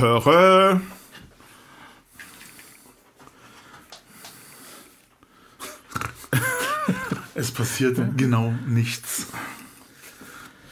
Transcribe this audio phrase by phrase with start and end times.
[0.00, 0.80] Töre.
[7.34, 9.28] Es passiert genau nichts.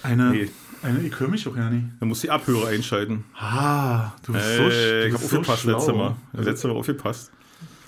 [0.02, 0.50] Eine, Nee.
[0.82, 1.86] eine ich höre mich doch ja nicht.
[2.00, 3.24] Da muss die Abhörer einschalten.
[3.38, 4.68] Ah, du bist so, Äh,
[5.02, 5.76] du ich habe so aufgepasst schlau.
[5.78, 6.16] letzte Mal.
[6.32, 7.30] Letzte Mal aufgepasst.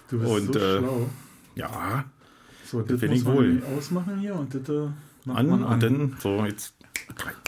[0.08, 1.10] Du bist Und, so äh, schlau.
[1.56, 2.04] Ja,
[2.64, 3.62] So, das bin muss ich man wohl.
[3.76, 4.88] ausmachen hier und das äh,
[5.30, 5.64] an, an.
[5.64, 6.74] und dann, so, jetzt.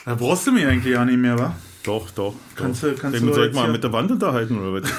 [0.05, 1.55] da brauchst du mich eigentlich ja nicht mehr, wa?
[1.85, 2.35] Doch, doch.
[2.55, 2.91] Kannst doch.
[2.91, 4.91] du- kannst Dann du soll ich mal mit der Wand unterhalten, oder was?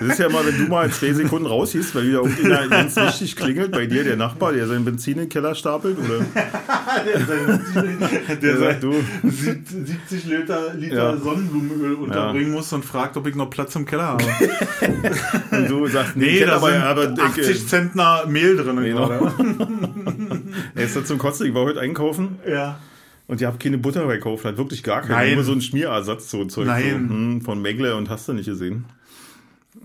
[0.00, 2.96] Das ist ja mal, wenn du mal in zwei Sekunden raushiest, weil wieder irgendjemand ganz
[2.96, 6.24] wichtig klingelt bei dir, der Nachbar, der seinen Benzin in den Keller stapelt, oder?
[8.28, 11.16] der Der sagt, du, 70 Liter, Liter Ja.
[11.16, 14.24] Sonnenblumenöl unterbringen muss und fragt, ob ich noch Platz im Keller habe.
[15.52, 18.76] und du sagst, Nee, kenn da aber, sind aber ich, 80 äh, Zentner Mehl drin.
[18.82, 19.10] Genau.
[20.74, 22.78] er ist da zum Kotzen, ich war heute einkaufen Ja.
[23.30, 25.34] Und ihr habt keine Butter gekauft, hat wirklich gar keine, Nein.
[25.36, 26.66] nur so ein Schmierersatz, so ein Zeug.
[26.66, 27.06] Nein.
[27.08, 28.84] So, hm, von Megle und hast du nicht gesehen.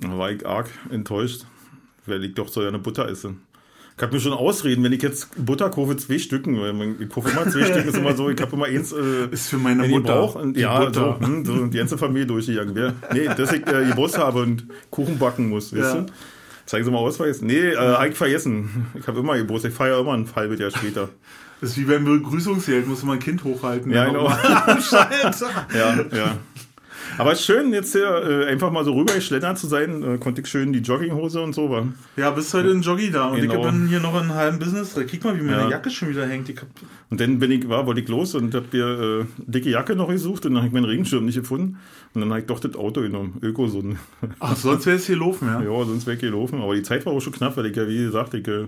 [0.01, 1.45] Da war ich arg enttäuscht,
[2.05, 3.35] weil ich doch so ja eine Butter esse.
[3.97, 6.55] Ich habe mir schon ausreden, wenn ich jetzt Butter kaufe, zwei Stücken,
[6.99, 9.57] ich kaufe immer zwei Stücken, ist immer so, ich habe immer eins äh, Ist für
[9.57, 10.13] meine Mutter.
[10.15, 10.39] brauche.
[10.39, 11.17] Und, Die ja, Butter.
[11.21, 12.93] So, hm, so die ganze Familie durchgegangen wäre.
[13.13, 16.01] Nee, dass ich äh, Geburtstag habe und Kuchen backen muss, weißt Ja.
[16.01, 16.05] du?
[16.65, 17.41] Zeigen Sie mal Ausweis.
[17.41, 18.87] Nee, äh, hab ich vergessen.
[18.99, 21.09] Ich habe immer Geburtstag, ich feiere immer ein halbes Jahr später.
[21.65, 23.91] Das ist wie beim Begrüßungsgeld, muss man ein Kind hochhalten.
[23.91, 24.29] Ja, genau.
[25.73, 26.37] Ja, ja.
[27.17, 30.03] Aber es ist schön, jetzt hier äh, einfach mal so rübergeschlendert zu sein.
[30.03, 31.71] Äh, konnte ich schön die Jogginghose und so.
[31.71, 31.87] War.
[32.17, 33.55] Ja, bist heute in Joggi da und Genau.
[33.65, 34.93] ich bin hier noch in einem halben Business.
[35.07, 35.69] Kick mal, wie meine Ja.
[35.71, 36.49] Jacke schon wieder hängt.
[36.49, 36.67] Ich hab,
[37.09, 40.09] Und dann bin ich, war, wollte ich los und habe mir äh, dicke Jacke noch
[40.09, 41.79] gesucht und dann habe ich meinen Regenschirm nicht gefunden.
[42.13, 43.39] Und dann habe ich doch das Auto genommen.
[43.41, 43.97] Ökosun.
[44.39, 45.61] ach, sonst wäre es hier laufen, ja.
[45.63, 46.61] Ja, sonst weggelaufen.
[46.61, 48.67] Aber die Zeit war auch schon knapp, weil ich ja, wie gesagt, ich äh,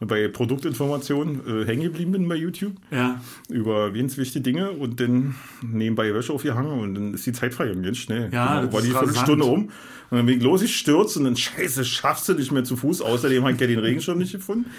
[0.00, 3.20] bei Produktinformationen äh, hängen geblieben bin bei YouTube Ja.
[3.48, 7.82] über ganz wichtige Dinge und dann nebenbei Wäsche aufgehangen und dann ist die Zeit vergangen,
[7.82, 8.28] ganz schnell.
[8.32, 8.90] Ja, Genau, war die.
[8.90, 9.64] Viertelstunde um
[10.10, 12.76] und dann bin ich los, ich stürze und dann scheiße, schaffst du nicht mehr zu
[12.76, 13.02] Fuß.
[13.02, 14.70] Außerdem habe ich ja den Regenschirm nicht gefunden.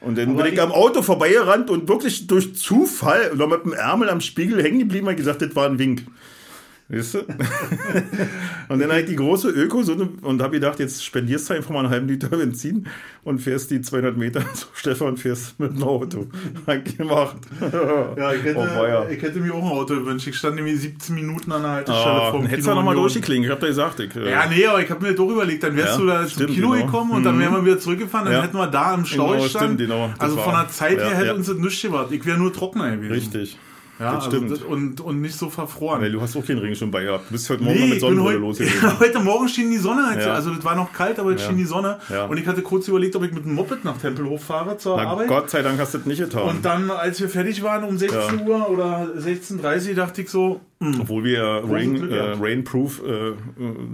[0.00, 4.10] Und dann bin ich am Auto vorbeigerannt und wirklich durch Zufall noch mit dem Ärmel
[4.10, 6.02] am Spiegel hängen geblieben und gesagt, das war ein Wink.
[6.92, 7.18] Weißt du?
[8.68, 9.82] und dann habe ich die große Öko
[10.22, 12.86] und habe gedacht, jetzt spendierst du einfach mal einen halben Liter Benzin
[13.24, 16.26] und fährst die 200 Meter zu Stefan, fährst mit dem Auto.
[16.98, 17.36] Gemacht.
[18.16, 20.26] Ja, ich hätte, Oh, ich hätte mir auch ein Auto gewünscht.
[20.26, 23.02] Ich stand nämlich 17 Minuten an der Haltestelle Ah, vom dann hättest du nochmal Union.
[23.04, 23.46] durchgeklingelt.
[23.48, 25.76] Ich hab da gesagt, ich, äh, Ja, nee, aber ich habe mir doch überlegt, dann
[25.76, 26.84] wärst Ja, du da zum stimmt, Kino genau.
[26.86, 28.42] gekommen und dann wären wir wieder zurückgefahren, dann Ja.
[28.42, 29.76] hätten wir da im Stau Genau, gestanden.
[29.78, 30.10] stimmt, genau.
[30.18, 32.08] Also von der Zeit her ja, hätte uns das nichts gemacht.
[32.10, 33.12] Ich wäre nur trockener gewesen.
[33.12, 33.58] richtig.
[33.98, 34.50] Ja, das also stimmt.
[34.50, 36.00] das- und, und nicht so verfroren.
[36.00, 37.26] Weil du hast auch keinen Regenschirm bei gehabt.
[37.28, 38.98] Du bist heute Morgen Nee, mit Sonnenbrille heute, losgegangen.
[39.00, 40.06] heute Morgen schien die Sonne.
[40.06, 40.32] Halt, Ja.
[40.34, 41.48] Also das war noch kalt, aber jetzt Ja.
[41.48, 41.98] schien die Sonne.
[42.08, 42.24] Ja.
[42.26, 45.08] Und ich hatte kurz überlegt, ob ich mit dem Moped nach Tempelhof fahre zur Na
[45.08, 45.28] Arbeit.
[45.28, 46.42] Gott sei Dank hast du das nicht getan.
[46.48, 48.44] Und dann, als wir fertig waren um 16 Ja.
[48.46, 50.60] Uhr oder 16.30 Uhr, dachte ich so,
[51.00, 52.34] Obwohl wir ja Rain, äh.
[52.40, 53.32] Rainproof äh,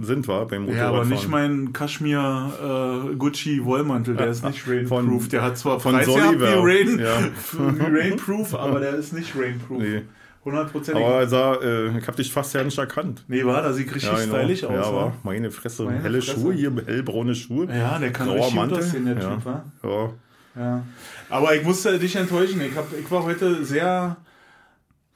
[0.01, 1.09] sind, war beim ja, aber Motorradfahren.
[1.09, 5.27] nicht mein Kaschmir äh, Gucci Wollmantel, der ist nicht Von- Rainproof.
[5.29, 7.17] Der hat zwar von Preis gehabt wie, Rain, Ja.
[7.89, 9.79] wie Rainproof, aber der ist nicht Rainproof.
[9.79, 10.01] Nee.
[10.45, 10.95] 100%.
[10.95, 13.25] Aber er sah, äh, ich hab dich fast ja nicht erkannt.
[13.27, 14.37] nee, war, da sieht richtig genau.
[14.37, 14.71] stylisch aus.
[14.73, 14.95] Ja, wa?
[14.95, 15.83] war meine Fresse.
[15.83, 16.39] Meine Helle Fresse.
[16.39, 17.67] Schuhe hier, hellbraune Schuhe.
[17.67, 18.77] Ja, der kann Grauer richtig gut Mantel.
[18.77, 19.35] aussehen, der ja.
[19.35, 19.63] Typ, wa?
[19.83, 20.09] Ja.
[20.55, 20.83] Ja.
[21.29, 22.61] Aber ich musste dich enttäuschen.
[22.61, 24.15] Ich, hab, ich war heute sehr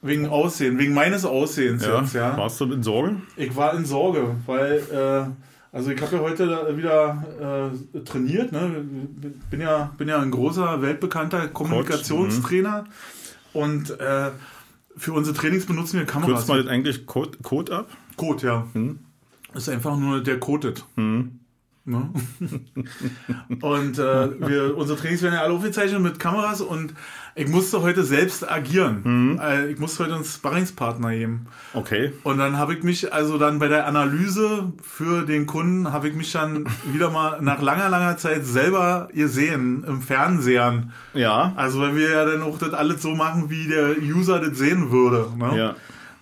[0.04, 2.00] wegen Aussehen, wegen meines Aussehens Ja.
[2.00, 2.36] jetzt, ja.
[2.36, 3.16] Warst du in Sorge?
[3.36, 8.84] Ich war in Sorge, weil, äh, also ich habe ja heute wieder äh, trainiert, ne?
[9.50, 12.84] Bin ja, bin ja ein großer, weltbekannter Kommunikationstrainer.
[13.54, 14.30] Und äh,
[14.96, 16.34] für unsere Trainings benutzen wir Kameras.
[16.34, 17.88] Kürzt man das eigentlich Code, Code ab?
[18.16, 18.66] Code, ja.
[18.74, 18.98] Hm.
[19.54, 20.84] Ist einfach nur der codet.
[20.96, 21.40] Hm.
[21.86, 22.08] Ne?
[23.60, 26.94] und äh, wir, unsere Trainings werden ja alle aufgezeichnet mit Kameras und
[27.34, 29.00] ich musste heute selbst agieren.
[29.04, 29.38] Mhm.
[29.38, 31.46] Äh, ich musste heute einen Sparringspartner geben.
[31.74, 32.12] Okay.
[32.22, 36.14] Und dann habe ich mich, also dann bei der Analyse für den Kunden, habe ich
[36.14, 40.92] mich dann wieder mal nach langer, langer Zeit selber gesehen im Fernsehen.
[41.12, 41.52] Ja.
[41.56, 44.90] Also weil wir ja dann auch das alles so machen, wie der User das sehen
[44.90, 45.26] würde.
[45.36, 45.58] Ne?
[45.58, 45.74] Ja.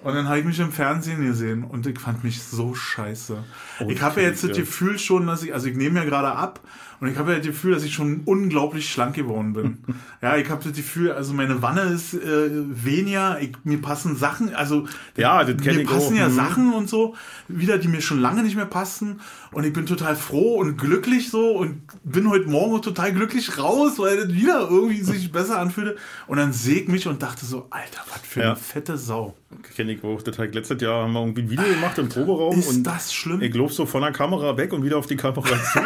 [0.02, 3.44] Und dann habe ich mich im Fernsehen gesehen und ich fand mich so scheiße.
[3.88, 4.56] ich habe ja jetzt das.
[4.56, 6.60] Gefühl schon, dass ich, also ich nehme ja gerade ab
[7.02, 9.78] und ich habe ja das Gefühl, dass ich schon unglaublich schlank geworden bin.
[10.22, 14.54] ja, ich habe das Gefühl, also meine Wanne ist äh, weniger, ich, mir passen Sachen,
[14.54, 16.18] also Ja, das mir passen auch.
[16.18, 16.34] ja Mhm.
[16.34, 17.14] Sachen und so
[17.48, 19.20] wieder, die mir schon lange nicht mehr passen
[19.50, 23.98] und ich bin total froh und glücklich so und bin heute Morgen total glücklich raus,
[23.98, 25.96] weil das wieder irgendwie sich besser anfühlte
[26.28, 28.46] und dann sehe ich mich und dachte so, Alter, was für Ja.
[28.52, 29.34] eine fette Sau.
[29.76, 30.22] Kenne ich auch.
[30.22, 33.12] Das hat letztes Jahr haben wir irgendwie ein Video gemacht im Proberaum Ist und das
[33.12, 33.42] schlimm?
[33.42, 35.80] ich lob so von der Kamera weg und wieder auf die Kamera zu.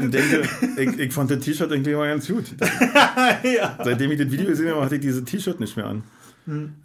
[0.00, 0.42] Und denke,
[0.76, 2.44] ich, ich fand das T-Shirt irgendwie immer ganz gut.
[3.42, 3.78] ja.
[3.82, 6.02] Seitdem ich das Video gesehen habe, hatte ich dieses T-Shirt nicht mehr an.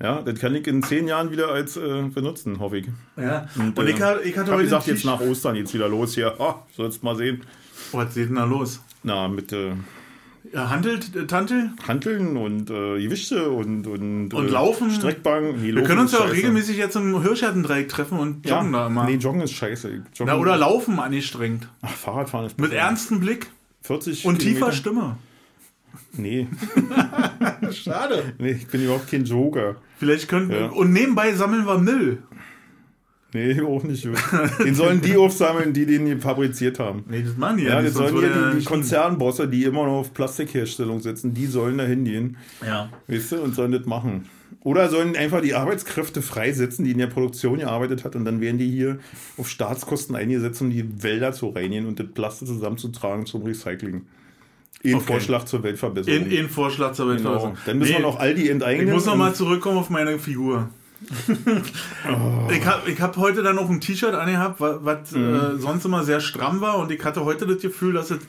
[0.01, 2.87] Ja, das kann ich in zehn Jahren wieder als äh, benutzen, hoffe ich.
[3.15, 3.47] Ja.
[3.55, 4.63] Und, und ich, äh, hatte, ich hatte hab heute.
[4.63, 6.33] gesagt, jetzt nach Ostern geht's wieder los hier.
[6.39, 7.43] Oh, sollst mal sehen.
[7.91, 8.81] Was geht denn da los?
[9.03, 9.73] Na, mit äh,
[10.55, 11.71] handelt, äh, Tante?
[11.87, 14.91] Hanteln und äh, Gewichte und und, Und äh, Laufen.
[14.91, 15.57] Streckbank.
[15.61, 18.87] Nee, Wir können uns ja auch regelmäßig jetzt im Hirschgartendreieck treffen und ja, joggen da
[18.87, 19.05] immer.
[19.05, 19.89] Nee, Joggen ist scheiße.
[19.89, 21.67] Joggen, Na, oder Laufen angestrengt.
[21.81, 23.47] Ach, Fahrradfahren ist Mit ernstem Blick
[23.83, 24.65] 40 und Kilometer.
[24.67, 25.17] tiefer Stimme.
[26.13, 26.47] Nee,
[27.71, 28.33] Schade.
[28.37, 29.75] nee, ich bin überhaupt kein Joker.
[29.97, 30.51] Vielleicht könnten.
[30.53, 30.65] Ja.
[30.67, 32.23] Und nebenbei sammeln wir Müll.
[33.33, 34.05] Nee, auch nicht.
[34.63, 37.03] Den sollen die aufsammeln, die den fabriziert haben.
[37.09, 39.47] Nee, das machen die Ja, nicht, das sonst sollen hier ja die, die nicht- Konzernbosse,
[39.47, 42.35] die immer noch auf Plastikherstellung sitzen, die sollen da hingehen,
[42.65, 42.89] Ja.
[43.07, 44.25] weißt du, und sollen das machen.
[44.63, 48.57] Oder sollen einfach die Arbeitskräfte freisetzen, die in der Produktion gearbeitet hat, und dann werden
[48.57, 48.99] die hier
[49.37, 54.01] auf Staatskosten eingesetzt, um die Wälder zu reinigen und das Plastik zusammenzutragen zum Recycling.
[54.83, 55.03] Ein Okay.
[55.05, 56.25] Vorschlag zur Weltverbesserung.
[56.25, 57.15] In, in Vorschlag zur genau.
[57.29, 57.57] Weltverbesserung.
[57.65, 58.91] Dann müssen wir Nee, noch Aldi Ich enteignen.
[58.91, 60.69] muss noch und- mal zurückkommen auf meine Figur.
[62.07, 62.49] Oh.
[62.51, 65.33] Ich habe ich hab heute dann noch ein T-Shirt angehabt, wa- was Mhm.
[65.35, 68.19] äh, sonst immer sehr stramm war und ich hatte heute das Gefühl, dass es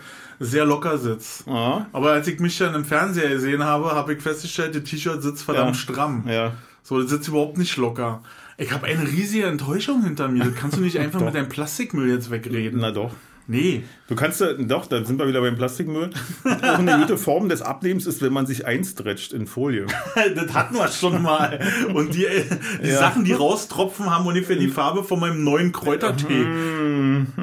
[0.40, 1.46] sehr locker sitzt.
[1.48, 5.22] Ah, Aber als ich mich dann im Fernseher gesehen habe, habe ich festgestellt, das T-Shirt
[5.22, 5.82] sitzt verdammt Ja.
[5.82, 6.24] stramm.
[6.26, 6.52] ja.
[6.84, 8.22] So, das sitzt überhaupt nicht locker.
[8.58, 10.44] Ich habe eine riesige Enttäuschung hinter mir.
[10.44, 12.80] Das kannst du nicht einfach mit deinem Plastikmüll jetzt wegreden.
[12.80, 13.12] Na doch.
[13.48, 13.82] Nee.
[14.08, 16.10] Du kannst ja, doch, da sind wir wieder beim Plastikmüll.
[16.44, 19.86] Auch eine gute Form des Abnehmens ist, wenn man sich einstretcht in Folie.
[20.34, 21.58] Das hatten wir schon mal.
[21.92, 22.44] Und die, äh,
[22.82, 22.98] die Ja.
[22.98, 26.46] Sachen, die raustropfen, haben ungefähr die Farbe von meinem neuen Kräutertee.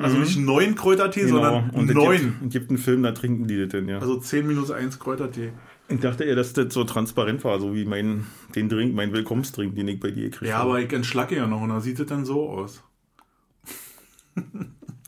[0.01, 1.69] Also nicht neuen Kräutertee, sondern Mhm.
[1.71, 2.17] Und neun.
[2.19, 3.99] gibt, es gibt einen Film, da trinken die das denn, ja.
[3.99, 5.51] Also 10 minus 1 Kräutertee.
[5.89, 8.25] ich dachte eher, dass das so transparent war, so wie mein,
[8.55, 11.61] den Drink, mein Willkommensdrink, den ich bei dir gekriegt Ja, aber ich entschlacke ja noch
[11.61, 12.83] und da sieht es dann so aus.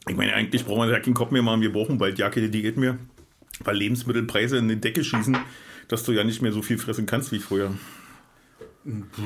[0.10, 2.50] Ich meine, eigentlich brauchen wir ja keinen Kopf mehr machen, wir brauchen bald ja keine
[2.50, 2.98] Diät mehr,
[3.64, 5.38] weil Lebensmittelpreise in die Decke schießen,
[5.88, 7.72] dass du ja nicht mehr so viel fressen kannst wie früher.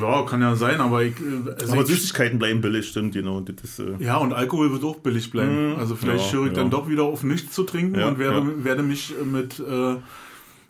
[0.01, 1.13] Ja, kann ja sein, aber ich.
[1.18, 3.39] äh, Also Aber ich Süßigkeiten bleiben billig, stimmt, genau.
[3.39, 5.75] Das ist, äh, ja, und Alkohol wird auch billig bleiben.
[5.80, 6.69] Also vielleicht ja, höre ich dann ja.
[6.72, 8.63] doch wieder auf nichts zu trinken Ja, und werde, ja.
[8.66, 9.95] werde mich mit äh,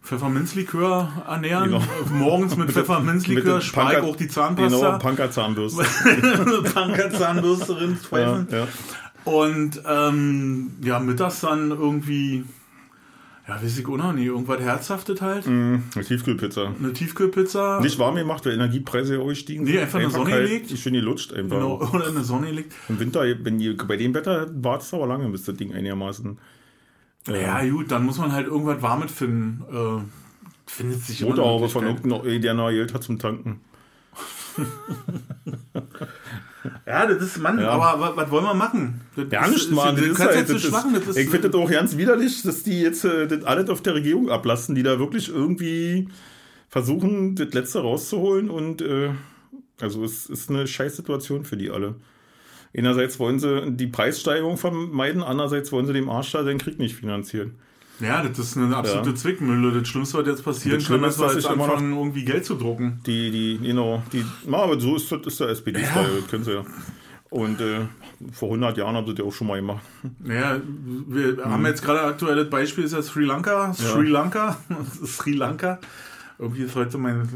[0.04, 1.72] Pfefferminzlikör ernähren.
[1.72, 1.84] Genau.
[2.14, 4.98] Morgens mit Pfefferminzlikör Punker- auch die Genau, Zahnpasta.
[5.00, 5.84] Punkerzahnbürste.
[6.76, 8.48] Punker-Zahnbürste ja, rinspfeifen.
[8.52, 8.68] ja.
[9.26, 12.44] Und ähm, ja, mittags dann irgendwie,
[13.48, 15.48] ja, weiß ich auch noch nicht, irgendwas Herzhaftes halt.
[15.48, 16.74] Mm, eine Tiefkühlpizza.
[16.80, 17.80] Eine Tiefkühlpizza.
[17.82, 19.82] Nicht warm gemacht, weil Energiepreise auch gestiegen Nee, sind.
[19.82, 20.78] einfach in die Sonne kalt, gelegt.
[20.78, 21.58] Schön gelutscht einfach.
[21.58, 22.74] Genau, oder in der Sonne liegt.
[22.88, 26.38] Im Winter, wenn die, bei dem Wetter war es aber lange, bis das Ding einigermaßen
[27.28, 29.64] Ja, gut, dann muss man halt irgendwas Warmes finden.
[29.72, 30.02] Äh,
[30.68, 32.12] findet sich eine Motorhaube von Möglichkeit.
[32.12, 33.60] irgendeinem, der noch Geld hat zum Tanken.
[36.86, 37.70] Ja, das ist, Mann, Ja.
[37.70, 39.02] aber was, wollen wir machen?
[39.16, 39.70] Das Ja, ist- ist-.
[39.72, 40.94] Du Das ist kannst halt, jetzt das zu schwachen.
[40.94, 43.70] Das ist, ist, ich finde das auch ganz widerlich, dass die jetzt äh, das alles
[43.70, 46.08] auf der Regierung ablassen, die da wirklich irgendwie
[46.70, 49.10] versuchen, das Letzte rauszuholen und äh,
[49.82, 51.96] also es ist eine Scheißsituation für die alle.
[52.78, 56.96] Einerseits wollen sie die Preissteigerung vermeiden, andererseits wollen sie dem Arsch da den Krieg nicht
[56.96, 57.56] finanzieren.
[58.00, 59.16] Ja, das ist eine absolute Ja.
[59.16, 59.80] Zwickmühle.
[59.80, 62.26] Das Schlimmste, was jetzt passieren Das kann, ist, wir dass jetzt immer noch- anfangen, irgendwie
[62.26, 63.00] Geld zu drucken.
[63.06, 66.54] Die, die, genau, die, na, aber so ist das ist der SPD-Style, das können sie
[66.54, 66.64] ja.
[67.30, 67.82] Und äh,
[68.32, 69.84] vor 100 Jahren haben sie das auch schon mal gemacht.
[70.20, 70.62] Naja,
[71.08, 73.74] wir haben jetzt gerade aktuelles Beispiel, ist ja Sri Lanka.
[73.74, 74.58] Sri Lanka.
[75.06, 75.80] Sri Lanka.
[76.40, 77.28] Irgendwie ist heute mein.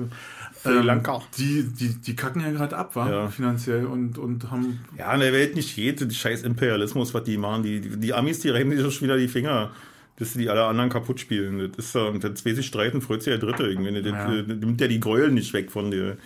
[0.61, 1.21] Sri Lanka.
[1.37, 3.27] Die, die, die kacken ja gerade ab, war Ja.
[3.29, 4.79] finanziell und, und haben.
[4.97, 7.63] Ja, in der Welt nicht jede, die scheiß Imperialismus, was die machen.
[7.63, 9.71] Die, die, die Amis, die reiben sich schon wieder die Finger,
[10.19, 11.71] dass sie die alle anderen kaputt spielen.
[11.75, 13.63] Das ist ja, wenn zwei sich streiten, freut sich der Dritte.
[13.63, 13.93] Irgendwie.
[14.01, 14.41] Das, Ja.
[14.41, 16.17] das nimmt ja die Gräuel nicht weg von der,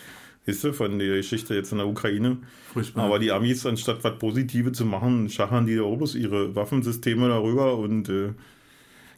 [0.48, 2.38] weißt du, von der Geschichte jetzt in der Ukraine.
[2.74, 3.06] Furchtbar.
[3.06, 7.28] Aber die Amis, anstatt was Positive zu machen, schachern die da auch bloß ihre Waffensysteme
[7.30, 8.34] darüber und äh,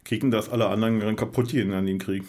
[0.04, 2.24] kriegen das alle anderen kaputt gehen an den Krieg.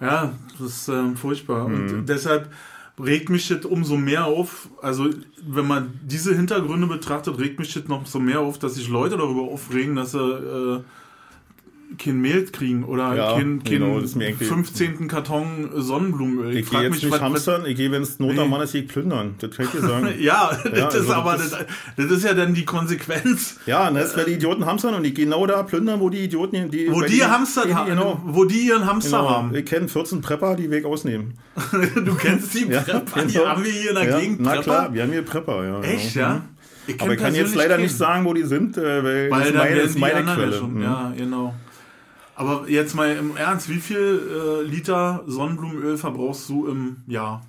[0.00, 1.68] Ja, das ist ähm, furchtbar.
[1.68, 1.74] Mhm.
[1.74, 2.52] Und deshalb
[2.98, 4.68] regt mich das umso mehr auf.
[4.82, 5.08] Also,
[5.46, 9.16] wenn man diese Hintergründe betrachtet, regt mich das noch so mehr auf, dass sich Leute
[9.16, 10.80] darüber aufregen, dass sie äh,
[11.98, 15.08] kein Mehl kriegen oder Ja, keinen kein genau, das ist mir irgendwie- 15.
[15.08, 16.56] Karton Sonnenblumenöl.
[16.56, 18.50] Ich gehe jetzt nicht hamstern, ich gehe, wenn es Not am.
[18.50, 19.34] Mann ist, ich plündern.
[19.38, 20.08] Das kann ich dir sagen.
[20.20, 23.56] Ja, das Ja, ist also aber das- das, das ist ja dann die Konsequenz.
[23.66, 26.70] Ja, und das wäre die Idioten hamstern und die genau da plündern, wo die Idioten,
[26.70, 26.90] die.
[26.92, 28.20] Wo die denen- Hamster die- haben, Genau.
[28.24, 29.30] wo die ihren Hamster genau.
[29.30, 29.54] haben.
[29.54, 31.34] Ich kenne 14 Prepper, die Weg ausnehmen.
[32.04, 33.46] Du kennst die Ja, Prepper, die genau.
[33.46, 34.40] haben wir hier in der Ja, Gegend.
[34.40, 35.80] na klar, wir haben hier Prepper, ja.
[35.82, 36.26] Echt, genau.
[36.26, 36.34] ja?
[36.34, 36.42] Mhm.
[36.88, 37.82] Ich Aber ich kann jetzt leider keinen.
[37.84, 40.26] nicht sagen, wo die sind, äh, weil, Weil das ist meine, das ist die meine
[40.26, 40.58] ja Quelle.
[40.58, 40.74] schon.
[40.74, 40.82] Mhm.
[40.82, 41.54] Ja, genau.
[42.42, 47.42] Aber jetzt mal im Ernst, wie viel äh, Liter Sonnenblumenöl verbrauchst du im Jahr?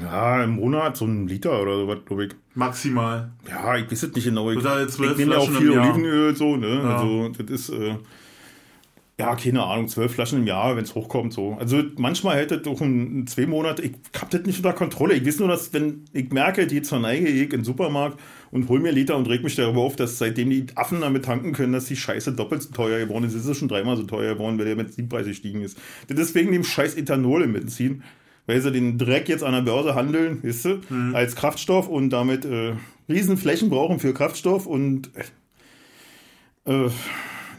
[0.00, 2.32] Ja, im Monat so ein Liter oder sowas, glaube ich.
[2.54, 3.32] Maximal.
[3.48, 4.52] Ja, ich weiß es nicht genau.
[4.52, 5.76] Ich, zwölf ich nehme ja auch viel.
[5.76, 6.80] Olivenöl, so, ne?
[6.80, 6.96] Ja.
[6.96, 7.96] Also, das ist, äh,
[9.18, 11.56] Ja, keine Ahnung, zwölf Flaschen im Jahr, wenn es hochkommt, so.
[11.58, 15.14] Also manchmal hätte doch in zwei Monate, ich hab das nicht unter Kontrolle.
[15.14, 18.20] Ich weiß nur, dass, wenn ich merke, die verneige ich in den Supermarkt
[18.50, 21.54] und hol mir Liter und reg mich darüber auf, dass seitdem die Affen damit tanken
[21.54, 23.32] können, dass die Scheiße doppelt so teuer geworden ist.
[23.32, 25.78] Es ist schon dreimal so teuer geworden, weil der Benzinpreis gestiegen ist.
[26.10, 28.02] Deswegen dem scheiß Ethanol im Benzin,
[28.44, 31.14] weil sie den Dreck jetzt an der Börse handeln, weißt du, mhm.
[31.14, 32.74] als Kraftstoff und damit äh,
[33.08, 35.10] Riesenflächen brauchen für Kraftstoff und
[36.66, 36.90] äh, äh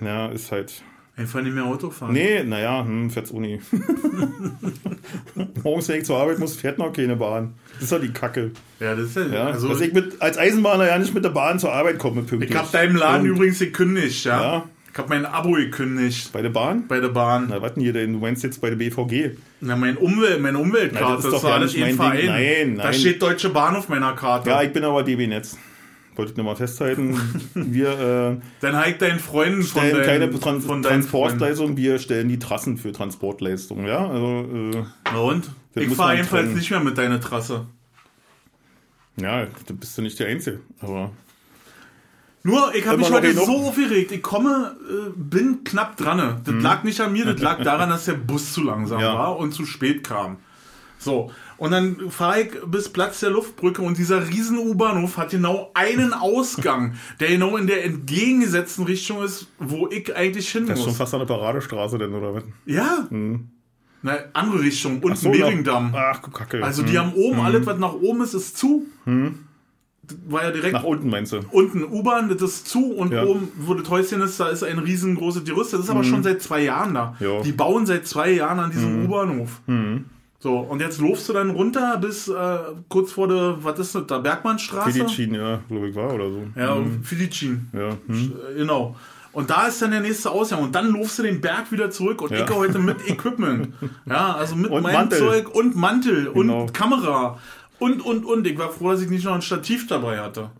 [0.01, 0.83] ja, ist halt
[1.17, 2.13] Einfach nicht mehr Auto fahren.
[2.13, 3.59] Nee, naja, hm, fährt's Uni.
[5.63, 7.55] Morgens, wenn ich zur Arbeit muss, fährt noch keine Bahn.
[7.73, 8.51] Das ist doch die Kacke.
[8.79, 9.25] Ja, das ist ja.
[9.25, 12.21] ja also, dass ich mit, als Eisenbahner ja nicht mit der Bahn zur Arbeit komme,
[12.21, 12.51] pünktlich.
[12.51, 14.41] Ich hab deinem Laden Und, übrigens gekündigt, ja.
[14.41, 14.63] ja.
[14.93, 16.31] Ich hab mein Abo gekündigt.
[16.33, 16.87] Bei der Bahn?
[16.87, 17.47] Bei der Bahn.
[17.49, 18.13] Na, warten hier denn?
[18.13, 19.37] Du meinst jetzt bei der BVG?
[19.61, 21.03] Na, mein Umwelt, meine Umweltkarte.
[21.03, 22.25] Na, das ist doch das war alles ein Verein.
[22.27, 22.77] Nein, nein.
[22.77, 24.51] Da steht Deutsche Bahn auf meiner Karte.
[24.51, 25.57] Ja, ich bin aber DB Netz
[26.17, 27.19] wollte ich nochmal festhalten.
[27.53, 32.29] Wir äh, Dann halt deinen Freunden stellen von deinen, keine Trans von Transportleistung, wir stellen
[32.29, 33.87] die Trassen für Transportleistungen.
[33.87, 35.49] Ja, also, äh, Na und?
[35.75, 37.67] Ich fahre jedenfalls nicht mehr mit deiner Trasse.
[39.19, 40.59] Ja, da bist du nicht der Einzige.
[40.79, 41.11] Aber
[42.47, 44.11] nur, ich habe mich heute so aufgeregt.
[44.13, 46.41] Ich komme, äh, bin knapp dran.
[46.45, 46.61] Das hm.
[46.61, 49.13] lag nicht an mir, das lag daran, dass der Bus zu langsam ja.
[49.15, 50.37] war und zu spät kam.
[50.97, 55.71] So, und dann fahre ich bis Platz der Luftbrücke und dieser riesen U-Bahnhof hat genau
[55.73, 60.69] einen Ausgang, der genau in der entgegengesetzten Richtung ist, wo ich eigentlich hin muss.
[60.69, 62.43] Das ist schon fast eine Paradestraße denn, oder was?
[62.65, 63.07] Ja.
[63.09, 63.49] Hm.
[64.03, 65.93] Na, andere Richtung, unten so, Mehringdamm.
[65.95, 66.63] Ach, Kacke.
[66.63, 66.99] Also die hm.
[66.99, 67.45] haben oben, hm.
[67.45, 68.85] alles was nach oben ist, ist zu.
[69.05, 69.39] Hm.
[70.27, 70.73] war ja direkt.
[70.73, 71.39] Nach unten meinst du?
[71.51, 73.23] Unten U-Bahn, das ist zu und ja.
[73.23, 75.73] oben, wo das Häuschen ist, da ist ein riesengroßes Gerüst.
[75.73, 76.09] Das ist aber hm.
[76.09, 77.15] schon seit zwei Jahren da.
[77.19, 77.41] Jo.
[77.43, 79.05] Die bauen seit zwei Jahren an diesem hm.
[79.05, 79.61] U-Bahnhof.
[79.65, 80.05] Hm.
[80.39, 82.57] So, und jetzt lofst du dann runter bis äh,
[82.89, 84.91] kurz vor der, was ist das, der Bergmannstraße?
[84.91, 86.43] Filicin, ja, glaube ich, war oder so.
[86.55, 87.03] Ja, mhm.
[87.03, 87.69] Filicin.
[87.73, 87.97] Ja.
[88.07, 88.33] Hm.
[88.55, 88.95] Genau.
[89.33, 90.63] Und da ist dann der nächste Ausgang.
[90.63, 92.43] Und dann lofst du den Berg wieder zurück und ja.
[92.43, 93.73] ich heute mit Equipment.
[94.05, 95.19] Ja, also mit und meinem Mantel.
[95.19, 96.61] Zeug und Mantel genau.
[96.61, 97.39] und Kamera.
[97.79, 98.47] Und, und, und.
[98.47, 100.51] Ich war froh, dass ich nicht noch ein Stativ dabei hatte.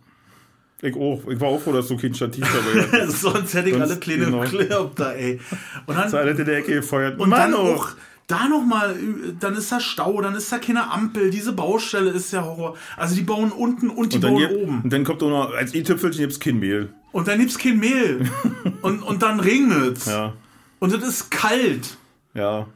[0.80, 1.22] Ich auch.
[1.28, 3.20] Ich war auch froh, dass du kein Stativ dabei hattest.
[3.20, 4.40] Sonst hätte ich Sonst, alle kleine genau.
[4.42, 5.40] Clip da, ey.
[5.86, 7.18] Und dann, das in der Ecke gefeuert.
[7.18, 7.90] Und Mann, dann auch
[8.28, 8.94] da nochmal,
[9.40, 12.76] dann ist da Stau, dann ist da keine Ampel, diese Baustelle ist ja Horror.
[12.96, 14.82] Also die bauen unten und die und bauen gibt, oben.
[14.82, 16.92] Und dann kommt auch noch, als i-Tüpfelchen gibt's kein Mehl.
[17.10, 18.30] Und dann gibt's kein Mehl.
[18.82, 20.06] und, und dann regnet's.
[20.06, 20.34] Ja.
[20.78, 21.96] Und es ist kalt.
[22.34, 22.66] Ja.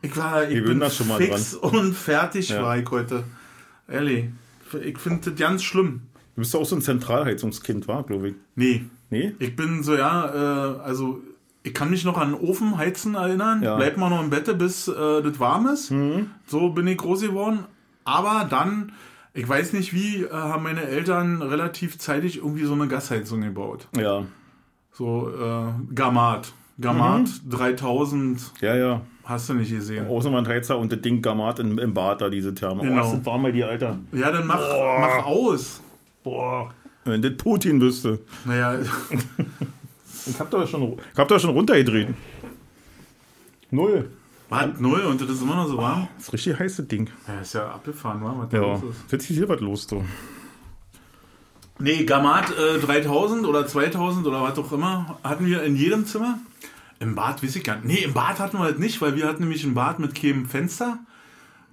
[0.00, 1.70] Ich war, ich bin das schon mal fix dran.
[1.70, 2.62] und fertig ja.
[2.62, 3.24] war ich heute.
[3.88, 4.24] Ehrlich.
[4.82, 6.02] Ich finde das ganz schlimm.
[6.34, 8.34] Du bist doch auch so ein Zentralheizungskind, war, glaube ich.
[8.54, 8.86] Nee.
[9.10, 9.34] Nee?
[9.38, 11.22] Ich bin so, ja, äh, also
[11.66, 13.60] ich kann mich noch an Ofen heizen erinnern.
[13.60, 13.74] Ja.
[13.74, 15.90] Bleibt mal noch im Bett, bis äh, das warm ist.
[15.90, 16.30] Mhm.
[16.46, 17.64] So bin ich groß geworden.
[18.04, 18.92] Aber dann,
[19.34, 23.88] ich weiß nicht wie, äh, haben meine Eltern relativ zeitig irgendwie so eine Gasheizung gebaut.
[23.96, 24.24] Ja.
[24.92, 26.52] So äh, Gamat.
[26.80, 27.50] Gamat mhm.
[27.50, 28.52] 3000.
[28.60, 29.00] Ja, ja.
[29.24, 30.06] Hast du nicht gesehen.
[30.06, 32.82] Außenwandheizer und das Ding Gamat im, im Bad da, diese Therme.
[32.82, 33.08] Genau.
[33.08, 33.98] Oh, das warm bei dir, Alter.
[34.12, 34.60] Ja, dann mach,
[35.00, 35.80] mach aus.
[36.22, 36.70] Boah.
[37.04, 38.20] Wenn das Putin wüsste.
[38.44, 38.78] Naja.
[40.26, 42.08] Ich hab da schon, ich hab da schon runtergedreht.
[43.70, 44.10] Null.
[44.48, 44.78] Was?
[44.78, 45.00] Null?
[45.00, 46.08] Und das ist immer noch so warm?
[46.16, 47.10] Das ist richtig heiße Ding.
[47.26, 48.62] Ja, ist ja abgefahren, war was da ja.
[48.62, 49.12] los ist.
[49.12, 50.04] Jetzt ist hier was los, du.
[51.78, 56.38] Nee, Gamat äh, 3000 oder 2000 oder was auch immer hatten wir in jedem Zimmer.
[57.00, 57.86] Im Bad weiß ich gar nicht.
[57.86, 60.46] Nee, im Bad hatten wir halt nicht, weil wir hatten nämlich ein Bad mit keinem
[60.46, 60.98] Fenster.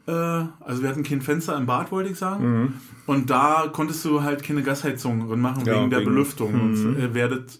[0.05, 2.62] Äh, also wir hatten kein Fenster im Bad, wollte ich sagen.
[2.62, 2.74] Mhm.
[3.05, 6.53] Und da konntest du halt keine Gasheizung drin machen ja, wegen der Belüftung.
[6.53, 6.62] Mhm.
[6.62, 7.60] Und äh, werdet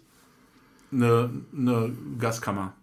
[0.94, 2.74] eine, eine Gaskammer.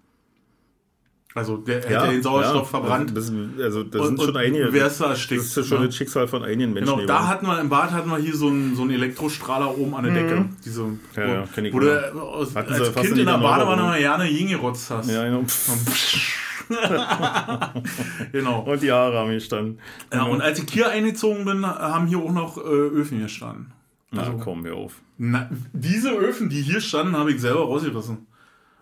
[1.32, 3.16] Also der hätte ja, den Sauerstoff ja, verbrannt.
[3.16, 4.72] Also das, also das sind und, schon einige.
[4.72, 5.42] Wärst du erstickt.
[5.42, 5.86] Das ist schon ne?
[5.86, 6.96] das Schicksal von einigen Menschen.
[6.96, 9.94] Genau, da hatten wir im Bad hatten wir hier so einen, so einen Elektrostrahler oben
[9.94, 10.36] an der Decke.
[10.40, 10.56] Mhm.
[10.64, 14.24] Diese, ja, ja, kenn ich wo du als, als Kind in der Badewanne mal gerne
[14.24, 15.08] hingerotzt hast.
[15.08, 15.44] Ja, genau.
[18.32, 18.60] genau.
[18.62, 19.78] Und die Haare haben gestanden.
[20.12, 23.72] Ja, und als ich hier eingezogen bin, haben hier auch noch äh, Öfen gestanden.
[24.10, 24.94] Also, Na, komm, hör auf.
[25.22, 28.26] Na, diese Öfen, die hier standen, habe ich selber rausgerissen.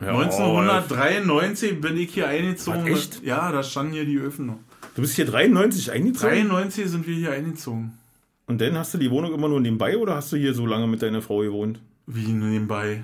[0.00, 2.84] Ja, 1993 oh, bin ich hier eingezogen.
[2.84, 3.22] Was, echt?
[3.24, 4.58] Ja, da standen hier die Öfen noch.
[4.94, 6.48] Du bist hier 93 eingezogen?
[6.48, 7.98] 93 sind wir hier eingezogen.
[8.46, 10.86] Und dann hast du die Wohnung immer nur nebenbei oder hast du hier so lange
[10.86, 11.80] mit deiner Frau gewohnt?
[12.06, 13.02] Wie nebenbei?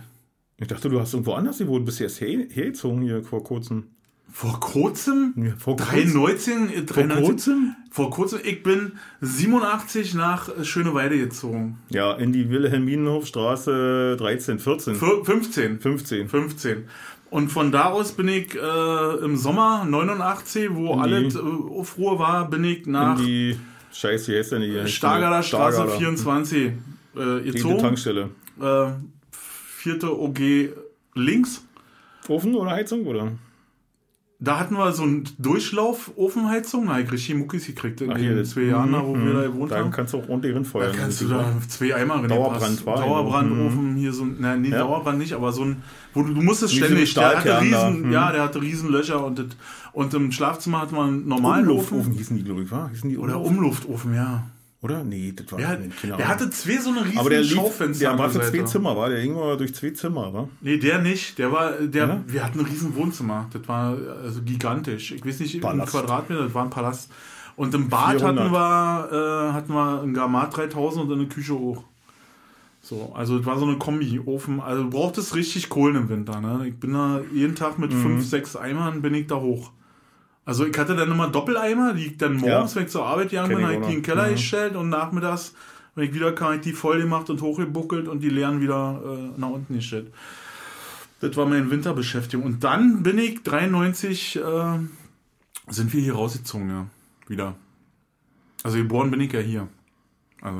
[0.59, 3.94] Ich dachte, du hast irgendwo anders gewohnt, bist erst hergezogen hier vor kurzem.
[4.37, 5.33] Vor kurzem?
[5.37, 7.76] Ja, vor 93, 93, vor kurzem?
[7.88, 8.41] Vor kurzem.
[8.43, 11.79] Ich bin 87 nach Schöneweide gezogen.
[11.91, 14.97] Ja, in die Wilhelminenhofstraße 13, 14.
[14.97, 15.79] 15.
[15.79, 16.29] 15.
[16.29, 16.85] 15.
[17.31, 22.50] Und von da aus bin ich äh, im Sommer 89, wo alles äh, Aufruhr war,
[22.50, 23.17] bin ich nach.
[23.21, 23.57] In die
[23.93, 24.88] Scheiße, wie heißt denn die?
[24.88, 25.97] Stargarder Straße Stargarder.
[25.97, 26.73] 24
[27.14, 27.76] äh, gezogen.
[27.76, 28.31] Die Tankstelle.
[28.61, 28.87] Äh,
[29.31, 30.41] vierte OG
[31.14, 31.64] links.
[32.26, 33.31] Ofen oder Heizung oder?
[34.41, 36.87] Da hatten wir so einen Durchlauf-Ofenheizung.
[36.87, 39.26] Da habe ich richtig Muckis gekriegt in Ach, den hier, zwei Jahren, da, wo mhm,
[39.26, 39.91] wir da gewohnt Da haben.
[39.91, 40.97] kannst du auch ordentlich Da rinfeuern.
[40.97, 44.79] kannst du da zwei Eimer rein Dauerbrand war, Dauerbrandofen hier so ein, nein, nee, Ja.
[44.79, 47.59] Dauerbrand nicht, aber so ein, wo du, du musstest ständig, der hatte da.
[47.59, 48.12] riesen, Mhm.
[48.12, 49.47] ja, der hatte riesen Löcher und, das,
[49.93, 52.12] und im Schlafzimmer hat man einen normalen Umluftofen Ofen.
[52.12, 52.91] hießen die, glaube ich, war?
[52.91, 53.87] Hießen die Oder Umluft?
[53.87, 54.45] Umluftofen, ja.
[54.85, 55.03] Oder?
[55.03, 58.11] Nee, das war nee, keine der hatte zwei so eine riesen Aber der Schaufenster.
[58.11, 58.62] der war für zwei.
[58.64, 59.09] Zimmer, war?
[59.09, 60.49] Der mal durch zwei Zimmer, war?
[60.61, 61.38] Nee, der nicht.
[61.38, 62.23] Der war, der, Ja?
[62.26, 63.49] wir hatten ein riesen Wohnzimmer.
[63.53, 65.12] Das war also gigantisch.
[65.12, 65.95] Ich weiß nicht, Palast.
[65.95, 67.11] im Quadratmeter, das war ein Palast.
[67.57, 68.45] Und im Bad 400.
[68.45, 71.85] hatten wir, äh, hatten wir ein Gamat 3000 und eine Küche hoch.
[72.83, 74.61] So, also das war so eine Kombi-Ofen.
[74.61, 76.43] Also du brauchtest richtig Kohlen im Winter.
[76.43, 76.67] Ne?
[76.69, 78.03] Ich bin da jeden Tag mit Mhm.
[78.03, 79.71] fünf, sechs Eimern bin ich da hoch.
[80.47, 82.77] Also ich hatte dann immer Doppeleimer, die ich dann morgens, Ja.
[82.81, 84.03] wenn ich zur Arbeit gegangen bin, habe ich die in den.
[84.03, 84.33] Keller Mhm.
[84.33, 85.55] gestellt und nachmittags,
[85.95, 89.01] wenn ich wieder kam, habe ich die voll gemacht und hochgebuckelt und die leeren wieder
[89.35, 90.13] äh, nach unten gestellt.
[91.21, 92.45] Das war meine Winterbeschäftigung.
[92.45, 94.79] Und dann bin ich 93, äh,
[95.69, 96.87] sind wir hier rausgezogen, ja.
[97.27, 97.55] Wieder.
[98.63, 99.69] Also geboren bin ich ja hier.
[100.43, 100.59] Also,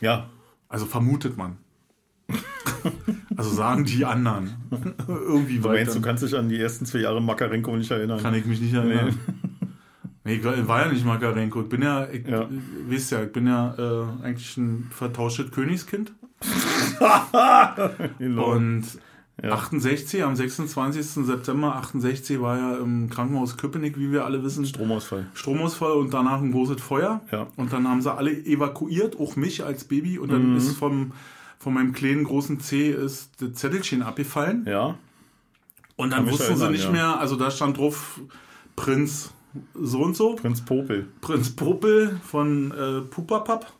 [0.00, 0.28] Ja.
[0.68, 1.56] also vermutet man.
[3.36, 4.50] also sagen die anderen.
[5.08, 8.20] Irgendwie Du meinst, du kannst dich an die ersten zwei Jahre Makarenko nicht erinnern?
[8.22, 9.18] Kann ich mich nicht erinnern.
[10.24, 11.62] Nee, ich war war ja nicht Makarenko.
[11.62, 12.48] Ich bin ja, ich, Ja.
[12.88, 16.12] wisst ja, ich bin ja äh, eigentlich ein vertauschtes Königskind.
[18.18, 18.52] Genau.
[18.52, 18.84] Und
[19.42, 19.50] Ja.
[19.52, 21.26] 68, am 26.
[21.26, 25.26] September 68 war ja im Krankenhaus Köpenick, wie wir alle wissen, Stromausfall.
[25.34, 27.20] Stromausfall und danach ein großes Feuer.
[27.32, 27.48] Ja.
[27.56, 30.18] Und dann haben sie alle evakuiert, auch mich als Baby.
[30.20, 30.56] Und dann Mhm.
[30.56, 31.12] ist vom,
[31.58, 34.64] von meinem kleinen großen C ist das Zettelchen abgefallen.
[34.68, 34.98] Ja.
[35.96, 36.90] Und dann wussten sie erinnern, nicht ja.
[36.90, 38.20] mehr, also da stand drauf
[38.76, 39.32] Prinz
[39.74, 41.08] so und so, Prinz Popel.
[41.20, 43.72] Prinz Popel von äh, Pupapap.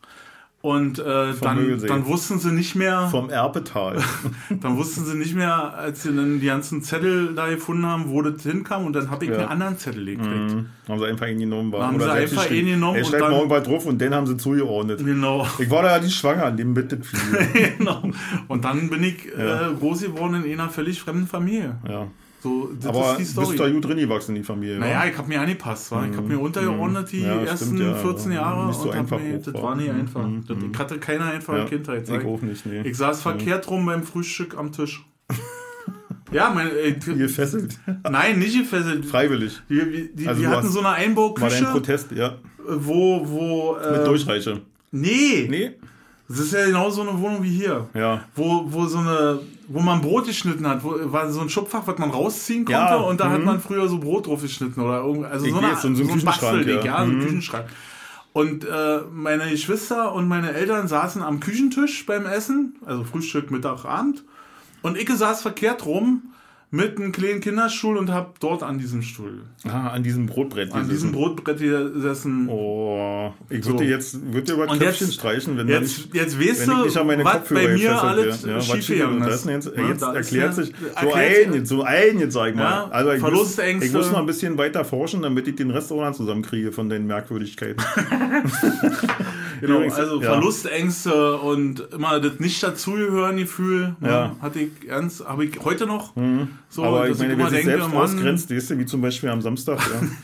[0.65, 3.99] Und äh, dann, dann wussten sie nicht mehr, Vom Erpetal.
[4.63, 8.23] dann wussten sie nicht mehr, als sie dann die ganzen Zettel da gefunden haben, wo
[8.23, 8.87] das hinkam.
[8.87, 9.41] Und dann habe ich Ja.
[9.41, 10.55] einen anderen Zettel gekriegt.
[10.55, 10.67] Mhm.
[10.89, 11.71] Haben sie einfach ihn genommen.
[11.71, 11.87] War.
[11.89, 14.39] Haben sie selbst einfach ihn genommen Er schreibt morgen bald drauf und den haben sie
[14.39, 15.05] zugeordnet.
[15.05, 15.47] Genau.
[15.59, 17.75] Ich war da ja nicht schwanger, an dem bitte viel.
[17.79, 18.03] genau.
[18.49, 19.69] Und dann bin ich Ja.
[19.71, 21.77] äh, groß geworden in einer völlig fremden Familie.
[21.87, 22.07] ja.
[22.45, 23.57] So, das Aber ist die bist Story.
[23.57, 24.79] da gut drin gewachsen in die Familie.
[24.79, 25.07] Naja, wa?
[25.07, 26.07] ich habe mir angepasst, wa?
[26.09, 27.95] ich habe mir untergeordnet die Ja, ersten stimmt, ja.
[27.95, 29.63] 14 Jahre Nicht so und einfach mir, das wa?
[29.63, 30.27] war nie Mhm, einfach.
[30.27, 31.65] mhm, Das, ich hatte keine einfache ja.
[31.65, 32.07] Kindheit.
[32.07, 32.83] Ich auch nicht, nee.
[32.83, 35.03] Ich saß verkehrt rum beim Frühstück am Tisch.
[36.33, 37.79] ja, mein, äh, Gefesselt.
[38.11, 39.07] nein, nicht gefesselt.
[39.07, 39.63] Freiwillig.
[39.69, 42.37] Wir, wir, die, Also du hatten so eine War dein Einbauküche, Protest, ja.
[42.69, 44.61] wo, wo, Mit äh, Durchreiche.
[44.91, 45.71] nee, Nee?
[46.29, 47.89] Das ist ja genau so eine Wohnung wie hier.
[47.95, 48.25] Ja.
[48.35, 51.99] wo, wo so eine, wo man Brot geschnitten hat, wo, war so ein Schubfach, was
[51.99, 53.45] man rausziehen konnte Ja, und da hat mhm.
[53.47, 56.03] man früher so Brot drauf geschnitten oder irgendwie, also Ich so, eine, so ein- so
[56.13, 56.85] ein Bastelding, ja.
[56.85, 57.23] ja, so ein Mhm.
[57.23, 57.67] Küchenschrank.
[58.33, 63.85] Und äh, meine Geschwister und meine Eltern saßen am Küchentisch beim Essen, also Frühstück, Mittag,
[63.85, 64.25] Abend.
[64.83, 66.23] Und ich saß verkehrt rum
[66.75, 70.73] mit einem kleinen Kinderstuhl und hab dort an diesem Stuhl, Ah, an diesem Brotbrett.
[70.73, 71.13] an diesem gesessen.
[71.13, 72.49] Brotbrett gesessen.
[72.49, 73.71] Oh, ich So.
[73.73, 76.79] würde jetzt würde über Und Köpfchen jetzt- streichen, wenn da nicht, Jetzt, jetzt weißt wenn
[76.79, 78.43] ich nicht an du, meine was Kopfhörer bei mir alles.
[78.45, 78.89] Ja, schief- ist.
[78.89, 82.55] jetzt, Ja, jetzt ist erklärt ja- sich so erklärt ein, so ein, jetzt sag ich
[82.57, 82.63] mal.
[82.63, 83.87] Ja, also ich muss, Verlustängste.
[83.87, 86.89] ich muss noch ein bisschen weiter forschen, damit ich den Rest auch noch zusammenkriege von
[86.89, 87.83] den Merkwürdigkeiten.
[89.67, 90.33] Genau, also ja.
[90.33, 93.97] Verlustängste und immer das nicht dazugehören Gefühl.
[94.01, 94.29] Ne, Ja.
[94.29, 94.43] Mhm.
[94.43, 96.13] Hatte ich ernst, habe ich heute noch.
[96.69, 99.79] So, Aber ich meine, wer sich selbst Mann, ausgrenzt, du, wie zum Beispiel am Samstag.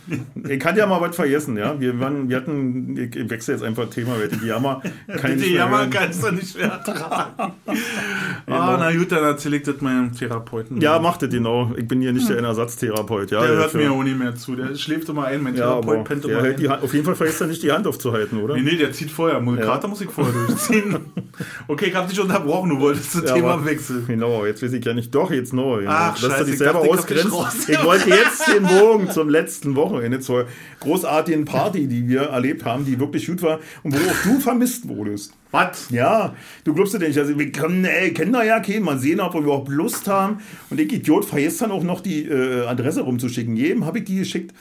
[0.09, 0.17] Ja.
[0.49, 1.79] ich kann ja mal was vergessen, ja.
[1.79, 5.21] Wir, waren, wir hatten, ich, ich wechsle jetzt einfach Thema, weil die Jammer kann ich
[5.23, 7.53] Die nicht mehr Jammer kannst du nicht mehr ertragen.
[8.47, 10.81] ah, na gut, dann erzähle ich das meinem Therapeuten.
[10.81, 11.73] Ja, macht das genau.
[11.77, 13.31] Ich bin hier nicht der Ersatztherapeut.
[13.31, 14.57] Ja, Der hört mir auch nicht mehr zu.
[14.57, 15.43] Der schläft immer ein.
[15.43, 16.83] Mein Therapeut pennt immer ein.
[16.83, 18.55] auf jeden Fall vergisst er nicht, die Hand aufzuhalten, oder?
[18.55, 19.67] Nee, nee, der zieht vorher.
[19.67, 20.97] Kater muss ich vorher durchziehen.
[21.69, 22.71] okay, ich habe dich unterbrochen.
[22.71, 24.05] Du wolltest das Ja, Thema wechseln.
[24.07, 25.15] Genau, jetzt weiß ich ja nicht.
[25.15, 25.85] Doch, jetzt neu.
[25.87, 27.33] Ach, Dass du scheiße, dich ich selber dachte, ich dich ausgrenzt.
[27.33, 27.69] raus.
[27.69, 30.47] Ich wollte jetzt den Bogen zum letzten Wochenende zur
[30.81, 34.89] großartigen Party, die wir erlebt haben, die wirklich gut war und wo auch du vermisst
[34.89, 35.35] wurdest.
[35.53, 35.89] Was?
[35.91, 37.19] Ja, du glaubst ja nicht.
[37.19, 38.85] Also wir können, ey, kennen da ja keinen.
[38.85, 40.39] Mal sehen, ob wir überhaupt Lust haben.
[40.71, 43.57] Und ich Idiot vergisst dann auch noch die äh, Adresse rumzuschicken.
[43.57, 44.55] Jedem habe ich die geschickt.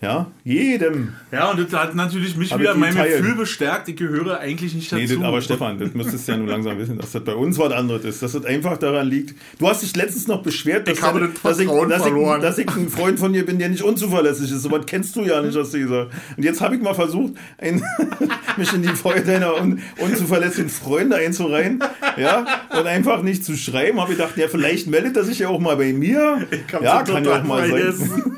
[0.00, 1.12] Ja, jedem.
[1.32, 3.18] Ja, und das hat natürlich mich Hab wieder ich in meinem geteilt.
[3.20, 3.88] Gefühl bestärkt.
[3.88, 5.02] Ich gehöre eigentlich nicht dazu.
[5.02, 7.58] Nee, das, aber Stefan, das müsstest du ja nun langsam wissen, dass das bei uns
[7.58, 8.22] was anderes ist.
[8.22, 9.34] Dass das einfach daran liegt.
[9.58, 12.58] Du hast dich letztens noch beschwert, dass, Ich habe das dass, ich, dass, ich, dass
[12.58, 14.62] ich ein Freund von dir bin, der nicht unzuverlässig ist.
[14.62, 16.12] So was kennst du ja nicht, hast du gesagt.
[16.36, 17.82] Und jetzt habe ich mal versucht, ein,
[18.56, 21.82] mich in die Freude deiner un, unzuverlässigen Freunde einzureihen.
[22.16, 24.00] Ja, und einfach nicht zu schreiben.
[24.00, 26.46] Habe gedacht, ja, vielleicht meldet er sich ja auch mal bei mir.
[26.52, 27.94] Ich Ja, kann ja auch mal sein.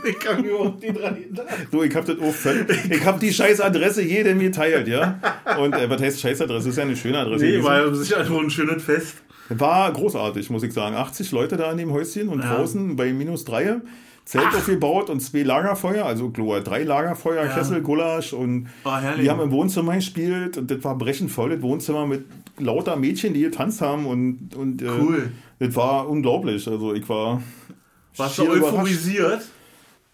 [0.09, 1.50] Ich kann mir überhaupt nicht dran erinnern.
[1.71, 2.67] So, ich habe das auch völlig.
[2.91, 5.19] Ich habe die scheiß Adresse jedem geteilt, ja.
[5.61, 6.59] Und äh, was heißt scheiß Adresse?
[6.65, 7.45] Das ist ja eine schöne Adresse.
[7.45, 9.17] Nee, war sicher nur ein schönes Fest.
[9.49, 10.95] War großartig, muss ich sagen.
[10.97, 12.55] 80 Leute da in dem Häuschen und Ja.
[12.57, 13.81] draußen bei minus 3.
[14.25, 14.59] Zelt Ach.
[14.59, 17.53] aufgebaut und zwei Lagerfeuer, also Gloa, drei Lagerfeuer, ja.
[17.53, 21.63] Kessel, Gulasch und oh, die haben im Wohnzimmer gespielt und das war brechend voll, das
[21.63, 22.27] Wohnzimmer mit
[22.59, 25.31] lauter Mädchen, die getanzt haben und, und äh, cool.
[25.59, 26.69] Äh, das war unglaublich.
[26.69, 27.43] Also ich war.
[28.17, 29.43] Warst du euphorisiert?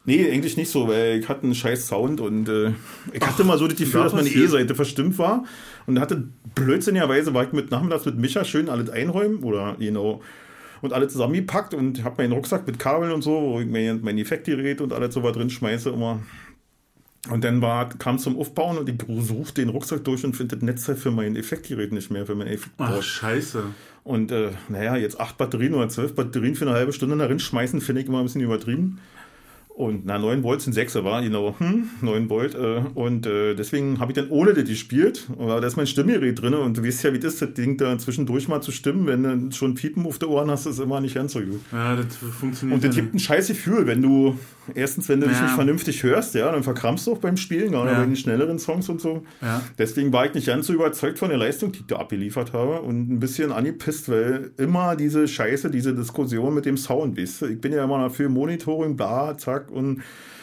[0.06, 2.70] Nee, eigentlich nicht so, weil ich hatte einen scheiß Sound und äh,
[3.12, 5.44] ich hatte Ach, mal so das Gefühl, dass meine E-Seite verstimmt war
[5.86, 10.22] und hatte blödsinnigerweise war ich mit nachmittags mit Micha schön alles einräumen oder you know,
[10.80, 14.16] und alles zusammengepackt und habe meinen Rucksack mit Kabeln und so, wo ich mein, mein
[14.16, 16.20] Effektgerät und alles so was drin schmeiße immer.
[17.28, 20.64] Und dann war, kam zum Aufbauen und ich suche den Rucksack durch und finde das
[20.64, 22.92] Netzteil für mein Effektgerät nicht mehr, für mein Effektboard.
[22.98, 23.64] Ach, scheiße.
[24.04, 27.80] Und äh, naja, jetzt acht Batterien oder zwölf Batterien für eine halbe Stunde darin schmeißen,
[27.80, 29.00] finde ich immer ein bisschen übertrieben.
[29.76, 32.54] Und na, 9 Volt sind 6, war genau, hm, 9 Volt.
[32.54, 35.28] Äh, und äh, deswegen habe ich dann ohne das gespielt.
[35.38, 37.76] Aber da ist mein Stimmgerät drin und du weißt ja, wie das ist, das Ding
[37.76, 41.02] da zwischendurch mal zu stimmen, wenn du schon Piepen auf der Ohren hast, ist immer
[41.02, 41.60] nicht ganz so gut.
[41.72, 42.06] Ja, das
[42.40, 42.76] funktioniert.
[42.76, 44.38] Und das gibt ein scheiß Gefühl, wenn du,
[44.74, 45.32] erstens, wenn du ja.
[45.32, 47.98] dich nicht vernünftig hörst, ja, dann verkrampfst du auch beim Spielen, gerade ja.
[47.98, 49.24] bei den schnelleren Songs und so.
[49.42, 49.60] Ja.
[49.76, 52.80] Deswegen war ich nicht ganz so überzeugt von der Leistung, die ich da abgeliefert habe
[52.80, 57.46] und ein bisschen angepisst, weil immer diese Scheiße, diese Diskussion mit dem Sound, weißt du,
[57.48, 60.02] ich bin ja immer dafür Monitoring, bla, zack, und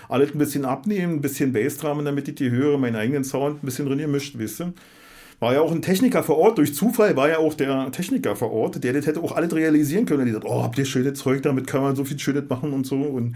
[0.10, 3.66] alles ein bisschen abnehmen, ein bisschen Bassdrum, damit ich die höre, meinen eigenen Sound ein
[3.66, 4.74] bisschen drin gemischt, wisst ihr.
[5.40, 8.52] War ja auch ein Techniker vor Ort, durch Zufall war ja auch der Techniker vor
[8.52, 10.26] Ort, der das hätte auch alles realisieren können.
[10.26, 12.86] Die sagt, oh, habt ihr schönes Zeug, damit kann man so viel schönes machen und
[12.86, 12.96] so.
[12.96, 13.36] Und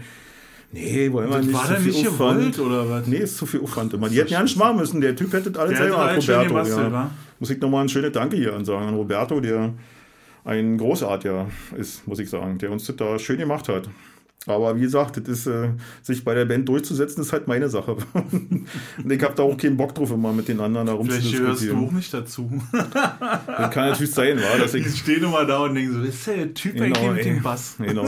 [0.72, 1.52] nee, wollen wir nicht.
[1.52, 3.06] War der nicht gewollt oder was?
[3.06, 4.08] Nee, ist zu viel Aufwand immer.
[4.08, 5.00] Die hätten ja nicht machen müssen.
[5.00, 6.54] Der Typ hätte alles selber Roberto.
[6.54, 7.10] Bastel, ja.
[7.40, 9.74] Muss ich nochmal ein schönes Danke hier ansagen an Roberto, der
[10.44, 13.90] ein Großartiger ist, muss ich sagen, der uns das da schön gemacht hat.
[14.46, 15.70] Aber wie gesagt, das ist, äh,
[16.00, 17.96] sich bei der Band durchzusetzen, ist halt meine Sache.
[18.14, 18.66] und
[19.10, 21.90] ich habe da auch keinen Bock drauf, immer mit den anderen herum Vielleicht zu diskutieren.
[21.90, 22.62] Vielleicht hörst du auch nicht dazu.
[23.46, 24.86] das kann natürlich sein, war, dass ich...
[24.86, 27.76] Ich stehe nur mal da und denke so, ist der Typ genau, mit dem Bass?
[27.78, 28.06] Genau.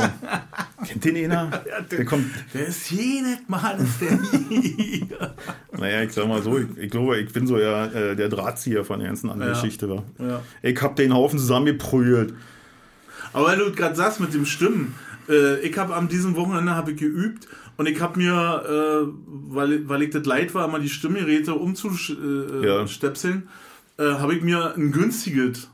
[0.86, 1.50] Kennt den einer?
[1.70, 2.26] Ja, der, der, kommt...
[2.54, 5.34] Der ist jedes Mal, ist der hier.
[5.78, 8.84] naja, ich sag mal so, ich, ich glaube, ich bin so ja äh, der Drahtzieher
[8.84, 9.60] von der ganzen anderen ja.
[9.60, 9.88] Geschichte.
[9.90, 10.04] War.
[10.18, 10.42] Ja.
[10.62, 12.34] Ich habe den Haufen zusammengeprügelt.
[13.32, 14.94] Aber weil du gerade sagst mit dem Stimmen,
[15.30, 19.88] äh, ich habe an diesem Wochenende habe ich geübt und ich habe mir, äh, weil,
[19.88, 23.48] weil ich das leid war, mal die Stimmgeräte umzustöpseln,
[23.98, 24.10] äh, ja.
[24.10, 25.70] Äh, habe ich mir ein günstiges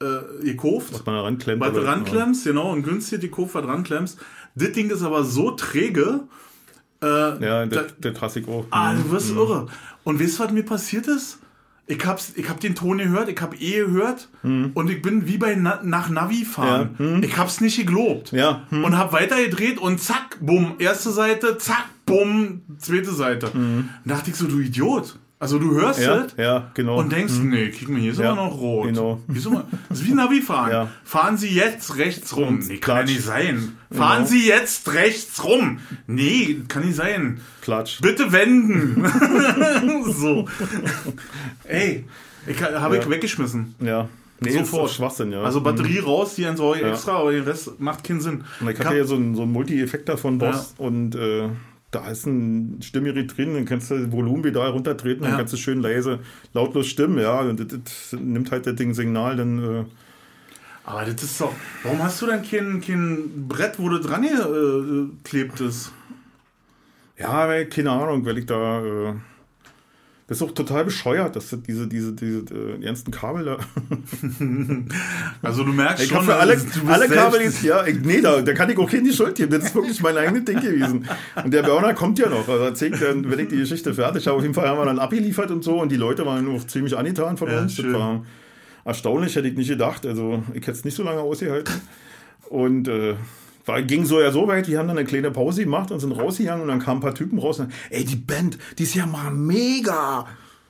[0.00, 0.92] äh, gekauft.
[0.92, 1.60] Was man da ranklemmt.
[1.60, 4.18] Was du ranklemmst, genau, ein günstiges gekauft, was ranklemmst.
[4.54, 6.20] Das Ding ist aber so träge.
[7.02, 8.66] Äh, ja, der, Klassik auch.
[8.70, 9.38] Ah, du wirst mhm.
[9.38, 9.66] irre.
[10.04, 11.38] Und weißt du, was mir passiert ist?
[11.86, 14.70] Ich hab's, ich hab den Ton gehört, ich hab eh gehört hm.
[14.74, 16.96] und ich bin wie bei Na nach Navi fahren.
[16.98, 17.04] Ja.
[17.04, 17.22] Hm.
[17.22, 18.32] Ich hab's nicht gelobt.
[18.32, 18.66] Ja.
[18.70, 18.84] Hm.
[18.84, 23.52] Und hab weiter gedreht und zack, bumm, erste Seite, zack, bumm, zweite Seite.
[23.52, 23.90] Hm.
[24.04, 25.18] Da dachte ich so, du Idiot.
[25.40, 26.98] Also du hörst ja, es ja, genau.
[26.98, 27.50] und denkst, hm.
[27.50, 28.86] nee, kick mal, hier ist ja, immer noch rot.
[28.86, 29.20] Genau.
[29.26, 30.70] Hier ist immer, das ist wie Navi fahren.
[30.70, 30.88] Ja.
[31.04, 32.60] Fahren Sie jetzt rechts rum.
[32.66, 33.76] Nee, kann ja nicht sein.
[33.90, 34.28] Fahren genau.
[34.28, 35.80] Sie jetzt rechts rum.
[36.06, 37.40] Nee, kann nicht sein.
[37.62, 38.00] Klatsch.
[38.00, 39.04] Bitte wenden.
[40.12, 40.48] so.
[41.64, 42.06] Ey,
[42.46, 43.74] ich habe ich weggeschmissen.
[43.80, 44.08] Ja.
[44.40, 44.90] Nee, Sofort.
[44.90, 45.42] Schwachsinn, ja.
[45.42, 46.06] Also Batterie mhm.
[46.06, 48.44] raus, die ein extra, aber der Rest macht keinen Sinn.
[48.60, 51.48] Und ich hatte ja so einen, so einen Multi-Effektor von Boss und äh,
[51.94, 55.30] da ist ein Stimmgerät drin, dann kannst du das Volumenpedal runtertreten, ja.
[55.30, 56.20] dann kannst du schön leise,
[56.52, 57.78] lautlos stimmen, ja, und das,
[58.10, 59.58] das nimmt halt das Ding Signal, dann.
[59.62, 59.84] Äh
[60.86, 61.54] aber das ist doch.
[61.82, 65.92] Warum hast du denn kein, kein Brett, wo du dran äh, klebt ist?
[67.18, 68.84] Ja, weil, keine Ahnung, weil ich da.
[68.84, 69.14] Äh
[70.26, 73.58] das ist auch total bescheuert, dass diese, diese, diese, äh, die ganzen Kabel da.
[75.42, 76.56] also du merkst ich schon, für alle,
[76.86, 79.50] alle Kabel ist, ja, ich, nee, da, da kann ich auch keine Schuld geben.
[79.50, 81.06] Das ist wirklich mein eigenes Ding gewesen.
[81.44, 82.48] Und der Burner kommt ja noch.
[82.48, 84.98] Also erzählt dann, wenn ich die Geschichte fertig habe, auf jeden Fall haben wir dann
[84.98, 87.74] abgeliefert und so und die Leute waren auch ziemlich angetan von ja, uns.
[87.74, 87.92] Schön.
[87.92, 88.24] Das war
[88.86, 90.06] erstaunlich, hätte ich nicht gedacht.
[90.06, 91.74] Also ich hätte es nicht so lange ausgehalten.
[92.48, 93.16] Und äh,
[93.64, 96.12] war, ging so ja so weit, die haben dann eine kleine Pause gemacht und sind
[96.12, 99.06] rausgegangen und dann kamen ein paar Typen raus und ey, die Band, die ist ja
[99.06, 100.26] mal mega.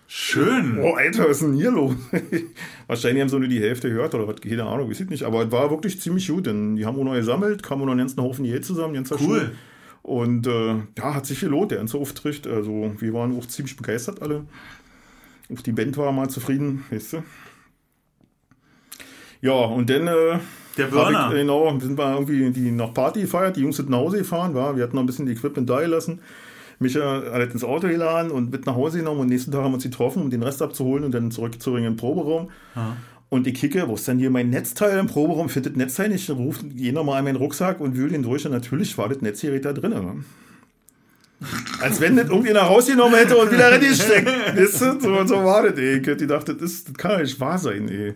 [0.07, 0.79] Schön.
[0.81, 1.95] Oh, Alter, was ist denn hier los?
[2.87, 5.25] Wahrscheinlich haben sie nur die Hälfte gehört oder was, keine Ahnung, ich nicht.
[5.25, 7.93] Aber es war wirklich ziemlich gut, denn die haben auch noch gesammelt, kamen auch noch
[7.93, 9.19] einen ganzen Haufen Geld zusammen, ganz Cool.
[9.19, 9.53] Schule.
[10.03, 12.47] Und äh, ja, hat sich gelohnt, der ganze Auftritt.
[12.47, 14.45] Also, wir waren auch ziemlich begeistert alle.
[15.53, 17.23] Auch die Band war mal zufrieden, weißt du.
[19.41, 20.39] Ja, und dann äh,
[20.77, 21.29] der Burner.
[21.31, 24.55] Ich, genau, sind wir irgendwie die nach Party gefeiert, die Jungs sind nach Hause gefahren,
[24.55, 24.77] war.
[24.77, 26.21] wir hatten noch ein bisschen die Equipment da gelassen.
[26.79, 29.75] Micha hat ins Auto geladen und mit nach Hause genommen und nächsten Tag haben wir
[29.75, 32.51] uns getroffen, um den Rest abzuholen und dann zurückzubringen in den Proberaum.
[32.75, 32.97] Aha.
[33.29, 35.49] Und ich kicke, wo ist denn hier mein Netzteil im Proberaum?
[35.49, 38.97] Findet Netzteil nicht, ruft jener mal in meinen Rucksack und wühlt ihn durch und natürlich
[38.99, 40.25] war das Netzgerät da drin.
[41.81, 44.29] Als wenn das irgendwie nach rausgenommen hätte und wieder reingesteckt.
[44.73, 45.99] so, so war das, ey.
[45.99, 48.15] Ich dachte, das, das kann ja nicht wahr sein, ey.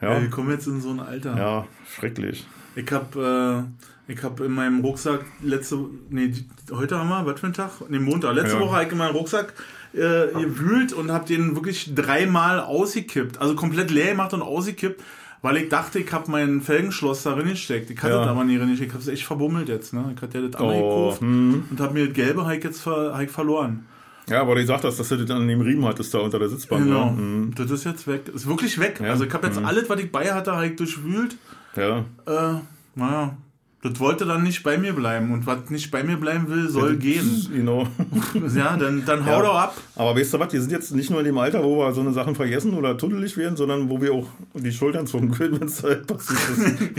[0.00, 0.20] Ja.
[0.20, 1.36] wir kommen jetzt in so ein Alter.
[1.36, 2.46] Ja, schrecklich.
[2.76, 3.66] Ich habe
[4.08, 6.32] äh, ich hab in meinem Rucksack letzte, nee,
[6.72, 7.70] heute haben wir, was für ein Tag?
[7.88, 8.34] Nee, Montag.
[8.34, 8.60] Letzte Ja.
[8.60, 9.52] Woche habe ich in meinem Rucksack
[9.92, 9.98] äh,
[10.32, 13.40] gewühlt und habe den wirklich dreimal ausgekippt.
[13.40, 15.02] Also komplett leer gemacht und ausgekippt,
[15.42, 17.90] weil ich dachte, ich habe mein Felgenschloss da gesteckt.
[17.90, 18.20] Ich hatte Ja.
[18.20, 18.72] das aber nie drin.
[18.72, 19.92] Ich habe es echt verbummelt jetzt.
[19.92, 20.12] Ne?
[20.16, 23.12] Ich hatte ja das andere Oh, gekauft und habe mir das gelbe halt jetzt ver,
[23.14, 23.84] halt verloren.
[24.30, 26.48] Ja, aber du gesagt hast, dass du das an dem Riemen hattest da unter der
[26.48, 26.84] Sitzbank.
[26.84, 27.06] Genau.
[27.06, 27.52] Ja, mhm.
[27.56, 28.28] Das ist jetzt weg.
[28.32, 29.00] Ist wirklich weg.
[29.02, 29.10] Ja.
[29.10, 31.36] Also ich habe jetzt alles, was ich bei hatte, halt durchwühlt.
[31.76, 32.04] ja.
[32.26, 32.60] Äh,
[32.94, 33.36] naja,
[33.82, 35.32] das wollte dann nicht bei mir bleiben.
[35.32, 37.46] Und was nicht bei mir bleiben will, soll gehen.
[37.54, 37.86] Genau.
[38.54, 39.42] Ja, dann, dann hau Ja.
[39.42, 39.76] doch ab.
[39.96, 42.00] Aber weißt du was, wir sind jetzt nicht nur in dem Alter, wo wir so
[42.02, 45.68] eine Sachen vergessen oder tunnelig werden, sondern wo wir auch die Schultern zucken können, wenn
[45.68, 46.40] es halt passiert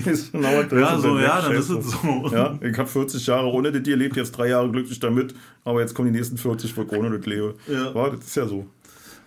[0.06, 0.32] ist.
[0.32, 2.30] Genau Ja, so, ja, dann ist es so.
[2.34, 5.94] Ja, ich habe 40 Jahre ohne das gelebt, jetzt drei Jahre glücklich damit, aber jetzt
[5.94, 7.56] kommen die nächsten 40, wo ich ohne das lebe.
[7.68, 7.92] Ja.
[7.94, 8.66] Ja, das ist ja so.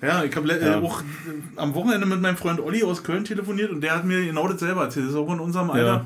[0.03, 0.81] Ja, ich habe äh, Ja.
[0.81, 1.05] auch äh,
[1.57, 4.61] am Wochenende mit meinem Freund Olli aus Köln telefoniert und der hat mir genau das
[4.61, 5.07] selber erzählt.
[5.07, 5.87] Das ist auch in unserem Alter.
[5.87, 6.05] Ja.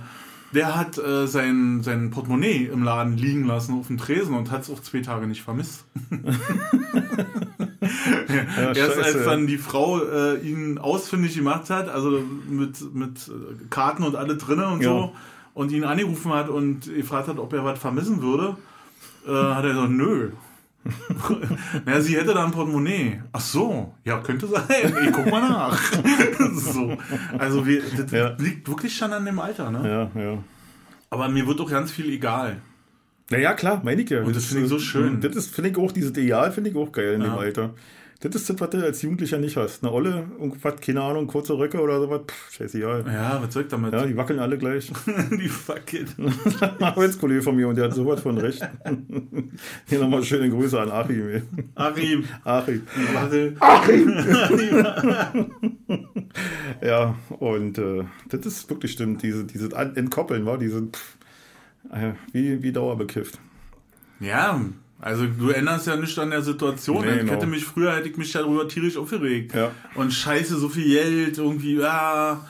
[0.54, 4.62] Der hat äh, sein, sein Portemonnaie im Laden liegen lassen auf dem Tresen und hat
[4.62, 5.84] es auch zwei Tage nicht vermisst.
[8.28, 9.24] Ja, Erst als scheiße.
[9.24, 14.36] dann die Frau äh, ihn ausfindig gemacht hat, also mit, mit äh, Karten und alle
[14.36, 14.88] drinne und Ja.
[14.90, 15.12] so,
[15.54, 18.56] und ihn angerufen hat und gefragt hat, ob er was vermissen würde,
[19.26, 20.30] äh, hat er gesagt, nö.
[21.84, 23.20] naja, sie hätte da ein Portemonnaie.
[23.32, 24.64] Ach so, ja, könnte sein.
[25.04, 25.78] Ich guck mal nach.
[26.54, 26.96] so.
[27.38, 28.34] Also wir, das Ja.
[28.38, 30.10] liegt wirklich schon an dem Alter, ne?
[30.14, 30.38] Ja, ja.
[31.10, 32.58] Aber mir wird auch ganz viel egal.
[33.30, 34.22] Naja, klar, meine ich ja.
[34.22, 35.20] Und das finde ich so schön.
[35.20, 37.36] Das ist, finde ich auch, dieses Ideal finde ich auch geil in dem Ja.
[37.36, 37.74] Alter.
[38.20, 39.84] Das ist das, was du als Jugendlicher nicht hast.
[39.84, 43.04] Eine Olle, irgendwas, keine Ahnung, kurze Röcke oder sowas, pff, scheißegal.
[43.06, 43.92] Ja, was soll ich damit?
[43.92, 44.90] Ja, die wackeln alle gleich.
[45.30, 46.08] die fuck it.
[46.60, 48.60] Ein Arbeitskollege von mir und der hat sowas von recht.
[49.86, 51.28] Hier nochmal schöne Grüße an Achim.
[51.28, 51.42] ey.
[51.76, 52.24] Achim.
[52.42, 52.82] Achim.
[53.14, 53.54] Warte.
[56.82, 61.16] Ja, und äh, das ist wirklich stimmt, diese, diese An- Entkoppeln, war diese, pff,
[61.92, 63.38] äh, wie, wie dauerbekifft.
[64.20, 64.60] Ja,
[65.00, 67.04] also du änderst ja nicht an der Situation.
[67.04, 67.32] Nee, ich genau.
[67.32, 69.54] hätte mich früher hätte ich mich darüber tierisch aufgeregt.
[69.54, 69.70] Ja.
[69.94, 72.44] Und scheiße, so viel Geld, irgendwie, ja,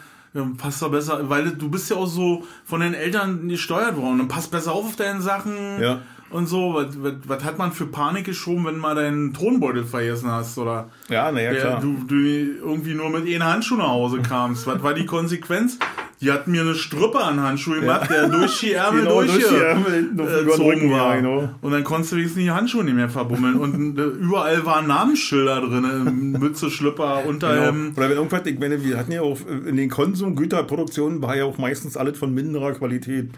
[0.56, 4.28] passt doch besser, weil du bist ja auch so von den Eltern gesteuert worden und
[4.28, 6.02] passt besser auf auf deine Sachen Ja.
[6.30, 6.74] Und so.
[6.74, 10.88] Was, was, was hat man für Panik geschoben, wenn mal deinen Tonbeutel vergessen hast oder
[11.08, 11.80] Ja, naja, klar.
[11.80, 14.66] du, du irgendwie nur mit einem Handschuh nach Hause kamst?
[14.66, 15.78] was war die Konsequenz?
[16.20, 19.48] Die hatten mir eine Strüppe an Handschuh gemacht, der durch die Ärmel Genau, durch, durch
[19.50, 21.14] die Ärmel hinten auf äh, war.
[21.14, 21.48] ja, genau.
[21.60, 23.54] Und dann konntest du wenigstens die Handschuhe nicht mehr verbummeln.
[23.54, 27.28] Und äh, überall waren Namensschilder drin, Mütze, Schlüpper, Genau.
[27.28, 27.92] Unterhemden.
[27.96, 31.56] Oder wenn irgendwas, ich meine, wir hatten ja auch in den Konsumgüterproduktionen war ja auch
[31.58, 33.30] meistens alles von minderer Qualität.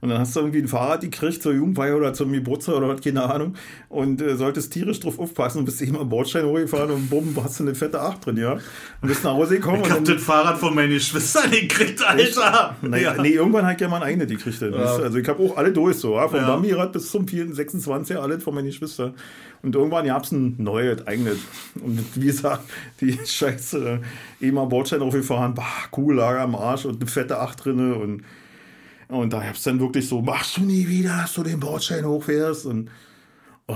[0.00, 3.00] Und dann hast du irgendwie ein Fahrrad gekriegt zur Jugendweihe oder zum Geburtstag oder was,
[3.00, 3.54] keine Ahnung.
[3.88, 7.60] Und äh, solltest tierisch drauf aufpassen und bist immer am Bordstein hochgefahren und bumm, hast
[7.60, 8.52] du eine fette Acht drin, ja.
[8.52, 12.76] Und bist nach Hause gekommen Ich hab das Fahrrad von meinen Geschwistern gekriegt, Alter.
[12.82, 14.60] naja, nee, irgendwann hat ja mal ein eigenes gekriegt.
[14.60, 14.68] Ja.
[14.70, 16.28] Also ich habe auch alle durch, so, ja.
[16.28, 16.46] vom Ja.
[16.54, 19.14] Dummy-Rad bis zum 26 alles von meinen Geschwistern.
[19.62, 21.38] Und irgendwann gab es ein neues, eigenes.
[21.74, 22.62] Und wie gesagt,
[23.00, 24.00] die Scheiße,
[24.40, 28.22] eben am Bordstein aufgefahren, bah, Kugellager am Arsch und eine fette Acht drinne und
[29.08, 32.66] und da hab's dann wirklich so, machst du nie wieder, dass du den Bordstein hochfährst?
[32.66, 32.90] Und
[33.68, 33.74] oh,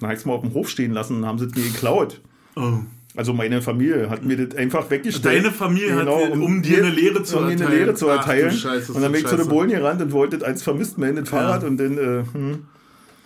[0.00, 2.20] dann hab ich's mal auf dem Hof stehen lassen und haben sie es mir geklaut.
[2.56, 2.78] Oh.
[3.16, 5.24] Also meine Familie hat mir das einfach weggestellt.
[5.44, 7.78] Deine Familie hat dir- um dir eine Lehre zu um mir eine erteilen.
[7.80, 8.50] Lehre zu Ach erteilen.
[8.52, 9.48] Scheiße, ist und dann bin ich zu den scheiße.
[9.48, 11.64] Bullen gerannt und wollte als vermisst melden, das Fahrrad.
[11.64, 12.66] Und dann, äh, hm,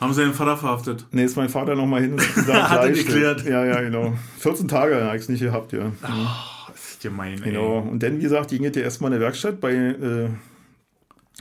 [0.00, 1.06] Haben sie den Vater verhaftet?
[1.10, 3.44] nee, ist mein Vater nochmal hin Hat er geklärt.
[3.44, 4.12] Ja, ja, genau.
[4.38, 5.90] 14 Tage habe ich es nicht gehabt, ja.
[6.04, 7.50] Oh, das ist gemein, ey.
[7.50, 7.78] Genau.
[7.80, 10.28] Und dann, wie gesagt, ging es ja erstmal in der Werkstatt bei äh,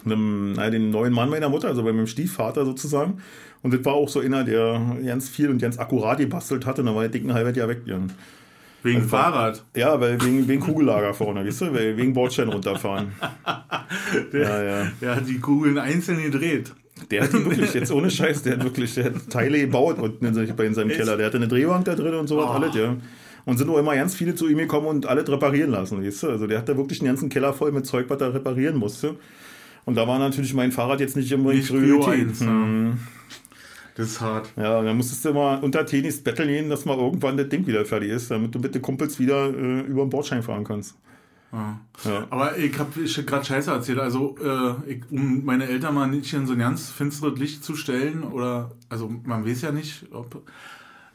[0.05, 3.21] einem, naja, dem neuen Mann meiner Mutter, also bei meinem Stiefvater sozusagen.
[3.62, 6.81] Und das war auch so einer, der ganz viel und ganz akkurat gebastelt hatte.
[6.81, 7.81] Und dann war der dicken halbes Jahr weg.
[7.85, 7.99] Ja,
[8.81, 9.65] Wegen Also- Fahrrad.
[9.75, 11.73] ja weil wegen, wegen Kugellager vorne, weißt du?
[11.73, 13.12] Weil- Wegen Bordstein runterfahren.
[14.33, 14.91] Ja, ja.
[15.01, 16.71] Der hat die Kugeln einzeln gedreht.
[17.12, 20.25] Der hat die wirklich, jetzt ohne Scheiß, der hat wirklich der hat Teile gebaut unten
[20.25, 20.89] in, bei in seinem?
[20.89, 21.17] Keller.
[21.17, 22.45] Der hatte eine Drehbank da drin und so Oh.
[22.45, 22.95] alles, ja.
[23.45, 26.29] Und sind auch immer ganz viele zu ihm gekommen und alles reparieren lassen, weißt du?
[26.29, 29.15] Also der hat da wirklich den ganzen Keller voll mit Zeug, was er reparieren musste.
[29.85, 32.39] Und da war natürlich mein Fahrrad jetzt nicht unbedingt Nicht Prio Priorität.
[32.41, 32.47] ja.
[32.47, 32.99] Hm.
[33.95, 34.49] Das ist hart.
[34.55, 37.83] Ja, dann musstest du mal unter Tenis betteln gehen, dass mal irgendwann das Ding wieder
[37.83, 40.95] fertig ist, damit du mit den Kumpels wieder äh, über den Bordschein fahren kannst.
[41.51, 41.81] Ja.
[42.05, 42.27] Ja.
[42.29, 43.99] Aber ich habe gerade Scheiße erzählt.
[43.99, 47.75] Also, äh, ich, um meine Eltern mal nicht in so ein ganz finsteres Licht zu
[47.75, 50.43] stellen, oder, also man weiß ja nicht, ob.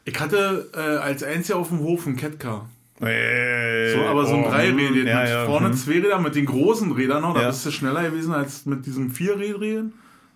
[0.03, 2.69] Ich hatte äh, als einziger auf dem Hof ein Catcar.
[3.01, 5.07] Äh, So, aber so ein oh, Dreirädchen.
[5.07, 5.73] ja, mit ja, vorne hm.
[5.75, 7.33] zwei Räder mit den großen Rädern noch.
[7.33, 7.47] Da Ja.
[7.49, 9.93] bist du schneller gewesen als mit diesem Vierrädchen.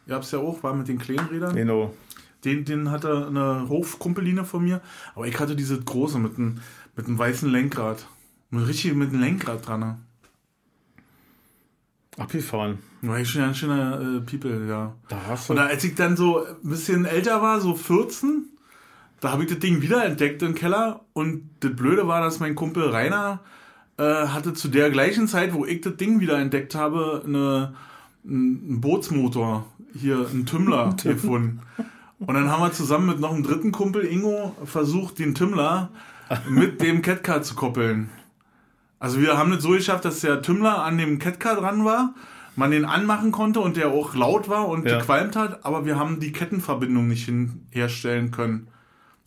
[0.08, 1.56] Ihr habt es ja auch, war mit den kleinen Rädern.
[1.56, 1.94] Genau.
[2.44, 4.82] Den, den hatte eine Hofkumpeline von mir.
[5.16, 6.60] Aber ich hatte diese große mit einem
[6.96, 8.06] mit einem weißen Lenkrad.
[8.50, 9.80] Mit richtig mit einem Lenkrad dran.
[9.80, 9.98] ne?
[12.18, 12.80] Abgefahren.
[13.02, 14.94] War ich schon ein schöner äh, People, ja.
[15.08, 15.54] Da hast du.
[15.54, 18.46] Und als ich dann so ein bisschen älter war, so 14,
[19.22, 21.02] da habe ich das Ding wieder entdeckt im Keller.
[21.14, 23.40] Und das Blöde war, dass mein Kumpel Rainer
[23.98, 27.74] äh, hatte zu der gleichen Zeit, wo ich das Ding wieder entdeckt habe, eine,
[28.26, 31.62] einen Bootsmotor, hier einen Tümmler gefunden.
[32.20, 35.90] Und dann haben wir zusammen mit noch einem dritten Kumpel, Ingo, versucht, den Tümmler
[36.50, 38.10] mit dem Catcar zu koppeln.
[39.00, 42.14] Also wir haben es so geschafft, dass der Tümmler an dem Catcar dran war,
[42.58, 44.98] man den anmachen konnte und der auch laut war und Ja.
[45.00, 48.68] gequalmt hat, aber wir haben die Kettenverbindung nicht hin herstellen können.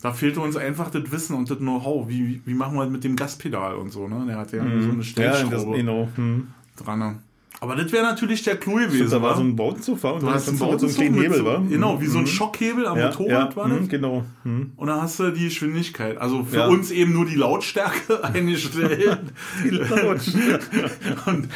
[0.03, 2.07] Da fehlte uns einfach das Wissen und das Know-how.
[2.09, 4.25] Wie, wie machen wir das mit dem Gaspedal und so, ne?
[4.27, 4.89] Der hat ja so eine Mhm.
[4.91, 5.77] ja, das, Stellschraube.
[6.15, 6.47] Hm.
[6.75, 6.99] dran.
[6.99, 7.19] ne?
[7.61, 9.09] Aber das wäre natürlich der Clou gewesen.
[9.09, 9.35] Da war wa?
[9.37, 11.61] so ein Bautenzug, war und du hast einen du so Bautenzug kleinen Hebel, so, war.
[11.61, 13.77] Genau, wie so ein Schockhebel am ja, Motorrad ja, war das.
[13.79, 14.25] hm, Genau.
[14.43, 14.71] Hm.
[14.75, 16.17] Und dann hast du die Geschwindigkeit.
[16.17, 16.67] Also für Ja.
[16.67, 19.19] uns eben nur die Lautstärke eingestellt.
[21.25, 21.49] und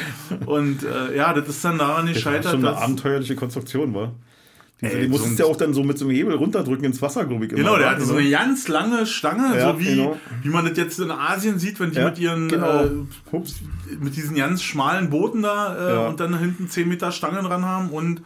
[0.46, 4.12] und äh, ja, das ist dann daran Das war gescheitert, schon eine abenteuerliche Konstruktion, war.
[4.80, 7.02] Diese, Ey, die musstest so ja auch dann so mit so einem Hebel runterdrücken ins
[7.02, 7.50] Wasser, glaube ich.
[7.52, 10.16] immer, Genau, der hatte so eine ganz lange Stange, Ja, so wie, genau.
[10.42, 12.84] wie man das jetzt in Asien sieht, wenn die Ja, mit ihren genau.
[12.84, 12.90] äh,
[14.00, 16.06] mit diesen ganz schmalen Booten da äh, Ja.
[16.08, 18.22] und dann hinten 10 Meter Stangen dran haben und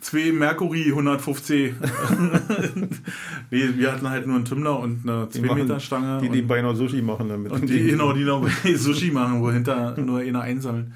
[0.00, 1.74] zwei Mercury 150.
[3.50, 6.20] nee, wir hatten halt nur einen Tümmler und eine 2 machen- Meter Stange.
[6.22, 7.52] Die, die beinahe Sushi machen damit.
[7.52, 10.92] und die, genau, die noch bei Sushi machen, wo hinter nur einer einsammeln.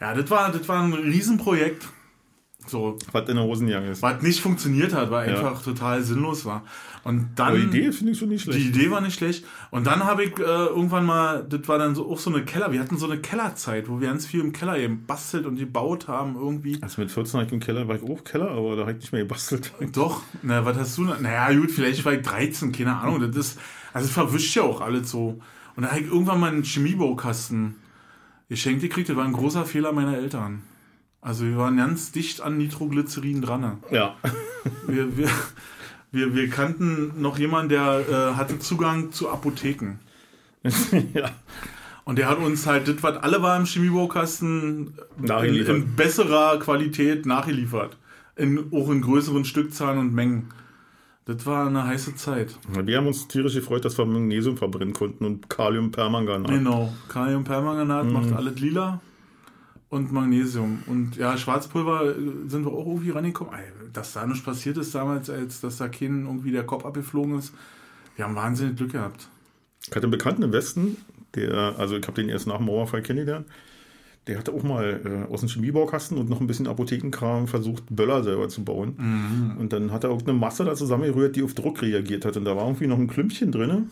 [0.00, 1.88] Ja, das war, das war ein Riesenprojekt.
[2.66, 4.02] So, Was in der Hosenjacke ist.
[4.02, 5.36] was nicht funktioniert hat, weil Ja.
[5.38, 6.64] einfach total sinnlos war.
[7.04, 7.48] Und dann.
[7.48, 8.66] Aber die Idee finde ich schon nicht Die schlecht.
[8.74, 9.44] Idee war nicht schlecht.
[9.70, 12.72] Und dann habe ich äh, irgendwann mal, das war dann so auch so eine Keller,
[12.72, 16.08] wir hatten so eine Kellerzeit, wo wir ganz viel im Keller eben bastelt und gebaut
[16.08, 16.78] haben irgendwie.
[16.82, 18.98] Also mit 14 war ich im Keller, war ich auch Keller, aber da habe ich
[18.98, 19.72] nicht mehr gebastelt.
[19.92, 21.02] Doch, na, was hast du?
[21.04, 23.20] Naja, gut, vielleicht war ich 13, keine Ahnung.
[23.20, 23.58] Das ist,
[23.92, 25.38] also es verwischt ja auch alles so.
[25.76, 27.76] Und dann habe ich irgendwann mal einen Chemiebaukasten
[28.48, 29.08] geschenkt gekriegt.
[29.08, 30.62] Das war ein großer Fehler meiner Eltern.
[31.26, 33.78] Also wir waren ganz dicht an Nitroglycerin dran.
[33.90, 34.14] Ja.
[34.88, 35.28] Wir, wir,
[36.10, 40.00] wir, wir kannten noch jemanden, der äh, hatte Zugang zu Apotheken.
[41.14, 41.30] ja.
[42.04, 47.26] Und der hat uns halt das, was alle war im Chemiebaukasten, in, in besserer Qualität
[47.26, 47.96] nachgeliefert.
[48.34, 50.48] In, auch in größeren Stückzahlen und Mengen.
[51.26, 52.58] Das war eine heiße Zeit.
[52.84, 56.50] Wir haben uns tierisch gefreut, dass wir Magnesium verbrennen konnten und Kaliumpermanganat.
[56.50, 56.92] Genau.
[57.08, 58.12] Kaliumpermanganat Mhm.
[58.12, 59.00] macht alles lila
[59.88, 60.82] und Magnesium.
[60.86, 63.54] Und ja, Schwarzpulver äh, sind wir auch irgendwie rangekommen.
[63.92, 67.52] Dass da nichts passiert ist damals, als dass da kein irgendwie der Kopf abgeflogen ist.
[68.16, 69.28] Wir haben wahnsinnig Glück gehabt.
[69.82, 70.96] Ich hatte einen Bekannten im Westen,
[71.34, 73.46] der, also ich habe den erst nach dem Mauerfall kennengelernt.
[74.26, 78.24] Der hatte auch mal äh, aus dem Chemiebaukasten und noch ein bisschen Apothekenkram versucht, Böller
[78.24, 78.94] selber zu bauen.
[78.96, 79.56] Mhm.
[79.58, 82.36] Und dann hat er auch eine Masse da zusammengerührt, die auf Druck reagiert hat.
[82.36, 83.86] Und da war irgendwie noch ein Klümpchen drin.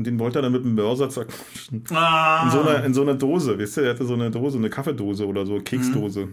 [0.00, 1.84] Und den wollte er dann mit dem Mörser zerquetschen.
[1.90, 4.56] Ah, In so, einer, in so einer Dose, weißt du, er hatte so eine Dose,
[4.56, 6.28] eine Kaffeedose oder so, Keksdose.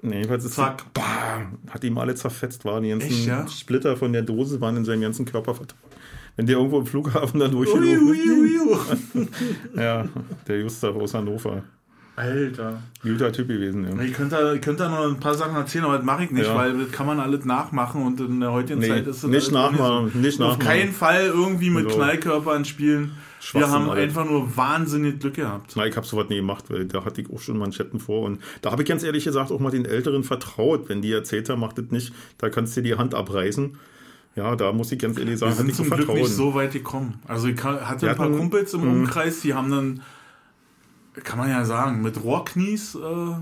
[0.00, 0.86] Nee, jedenfalls ist Zack.
[0.94, 3.46] bam, hat ihm alle zerfetzt, waren die ganzen Echt, ja?
[3.46, 5.78] Splitter von der Dose waren in seinem ganzen Körper verteilt.
[6.36, 9.28] Wenn der irgendwo im Flughafen dann durchgelaufen ui.
[9.76, 10.08] Ja,
[10.48, 11.62] der Gustav aus Hannover.
[12.20, 12.82] Alter.
[13.02, 14.04] Guter Typ gewesen, ja.
[14.04, 16.46] Ich könnte, ich könnte da noch ein paar Sachen erzählen, aber das mache ich nicht,
[16.46, 16.54] Ja.
[16.54, 19.50] weil das kann man alles nachmachen und in der heutigen Nee, Zeit ist das nicht
[19.52, 20.18] nachmachen, so.
[20.18, 20.66] nicht Auf nachmachen.
[20.68, 21.96] keinen Fall irgendwie mit So.
[21.96, 23.12] Knallkörpern spielen.
[23.52, 24.04] Wir haben alles.
[24.04, 25.72] einfach nur wahnsinnig Glück gehabt.
[25.74, 28.22] Na, ich habe sowas nie gemacht, weil da hatte ich auch schon Manschetten vor.
[28.26, 30.88] Und da habe ich ganz ehrlich gesagt auch mal den Älteren vertraut.
[30.90, 33.78] Wenn die erzählt haben, macht das nicht, da kannst du dir die Hand abreißen.
[34.36, 36.54] Ja, da muss ich ganz ehrlich Wir sagen, hatte sind ich zum Glück nicht so
[36.54, 37.14] weit gekommen.
[37.26, 38.90] Also ich ha- hatte Wir ein paar hatten- Kumpels im Mhm.
[39.04, 40.02] Umkreis, die haben dann,
[41.24, 43.34] kann man ja sagen, mit Rohrknies äh,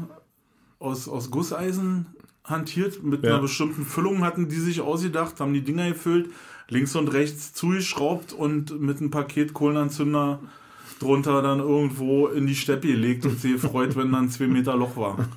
[0.78, 2.06] aus, aus Gusseisen
[2.44, 3.02] hantiert.
[3.02, 3.32] Mit Ja.
[3.34, 6.30] einer bestimmten Füllung hatten die sich ausgedacht, haben die Dinger gefüllt,
[6.68, 10.40] links und rechts zugeschraubt und mit einem Paket Kohlenanzünder
[11.00, 14.96] drunter dann irgendwo in die Steppe gelegt und sie gefreut, wenn dann zwei Meter Loch
[14.96, 15.28] war.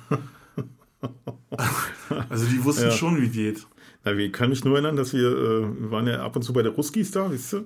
[2.28, 2.90] Also die wussten Ja.
[2.90, 3.66] schon, wie geht.
[4.04, 6.52] Na, ich kann mich nur erinnern, dass wir, äh, wir waren ja ab und zu
[6.52, 7.64] bei der Ruskis da, weißt du?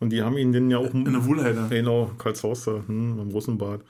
[0.00, 0.92] Und die haben ihn dann ja auch...
[0.94, 1.66] In der Wohlheide.
[1.68, 3.80] Genau, Karlshaus da, hm, im Russenbad.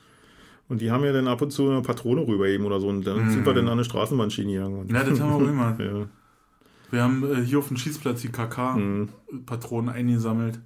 [0.68, 2.88] Und die haben ja dann ab und zu eine Patrone rübergeben oder so.
[2.88, 4.86] Und dann sind wir dann an eine Straßenbahnschiene gegangen.
[4.86, 4.94] Mhm.
[4.94, 5.76] Ja, das haben wir auch immer.
[5.78, 6.06] ja.
[6.90, 10.58] Wir haben äh, hier auf dem Schießplatz die KK-Patronen eingesammelt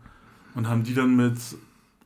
[0.54, 1.36] und haben die dann mit.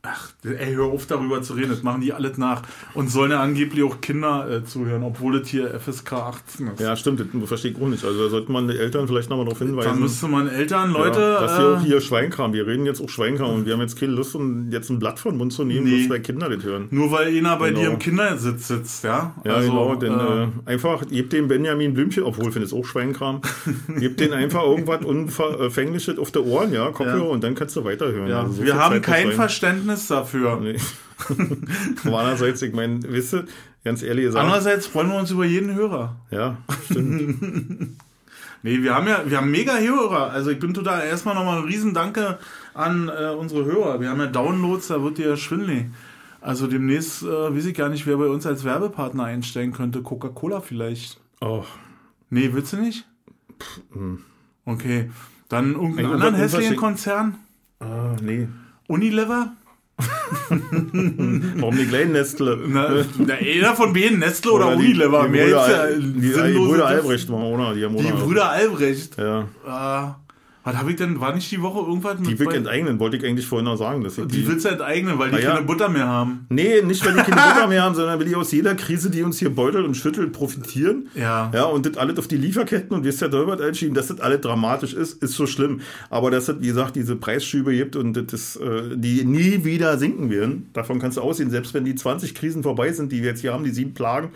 [0.09, 2.62] Ach, ey, hör auf darüber zu reden, das machen die alles nach.
[2.94, 6.80] Und sollen ja angeblich auch Kinder äh, zuhören, obwohl das hier FSK 18 ist.
[6.80, 8.04] ja, stimmt, das verstehe ich auch nicht.
[8.04, 10.00] Also da sollte man die Eltern vielleicht nochmal darauf da hinweisen.
[10.00, 11.18] müsste man Eltern, ja, Leute.
[11.40, 13.98] dass wir auch äh, hier Schweinkram, wir reden jetzt auch Schweinkram und wir haben jetzt
[13.98, 16.00] keine Lust, um jetzt ein Blatt von den Mund zu nehmen, Nee.
[16.00, 16.88] dass bei Kinder das hören.
[16.90, 17.80] nur weil einer bei Genau.
[17.80, 19.34] dir im Kindersitz sitzt, ja?
[19.44, 22.72] Ja, Also, genau, denn äh, äh, einfach, gebt dem Benjamin Blümchen, obwohl ich finde es
[22.72, 23.40] auch Schweinkram,
[23.98, 27.30] gebt den einfach irgendwas Unverfängliches auf die Ohren, ja, Kopfhörer Ja.
[27.30, 28.28] und dann kannst du weiterhören.
[28.28, 29.32] ja, Also so wir haben kein.
[29.32, 30.61] Verständnis Verständnis dafür.
[30.61, 30.78] Nee.
[32.05, 33.47] Aber andererseits, ich meine, wisst ihr,
[33.84, 34.44] ganz ehrlich gesagt.
[34.44, 36.16] Andererseits freuen wir uns über jeden Hörer.
[36.30, 37.99] Ja, stimmt.
[38.62, 40.30] nee, wir haben ja, wir haben mega Hörer.
[40.30, 42.38] Also ich bin total, erstmal nochmal ein Riesendanke
[42.74, 44.01] an äh, unsere Hörer.
[44.01, 45.86] Wir haben ja Downloads, da wird dir ja schwindelig.
[46.40, 50.03] Also demnächst äh, weiß ich gar nicht, wer bei uns als Werbepartner einstellen könnte.
[50.03, 51.18] Coca-Cola vielleicht.
[51.40, 51.64] Oh.
[52.30, 53.05] Nee, willst du nicht?
[53.59, 54.18] Pff, hm.
[54.64, 55.11] okay.
[55.49, 57.36] Dann irgendeinen anderen hässlichen Konzern?
[57.78, 58.49] Ah, nee.
[58.88, 59.53] Unilever?
[60.49, 62.59] Warum die kleinen Nestle?
[62.66, 65.22] Na, na, einer von beiden, Nestle oder, oder Unilever.
[65.22, 67.74] Die, die Mehr Brüder, jetzt, die, die, Brüder Albrecht waren, oder?
[67.74, 69.16] Die, die Brüder Albrecht.
[69.16, 69.49] Ja.
[69.66, 70.16] Ah,
[70.66, 72.26] was habe ich denn, war nicht die Woche irgendwas mit.
[72.28, 74.02] Die will ich enteignen, wollte ich eigentlich vorhin noch sagen.
[74.02, 75.54] Dass ich die, die willst du enteignen, weil die ja.
[75.54, 76.44] keine Butter mehr haben.
[76.48, 79.22] Nee, nicht weil die keine Butter mehr haben, sondern weil die aus jeder Krise, die
[79.22, 81.08] uns hier beutelt und schüttelt, profitieren.
[81.14, 81.52] Ja.
[81.54, 84.18] Ja, und das alles auf die Lieferketten und wie es der Dolbert entschieden, dass das
[84.18, 85.82] alles dramatisch ist, ist so schlimm.
[86.10, 90.30] Aber dass es, wie gesagt, diese Preisschübe gibt und das, äh, die nie wieder sinken
[90.30, 93.42] werden, davon kannst du aussehen, selbst wenn die 20 Krisen vorbei sind, die wir jetzt
[93.42, 94.30] hier haben, die sieben Plagen,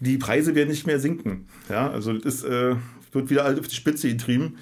[0.00, 1.46] die Preise werden nicht mehr sinken.
[1.68, 2.74] Ja, also das äh,
[3.12, 4.56] wird wieder alles auf die Spitze getrieben.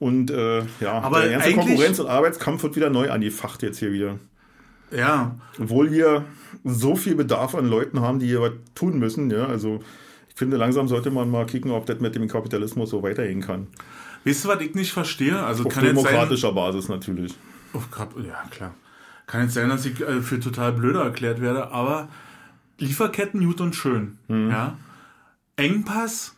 [0.00, 3.92] Und äh, ja, aber der ganze Konkurrenz- und Arbeitskampf wird wieder neu angefacht jetzt hier
[3.92, 4.18] wieder.
[4.90, 5.36] Ja.
[5.60, 6.24] Obwohl wir
[6.64, 9.30] so viel Bedarf an Leuten haben, die hier was tun müssen.
[9.30, 9.84] Ja, also
[10.28, 13.66] ich finde, langsam sollte man mal kicken, ob das mit dem Kapitalismus so weitergehen kann.
[14.24, 15.38] Weißt du, was ich nicht verstehe?
[15.38, 17.34] Also Auf kann demokratischer sein, Basis natürlich.
[17.74, 17.80] Oh,
[18.26, 18.74] ja, klar.
[19.26, 22.08] Kann jetzt sein, dass ich äh, für total blöder erklärt werde, aber
[22.78, 24.18] Lieferketten gut und schön.
[24.28, 24.50] Mhm.
[24.50, 24.78] Ja.
[25.56, 26.34] Engpass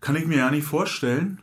[0.00, 1.38] kann ich mir ja nicht vorstellen.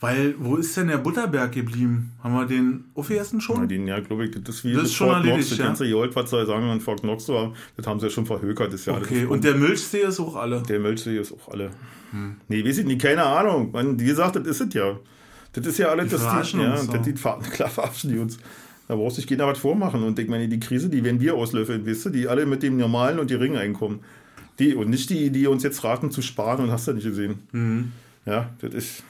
[0.00, 2.12] Weil, wo ist denn der Butterberg geblieben?
[2.22, 3.60] Haben wir den aufgegessen schon?
[3.60, 5.56] Ja, den, ja, glaube ich, das ist wie das ist schon erledigt, Knox, ja?
[5.56, 8.24] Das ganze Gold, was soll sagen, an Fort Knox war, das haben sie ja schon
[8.24, 8.72] verhökert.
[8.72, 8.96] Das Jahr.
[8.96, 10.62] Okay, und der Milchsee ist auch alle?
[10.62, 11.70] Der Milchsee ist auch alle.
[12.12, 12.36] Hm.
[12.48, 13.72] Nee, weiß ich nicht, keine Ahnung.
[13.72, 14.98] Man, wie gesagt, das ist es ja.
[15.52, 16.92] Das ist ja alles, die das die, ja, so.
[16.92, 17.12] das die,
[17.52, 18.38] klar verarschen die uns.
[18.88, 20.02] Da brauchst du sich keiner was vormachen.
[20.02, 22.76] Und ich meine, die Krise, die werden wir auslöffeln, wisst ihr, die alle mit dem
[22.76, 24.00] normalen und geringen Einkommen.
[24.58, 27.40] Die, und nicht die, die uns jetzt raten zu sparen und hast du nicht gesehen.
[27.52, 27.92] Mhm.
[28.24, 29.04] Ja, das ist.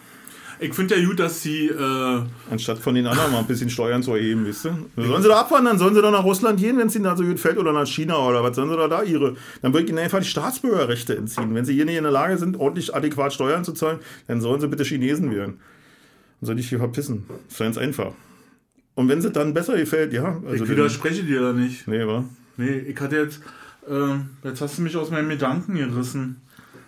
[0.62, 1.68] Ich finde ja gut, dass sie.
[1.68, 4.78] Äh Anstatt von den anderen mal ein bisschen Steuern zu erheben, wisst ihr?
[4.96, 5.78] Sollen sie da abwandern?
[5.78, 7.56] Sollen sie da nach Russland gehen, wenn es ihnen da so gut fällt?
[7.56, 8.56] Oder nach China oder was?
[8.56, 9.36] Sollen sie da da ihre.
[9.62, 11.54] Dann würde ich ihnen einfach die Staatsbürgerrechte entziehen.
[11.54, 14.60] Wenn sie hier nicht in der Lage sind, ordentlich adäquat Steuern zu zahlen, dann sollen
[14.60, 15.60] sie bitte Chinesen werden.
[16.40, 17.24] Dann soll ich hier verpissen.
[17.28, 18.12] Das ist ganz einfach.
[18.94, 20.40] Und wenn sie dann besser gefällt, ja.
[20.46, 21.88] Also ich widerspreche dir da nicht.
[21.88, 22.24] Nee, wa?
[22.58, 23.40] Nee, ich hatte jetzt.
[23.88, 26.42] Äh, jetzt hast du mich aus meinen Gedanken gerissen.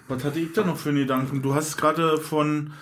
[0.08, 1.40] Was hatte ich da noch für einen Gedanken?
[1.40, 2.72] Du hast gerade von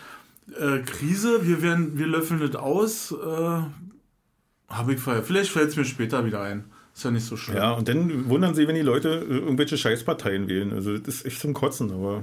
[0.59, 3.13] äh, Krise, wir, werden, wir löffeln das aus.
[3.13, 3.63] Äh,
[4.69, 5.23] Habe ich vorher.
[5.23, 6.65] Vielleicht fällt es mir später wieder ein.
[6.95, 7.57] Ist ja nicht so schlimm.
[7.57, 10.73] Ja, und dann wundern sie, wenn die Leute äh, irgendwelche Scheißparteien wählen.
[10.73, 12.23] Also das ist echt zum Kotzen, aber.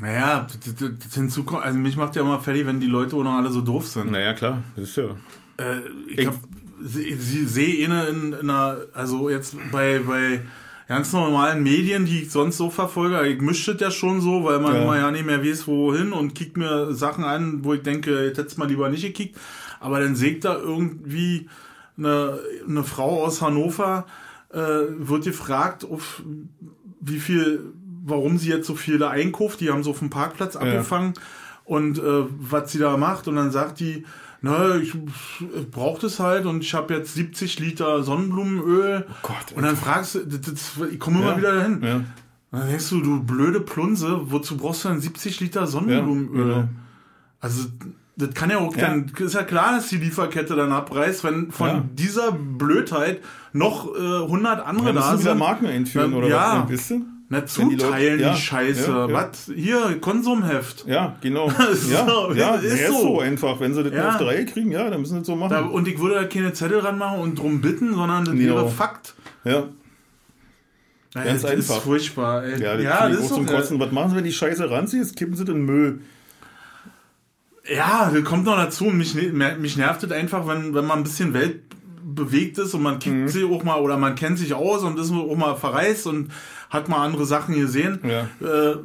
[0.00, 3.22] Naja, das, das, das hinzukommt, also mich macht ja immer fertig, wenn die Leute auch
[3.22, 4.10] noch alle so doof sind.
[4.10, 5.16] Naja, klar, das ist ja.
[5.56, 6.28] Äh, ich,
[6.98, 10.40] ich sehe eine in, in einer, also jetzt bei, bei
[10.86, 14.60] ganz normalen Medien, die ich sonst so verfolge, ich mische das ja schon so, weil
[14.60, 14.82] man ja.
[14.82, 18.38] immer ja nicht mehr weiß, wohin und kickt mir Sachen an, wo ich denke, jetzt
[18.38, 19.38] hätte mal lieber nicht gekickt.
[19.80, 21.48] Aber dann sägt da irgendwie
[21.96, 24.06] eine, eine Frau aus Hannover,
[24.52, 26.22] äh, wird gefragt, auf
[27.00, 27.72] wie viel,
[28.04, 29.60] warum sie jetzt so viel da einkauft.
[29.60, 31.22] Die haben so auf dem Parkplatz abgefangen ja.
[31.64, 33.28] und äh, was sie da macht.
[33.28, 34.04] Und dann sagt die,
[34.44, 34.92] na, ich,
[35.70, 39.06] brauche das halt und ich habe jetzt 70 Liter Sonnenblumenöl.
[39.08, 39.56] Oh Gott.
[39.56, 41.82] Und dann fragst du, das, das, ich komme immer ja, wieder dahin.
[41.82, 42.00] Ja.
[42.50, 46.48] Dann denkst du, du blöde Plunse, wozu brauchst du denn 70 Liter Sonnenblumenöl?
[46.48, 46.68] Ja, genau.
[47.40, 47.68] Also,
[48.16, 51.88] das kann ja auch dann, ist ja klar, dass die Lieferkette dann abreißt, wenn von
[51.94, 53.22] dieser Blödheit
[53.54, 55.20] noch äh, 100 andere da sind.
[55.20, 56.64] wieder Marken einführen dann, oder ja.
[56.64, 56.70] was?
[56.70, 57.06] Weißt du?
[57.28, 58.90] Na, zuteilen, die, Leute, die Scheiße.
[58.90, 59.12] Ja, ja.
[59.12, 59.50] Was?
[59.54, 60.84] Hier, Konsumheft.
[60.86, 61.48] Ja, genau.
[61.74, 63.00] so, ja, ja, ist, ist so.
[63.00, 63.20] so.
[63.20, 63.60] einfach.
[63.60, 64.10] Wenn sie das ja.
[64.10, 65.50] auf die Reihe kriegen, ja, dann müssen sie das so machen.
[65.50, 68.56] Da, und ich würde da keine Zettel ranmachen und drum bitten, sondern das genau.
[68.56, 69.14] wäre Fakt.
[69.44, 69.68] Ja.
[71.14, 71.76] Naja, Ganz das einfach.
[71.76, 72.44] ist furchtbar.
[72.44, 72.60] Ey.
[72.60, 73.80] Ja, das, ja, das ist zum Kotzen.
[73.80, 75.16] Was machen sie, wenn die Scheiße ranziehst?
[75.16, 76.00] Kippen sie den Müll.
[77.72, 78.84] Ja, das kommt noch dazu.
[78.84, 82.98] Mich, ne-, mich nervt es einfach, wenn, wenn man ein bisschen weltbewegt ist und man
[82.98, 83.28] kickt mhm.
[83.28, 86.30] sie auch mal oder man kennt sich aus und ist auch mal verreist und
[86.74, 88.00] hat mal andere Sachen gesehen.
[88.04, 88.28] Ja.
[88.46, 88.76] Äh,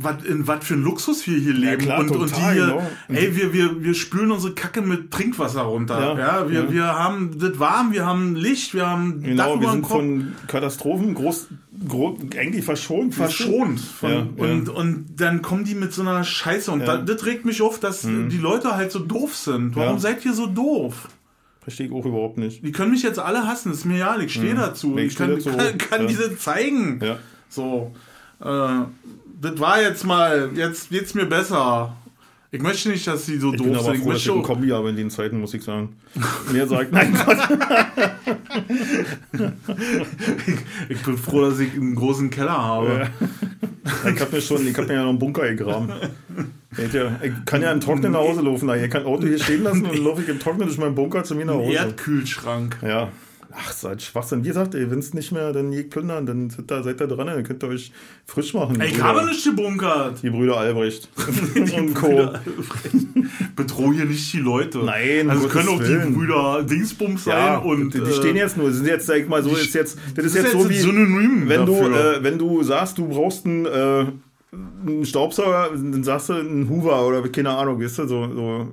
[0.00, 1.66] wat, in was für ein Luxus wir hier leben.
[1.66, 2.90] Ja, klar, und, total, und die hier, genau.
[3.08, 5.98] ey, wir, wir, wir spülen unsere Kacke mit Trinkwasser runter.
[6.00, 6.72] Ja, ja wir, ja.
[6.72, 11.14] wir haben das warm, wir haben Licht, wir haben genau, Dach wir sind von Katastrophen
[11.14, 11.48] groß,
[11.88, 13.14] groß eigentlich verschont.
[13.14, 13.80] Verschont.
[13.80, 16.70] Von, ja, und, und dann kommen die mit so einer Scheiße.
[16.70, 18.28] Und das, das regt mich auf, dass mhm.
[18.28, 19.74] die Leute halt so doof sind.
[19.74, 21.08] Warum seid ihr so doof?
[21.60, 22.64] Verstehe ich auch überhaupt nicht.
[22.64, 24.58] Die können mich jetzt alle hassen, ist mir ja, ich stehe mhm.
[24.58, 24.96] dazu.
[24.96, 25.50] Ich, ich kann, dazu.
[25.50, 27.00] kann, kann diese zeigen.
[27.02, 27.18] Ja.
[27.48, 27.92] So.
[28.40, 28.44] Äh,
[29.40, 31.96] das war jetzt mal, jetzt geht's mir besser.
[32.50, 33.94] Ich möchte nicht, dass sie so Ich doof bin aber sind.
[33.96, 35.96] Ich froh, dass ich ein Kombi habe in den Zeiten, muss ich sagen.
[36.50, 37.36] Mehr sagt, nein Gott.
[40.88, 43.10] Ich bin froh, dass ich einen großen Keller habe.
[44.14, 45.92] Ich habe mir schon, ich habe mir ja noch einen Bunker gegraben.
[46.72, 48.68] Ich, ja, ich kann ja im Trocknen nach Hause laufen.
[48.82, 51.24] Ich kann Auto hier stehen lassen und dann laufe ich im Trocknen durch meinen Bunker
[51.24, 51.72] zu mir nach Hause.
[51.72, 52.78] Erdkühlschrank.
[52.82, 53.08] Ja.
[53.50, 54.44] Ach, seid Schwachsinn.
[54.44, 57.26] Wie gesagt, wenn es nicht mehr, dann geht plündern, dann seid da, seid da dran,
[57.28, 57.92] dann könnt ihr euch
[58.26, 58.78] frisch machen.
[58.82, 59.04] Ich Brüder.
[59.04, 60.22] habe nicht gebunkert.
[60.22, 61.08] Die Brüder Albrecht
[61.76, 62.30] und Co.
[63.56, 64.78] Bedrohe hier nicht die Leute.
[64.78, 66.14] Nein, Also um können auch Gottes die Willen.
[66.14, 67.94] Brüder Dingsbums sein Ja, und.
[67.94, 69.98] die, die äh, stehen jetzt nur, die sind jetzt, sag ich mal, so, ist jetzt,
[70.14, 72.16] das ist jetzt jetzt so wie, ein Synonym wenn du, dafür.
[72.18, 74.04] äh, wenn du sagst, du brauchst einen, äh,
[74.86, 78.68] einen Staubsauger, dann sagst du einen Hoover oder keine Ahnung, weißt du, so, so.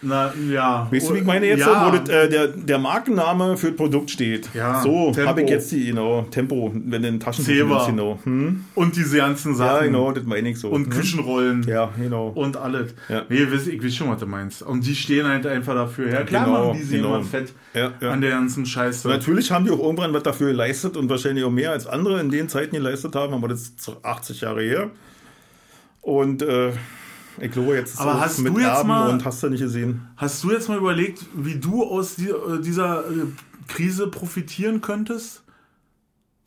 [0.00, 0.86] Na, ja.
[0.92, 1.86] Weißt du, wie ich meine jetzt, ja.
[1.92, 4.48] wo das, äh, der, der Markenname für das Produkt steht?
[4.54, 7.68] Ja, so habe ich jetzt die, genau, Tempo, wenn Taschentuch Zebra.
[7.74, 8.18] nimmst, genau.
[8.22, 8.64] Hm?
[8.76, 9.86] Und diese ganzen Ja, Sachen.
[9.86, 10.68] genau, das meine ich so.
[10.68, 10.90] Und Hm?
[10.90, 11.62] Küchenrollen.
[11.68, 12.28] Ja, genau.
[12.28, 12.94] Und alles.
[13.08, 13.22] Ja.
[13.28, 14.62] Nee, ich weiß, ich weiß schon, was du meinst.
[14.62, 16.10] Und die stehen halt einfach dafür.
[16.12, 17.16] Ja, klar Genau, machen die genau.
[17.16, 18.10] immer fett Ja, ja.
[18.12, 19.08] an der ganzen Scheiße.
[19.08, 22.20] Und natürlich haben die auch irgendwann was dafür geleistet und wahrscheinlich auch mehr als andere
[22.20, 24.90] in den Zeiten geleistet haben, aber das ist 80 Jahre her.
[26.02, 26.70] Und äh,
[27.40, 29.48] ich glaube, jetzt ist Aber auch hast mit du jetzt Erben mal- und hast du
[29.48, 30.02] nicht gesehen.
[30.16, 33.26] Hast du jetzt mal überlegt, wie du aus die, äh, dieser äh,
[33.66, 35.42] Krise profitieren könntest?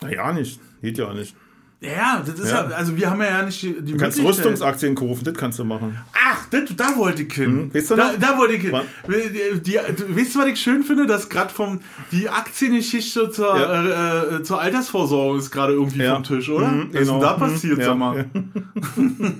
[0.00, 0.60] Na ja, nicht.
[0.80, 1.36] Geht ja nicht.
[1.84, 2.76] Ja, das ist ja, Ja.
[2.76, 4.26] also wir haben ja nicht die, die Du kannst Möglichkeit.
[4.46, 5.98] Rüstungsaktien kaufen, das kannst du machen.
[6.12, 7.44] Ach, das, da wollte ich hin.
[7.72, 8.72] Hm, weißt du da, da wollte ich hin.
[9.08, 11.06] Die, die, weißt du, was ich schön finde?
[11.06, 11.80] Dass gerade vom
[12.12, 13.82] die Aktiengeschichte zur, Ja.
[14.30, 16.14] äh, äh, zur Altersvorsorge ist gerade irgendwie Ja.
[16.14, 16.68] vom Tisch, oder?
[16.68, 17.20] Mhm, Was ist denn genau.
[17.20, 18.16] da Mhm, passiert, ja, sag mal?
[18.16, 18.24] ja.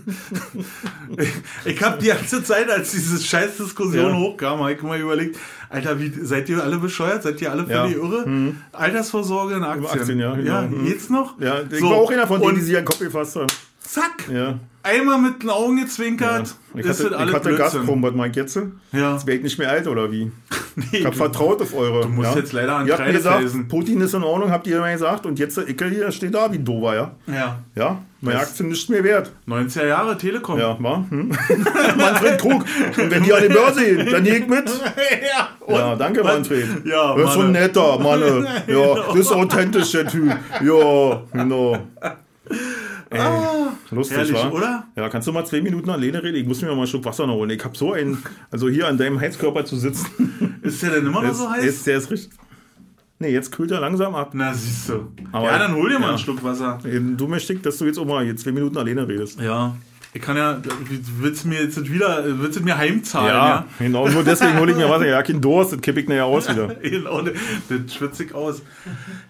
[1.65, 5.39] Ich habe die ganze Zeit, als diese scheiß Diskussion hochkam, habe ich mal überlegt,
[5.73, 7.23] Alter, wie, seid ihr alle bescheuert?
[7.23, 7.83] Seid ihr alle Ja.
[7.85, 8.53] völlig irre?
[8.73, 10.01] Altersvorsorge in Aktien.
[10.01, 10.63] Aktien, ja, genau.
[10.63, 10.85] Mhm.
[10.85, 11.41] geht's noch?
[11.41, 13.37] Ja, ich So, war auch einer von denen, und die sich an den Kopf gefasst
[13.37, 13.47] haben.
[13.93, 14.25] Zack!
[14.33, 14.59] Ja.
[14.83, 15.85] Einmal mit den Augen ja.
[15.85, 17.55] gezwinkert, Ich ist hatte, alles ich hatte.
[17.57, 18.59] Gazprom, was meint jetzt?
[18.91, 19.13] Ja.
[19.13, 20.31] Jetzt ich nicht mehr alt, oder wie?
[20.75, 22.01] Nee, Ich habe vertraut auf eure.
[22.01, 25.27] Du musst jetzt leider an Ihr gesagt, Putin ist in Ordnung, habt ihr immer gesagt.
[25.27, 27.11] Und jetzt der Icke hier steht da wie ein Dover, ja?
[27.27, 27.59] Ja.
[27.75, 29.31] Ja, meine Das- Aktien nicht mehr wert.
[29.47, 30.59] 90er Jahre Telekom.
[30.59, 31.05] Ja, war?
[31.11, 31.29] Hm?
[31.99, 32.65] Manfred Krug.
[32.97, 34.71] Und wenn die an die Börse gehen, dann ich mit.
[35.69, 35.77] ja.
[35.77, 36.87] Ja, danke, Manfred.
[36.87, 38.47] Ja, Das ist so netter, Mann.
[38.67, 40.35] Ja, das ist authentisch, der Typ.
[40.65, 41.77] Ja, genau.
[43.13, 44.51] Ey, lustig, Ah, herrlich, wa?
[44.51, 44.87] oder?
[44.97, 46.37] Ja, kannst du mal zwei Minuten alleine reden?
[46.37, 47.51] Ich muss mir mal einen Schluck Wasser noch holen.
[47.51, 50.59] Ich habe so einen, also hier an deinem Heizkörper zu sitzen.
[50.63, 51.65] Ist der denn immer noch so heiß?
[51.65, 52.31] ist, der ist richtig.
[53.19, 54.31] Nee, jetzt kühlt er langsam ab.
[54.35, 55.13] Na, siehst du.
[55.31, 56.09] Aber- ja, dann hol dir mal ja.
[56.11, 56.79] einen Schluck Wasser.
[56.85, 59.41] Eben, Du möchtest, dass du jetzt auch mal hier zwei Minuten alleine redest.
[59.41, 59.77] Ja.
[60.15, 60.61] Ich kann ja,
[61.19, 63.67] willst du mir jetzt wieder, willst du mir heimzahlen, Ja, ja?
[63.79, 64.07] genau.
[64.09, 65.07] Nur deswegen hole ich mir Wasser.
[65.07, 66.69] Ja, kein Durst, das kippe ich nachher aus wieder.
[66.83, 68.61] Genau, das schwitze ich aus.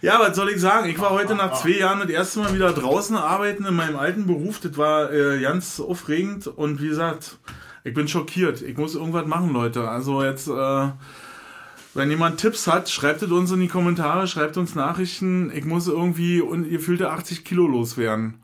[0.01, 0.89] Ja, was soll ich sagen?
[0.89, 4.27] Ich war heute nach zwei Jahren das erste Mal wieder draußen arbeiten in meinem alten
[4.27, 4.59] Beruf.
[4.59, 7.39] Das war äh, ganz aufregend und wie gesagt,
[7.85, 8.61] ich bin schockiert.
[8.63, 9.89] Ich muss irgendwas machen, Leute.
[9.89, 10.89] Also jetzt, äh,
[11.95, 15.53] wenn jemand Tipps hat, schreibt es uns in die Kommentare, schreibt uns Nachrichten.
[15.55, 18.42] Ich muss irgendwie ungefühlte 80 Kilo loswerden.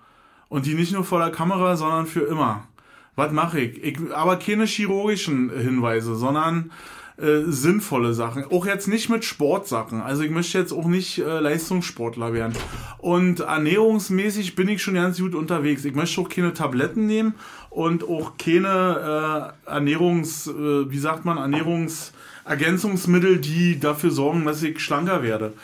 [0.49, 2.68] Und die nicht nur vor der Kamera, sondern für immer.
[3.16, 3.82] Was mache ich?
[3.82, 3.99] ich?
[4.14, 6.70] Aber keine chirurgischen Hinweise, sondern
[7.18, 8.44] äh, sinnvolle Sachen.
[8.44, 10.01] Auch jetzt nicht mit Sportsachen.
[10.01, 12.53] Also ich möchte jetzt auch nicht äh, Leistungssportler werden.
[12.99, 15.84] Und ernährungsmäßig bin ich schon ganz gut unterwegs.
[15.84, 17.34] Ich möchte auch keine Tabletten nehmen
[17.70, 24.78] und auch keine äh, Ernährungs, äh, wie sagt man, Ernährungsergänzungsmittel, die dafür sorgen, dass ich
[24.78, 25.55] schlanker werde.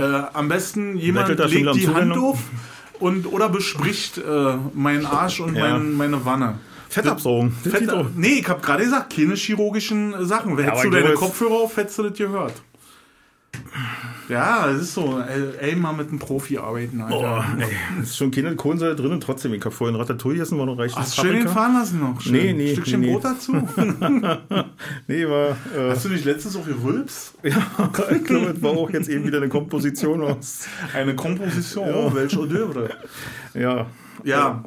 [0.00, 2.40] Äh, am besten jemand legt die Hand auf
[3.00, 5.70] und oder bespricht äh, meinen Arsch und Ja.
[5.78, 6.58] mein, meine Wanne.
[6.88, 7.52] Fettabsaugen.
[7.52, 8.06] Fett, doch.
[8.14, 10.56] nee, ich habe gerade gesagt, keine chirurgischen Sachen.
[10.56, 12.52] Hättest aber du deine Kopfhörer auf, hättest du das gehört.
[14.28, 15.20] Ja, es ist so.
[15.20, 17.44] Ey, ey, mal mit einem Profi arbeiten, Alter.
[17.58, 17.68] Oh, ey,
[18.02, 19.54] es ist schon keine Kohlensäure drin und trotzdem.
[19.54, 22.20] Ich habe vorhin Ratatouille gegessen, war noch reichlich Hast du schön den fahren lassen noch?
[22.20, 22.32] Schön.
[22.32, 23.12] Nee, nee, Ein Stückchen nee.
[23.12, 23.52] Brot dazu?
[25.06, 27.34] Nee, war, äh, Hast du nicht letztens auch gerülpst?
[27.42, 27.56] ja,
[28.10, 30.66] ich glaube, es war auch jetzt eben wieder eine Komposition aus.
[30.92, 32.90] Eine Komposition, oh, welche Odeuvre.
[33.54, 33.86] Ja,
[34.24, 34.64] Ja.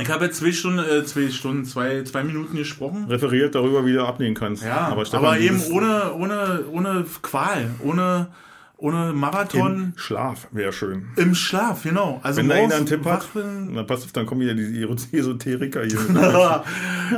[0.00, 3.04] Ich habe jetzt zwei Stunden, äh, zwei Stunden, zwei, zwei Minuten gesprochen.
[3.08, 4.64] referiert darüber, wie du abnehmen kannst.
[4.64, 8.28] Ja, aber, Stefan, eben dieses- ohne, ohne, ohne Qual, ohne,
[8.76, 9.74] ohne Marathon.
[9.76, 11.06] Im Schlaf wäre schön.
[11.16, 12.20] Im Schlaf, genau.
[12.24, 14.88] Also Wenn da einer einen Tipp hat, bin- dann pass auf, dann kommen wieder diese
[15.16, 15.98] Esoteriker hier.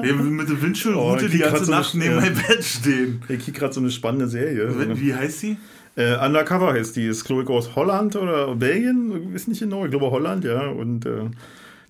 [0.02, 3.22] Ja, mit der Windschirmroute Oh, die ganze so Nacht eine- neben meinem Bett stehen.
[3.28, 4.68] Ich krieg gerade so eine spannende Serie.
[5.00, 5.56] Wie heißt die?
[5.96, 7.06] Äh, Undercover heißt die.
[7.06, 9.32] Ist, glaube ich, aus Holland oder Belgien.
[9.32, 9.84] Ist nicht genau.
[9.86, 10.66] Ich glaube Holland, ja.
[10.66, 11.30] Und äh,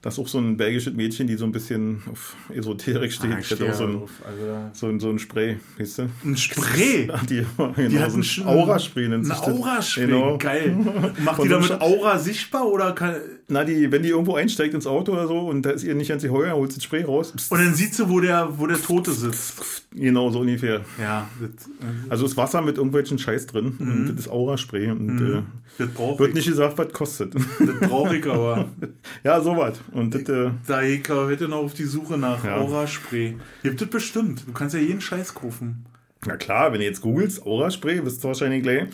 [0.06, 3.32] das ist auch so ein belgisches Mädchen, die so ein bisschen auf Esoterik steht.
[3.32, 3.94] Ah, ich hat auch so ein,
[4.24, 6.08] also- so, ein, so ein Spray, weißt du?
[6.24, 7.08] Ein Spray.
[7.28, 9.30] Die, genau, Die hat so ein Aura-Spray Ein.
[9.30, 10.38] Aura-Spray, Genau.
[10.38, 10.76] geil.
[11.24, 13.16] Macht die damit Aura sichtbar oder kann,
[13.48, 16.08] na, die, wenn die irgendwo einsteigt ins Auto oder so und da ist ihr nicht
[16.08, 17.32] ganz heuer, holt sie das Spray raus.
[17.36, 19.86] Psst, Und dann sieht sie, wo der, wo der Tote sitzt.
[19.92, 20.82] genau, so ungefähr.
[21.00, 21.70] Ja, das, äh,
[22.08, 25.42] Also ist Wasser mit irgendwelchen Scheiß drin und das ist Aura-Spray und äh,
[25.78, 25.88] das
[26.18, 26.34] wird ich.
[26.34, 27.34] nicht gesagt, was kostet.
[27.34, 28.66] Das brauche ich aber.
[29.24, 29.78] ja, sowas.
[29.96, 32.56] Und das, äh, Da ich heute noch auf die Suche nach Ja.
[32.58, 33.36] Aura-Spray.
[33.62, 34.44] Gibt es bestimmt.
[34.46, 35.84] Du kannst ja jeden Scheiß kaufen.
[36.26, 38.84] na klar, wenn du jetzt googelst, Aura-Spray, wirst du wahrscheinlich gleich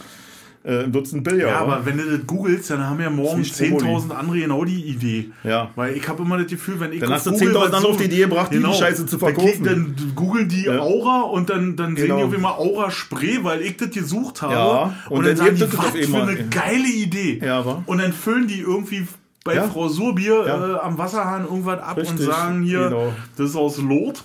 [0.65, 1.49] äh, ein Dutzend Bilder.
[1.49, 4.39] Ja, aber wenn du das googelst, dann haben ja morgen Das ist wie 10.000 andere
[4.39, 5.31] genau die Idee.
[5.43, 5.71] Ja.
[5.75, 7.91] Weil ich habe immer das Gefühl, wenn ich Dann hast du Google 10.000 was andere
[7.91, 9.49] auf die Idee gebracht, die Scheiße zu Dann, verkaufen.
[9.49, 10.79] klick- dann googeln die Ja.
[10.79, 12.19] Aura und dann, dann sehen Genau.
[12.19, 14.53] die auf einmal Aura-Spray, weil ich das gesucht habe.
[14.55, 17.41] Ja, Und, und dann dann sagen die, was für eine geile Idee.
[17.45, 17.83] Ja, wa?
[17.87, 19.09] Und dann füllen die irgendwie
[19.45, 19.69] bei Ja.
[19.69, 20.75] Frau Surbier Ja.
[20.77, 23.13] äh, am Wasserhahn irgendwas ab und Richtig, sagen hier, genau.
[23.37, 24.23] das ist aus Lot.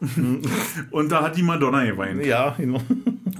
[0.90, 2.24] und da hat die Madonna geweint.
[2.24, 2.80] Ja, genau.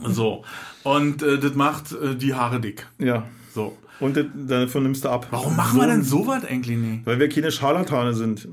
[0.02, 0.44] So.
[0.82, 2.86] Und äh, das macht äh, die Haare dick.
[2.98, 3.24] Ja.
[3.54, 3.76] So.
[4.00, 5.26] Und das, davon nimmst du ab.
[5.30, 7.04] Warum machen wir denn sowas eigentlich nicht?
[7.06, 8.48] Weil wir keine Scharlatane sind.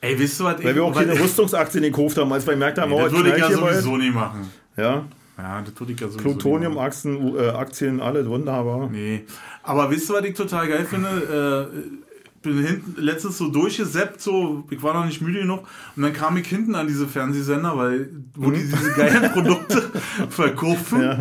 [0.00, 0.64] Ey, wisst ihr was?
[0.64, 3.38] Weil wir auch keine Rüstungsaktien gekauft haben, als wir gemerkt haben, oh, Das würde ich
[3.38, 4.50] ja sowieso nicht machen.
[4.76, 5.04] Ja,
[5.38, 8.88] Ja, das würde ich ja sowieso Plutonium-Aktien, äh, Aktien, alle wunderbar.
[8.90, 9.24] Nee.
[9.62, 11.70] Aber wisst ihr, was ich total geil finde?
[11.70, 12.01] Äh,
[12.42, 15.66] bin hinten letztens so durchgeseppt, so, ich war noch nicht müde genug
[15.96, 19.82] und dann kam ich hinten an diese Fernsehsender, weil, wo die diese geilen Produkte
[20.28, 21.02] verkaufen.
[21.02, 21.18] Ja.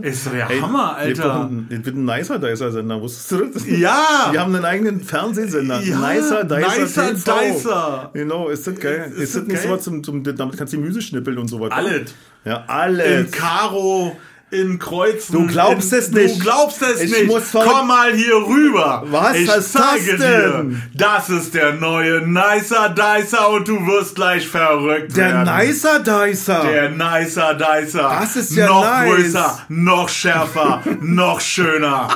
[0.00, 1.50] Ist doch der Ey, Hammer, Alter.
[1.70, 3.66] das wird ein nicer Dicer-Sender, wusstest du das?
[3.66, 4.30] Ja!
[4.32, 5.80] Die haben einen eigenen Fernsehsender.
[5.82, 6.80] Ja, nicer Dicer.
[6.80, 7.40] Nicer TV.
[7.54, 8.10] Dicer.
[8.14, 9.12] Genau, ist das geil.
[9.14, 9.68] Ist Ist, das das nicht geil?
[9.68, 11.70] so was zum, zum, damit kannst du Gemüse schnippeln und so was.
[11.72, 12.14] Alles.
[12.44, 13.30] Ja, In alles.
[13.32, 14.16] Karo,
[14.50, 15.32] in Kreuzen.
[15.32, 16.36] Du glaubst in, es nicht.
[16.36, 17.52] Du glaubst es Ich nicht.
[17.52, 19.02] Komm mal hier rüber.
[19.06, 20.70] Was ich das zeige denn?
[20.70, 20.76] dir.
[20.94, 25.56] Das ist der neue Nicer Dicer und du wirst gleich verrückt Der werden.
[25.58, 26.62] Nicer Dicer.
[26.62, 28.16] Der Nicer Dicer.
[28.20, 29.14] Das ist ja Noch nice.
[29.14, 32.08] größer, noch schärfer, noch schöner.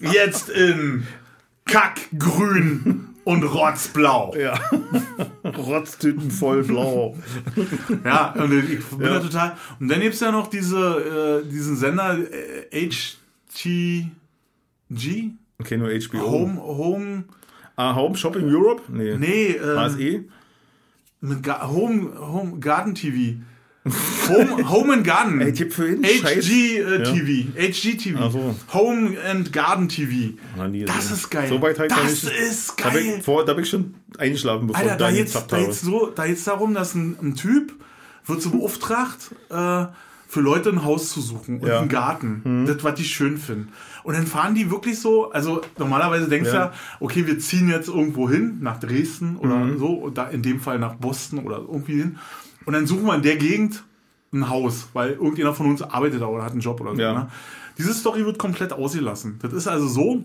[0.00, 1.06] Jetzt in
[1.66, 4.34] Kackgrün und Rotzblau.
[4.36, 4.58] ja.
[5.44, 7.16] Rotztüten voll blau.
[8.04, 9.56] Ja, und ich bin da total.
[9.78, 14.06] Und dann gibt's ja noch diese, äh, diesen Sender äh, HTG?
[15.58, 16.30] Okay, nur HBO.
[16.30, 17.24] Home, Home,
[17.76, 18.82] Ah, Home Shopping Europe?
[18.88, 19.16] Nee.
[19.16, 20.24] nee, äh, HSE?
[21.22, 23.38] mit Ga Home, Home Garden TV.
[24.28, 25.40] Home, Home and Garden.
[25.40, 26.44] Ey, Tipp für jeden Scheiß.
[26.46, 27.48] HG äh, TV.
[27.58, 28.18] HG TV.
[28.22, 28.54] Ach so.
[28.74, 30.34] Home and Garden TV.
[30.68, 31.48] Nie Das ist geil.
[31.48, 33.14] So weit halt das ich- ist Da bin, geil.
[33.18, 35.62] ich, vor, da bin ich schon eingeschlafen, bevor Alter, da da jetzt, da habe.
[35.62, 37.72] jetzt so, da jetzt darum, dass ein, ein Typ
[38.26, 39.86] wird so beauftragt, äh,
[40.28, 41.76] für Leute ein Haus zu suchen und Ja.
[41.76, 41.80] Mhm.
[41.80, 42.64] einen Garten.
[42.66, 43.72] Das, was die schön finden.
[44.04, 46.64] Und dann fahren die wirklich so, also normalerweise denkst du Ja.
[46.66, 49.78] ja, okay, wir ziehen jetzt irgendwo hin, nach Dresden oder Mhm.
[49.78, 52.18] so, und da in dem Fall nach Boston oder irgendwie hin.
[52.66, 53.84] Und dann suchen wir in der Gegend
[54.32, 57.00] ein Haus, weil irgendjemand von uns arbeitet da oder hat einen Job oder so.
[57.02, 57.12] Ja.
[57.12, 57.28] Ne?
[57.78, 59.38] Diese Story wird komplett ausgelassen.
[59.42, 60.22] Das ist also so,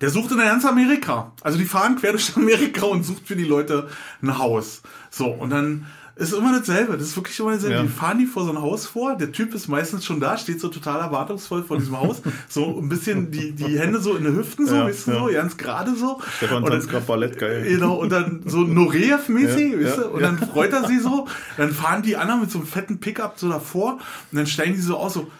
[0.00, 1.32] der sucht in ganz Amerika.
[1.42, 3.88] Also die fahren quer durch Amerika und sucht für die Leute
[4.22, 4.82] ein Haus.
[5.10, 5.86] So, und dann
[6.18, 6.96] ist immer dasselbe.
[6.98, 7.76] Das ist wirklich immer dasselbe.
[7.76, 7.82] Ja.
[7.82, 9.16] Die fahren die vor so ein Haus vor.
[9.16, 12.20] Der Typ ist meistens schon da, steht so total erwartungsvoll vor diesem Haus.
[12.48, 15.18] So ein bisschen die, die Hände so in den Hüften, so, Ja, weißt du, ja.
[15.20, 16.20] so, ganz gerade so.
[16.38, 17.64] Stefan Und dann- gerade Ballett, geil.
[17.68, 20.02] Genau, und dann so Noreev-mäßig, Ja, weißt du?
[20.02, 22.98] ja, Und dann freut er sie so, dann fahren die anderen mit so einem fetten
[23.00, 23.92] Pickup so davor
[24.32, 25.30] und dann steigen die so aus, so,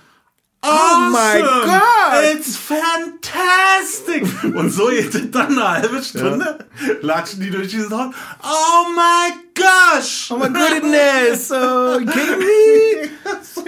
[0.61, 2.35] Oh my God!
[2.35, 4.25] It's fantastic!
[4.55, 6.59] Und so geht dann eine halbe Stunde,
[7.01, 8.13] latschen die durch dieses Haus.
[8.43, 10.31] Oh my gosh!
[10.31, 11.51] Oh my goodness!
[11.53, 13.11] Oh, kidding me?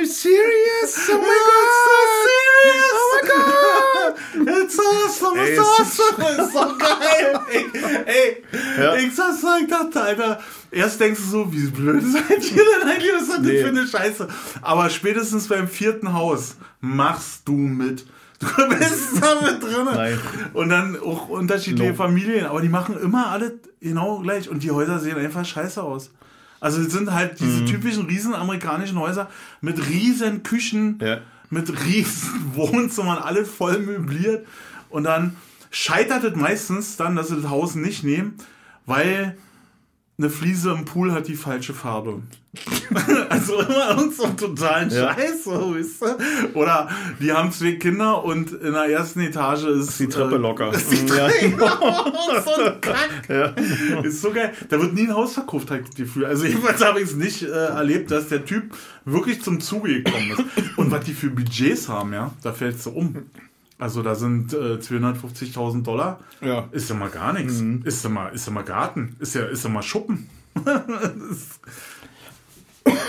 [0.01, 1.11] You serious?
[1.11, 2.29] Oh my god!
[2.95, 4.59] Oh my god!
[4.63, 7.41] It's awesome, Ey, it's es ist- awesome, ist so geil!
[7.53, 7.67] Ey,
[8.07, 8.45] ey
[8.79, 8.95] Ja.
[8.95, 12.89] ich sag's so, ich dachte, Alter, erst denkst du so, wie blöd seid ihr denn
[12.89, 13.13] eigentlich?
[13.13, 13.63] Was ist das Nee.
[13.63, 14.29] für eine Scheiße?
[14.63, 18.07] Aber spätestens beim vierten Haus machst du mit.
[18.57, 19.85] Du bist da mit drin.
[19.85, 20.19] Nein.
[20.55, 21.95] Und dann auch unterschiedliche No.
[21.97, 26.11] Familien, aber die machen immer alle genau gleich und die Häuser sehen einfach scheiße aus.
[26.59, 27.45] Also es sind halt Mhm.
[27.45, 29.29] diese typischen riesen amerikanischen Häuser
[29.61, 31.19] mit riesen Küchen, Ja.
[31.51, 34.47] mit riesen Wohnzimmern, alle voll möbliert.
[34.89, 35.37] Und dann
[35.71, 38.35] scheitert es meistens dann, dass sie das Haus nicht nehmen,
[38.87, 39.37] weil
[40.21, 42.21] eine Fliese im Pool hat die falsche Farbe.
[43.29, 45.15] also immer irgend so einen totalen Ja.
[45.15, 46.59] Scheiß, so, weißt du?
[46.59, 46.91] Oder
[47.21, 50.73] die haben zwei Kinder und in der ersten Etage ist Die Treppe äh, locker.
[50.75, 51.29] Ist die Ja.
[51.29, 53.11] Treppe so ein Kack.
[53.29, 54.01] Ja.
[54.03, 54.53] Ist so geil.
[54.69, 56.27] Da wird nie ein Haus verkauft, das Gefühl.
[56.27, 60.33] Also jedenfalls habe ich es nicht äh, erlebt, dass der Typ wirklich zum Zuge gekommen
[60.33, 60.77] ist.
[60.77, 63.17] Und was die für Budgets haben, ja, da fällt es so um.
[63.81, 66.21] Also da sind äh, 250.000 Dollar.
[66.43, 66.69] Ja.
[66.71, 67.63] Ist ja mal gar nichts.
[67.85, 69.17] Ist ja mal, ist ja mal Garten.
[69.19, 70.29] Ist ja, ist ja mal Schuppen.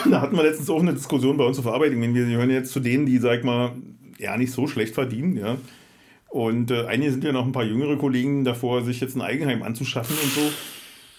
[0.10, 1.92] Da hatten wir letztens auch eine Diskussion bei uns auf Arbeit.
[1.94, 3.72] Wir gehören jetzt zu denen, die, sag mal,
[4.18, 5.58] ja, nicht so schlecht verdienen, ja.
[6.28, 9.64] Und äh, einige sind ja noch ein paar jüngere Kollegen davor, sich jetzt ein Eigenheim
[9.64, 10.42] anzuschaffen und so.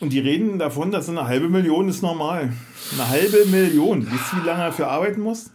[0.00, 2.52] Und die reden davon, dass eine halbe Million ist normal.
[2.92, 4.06] Eine halbe Million.
[4.10, 5.50] Wisst ihr, wie lange er dafür arbeiten muss?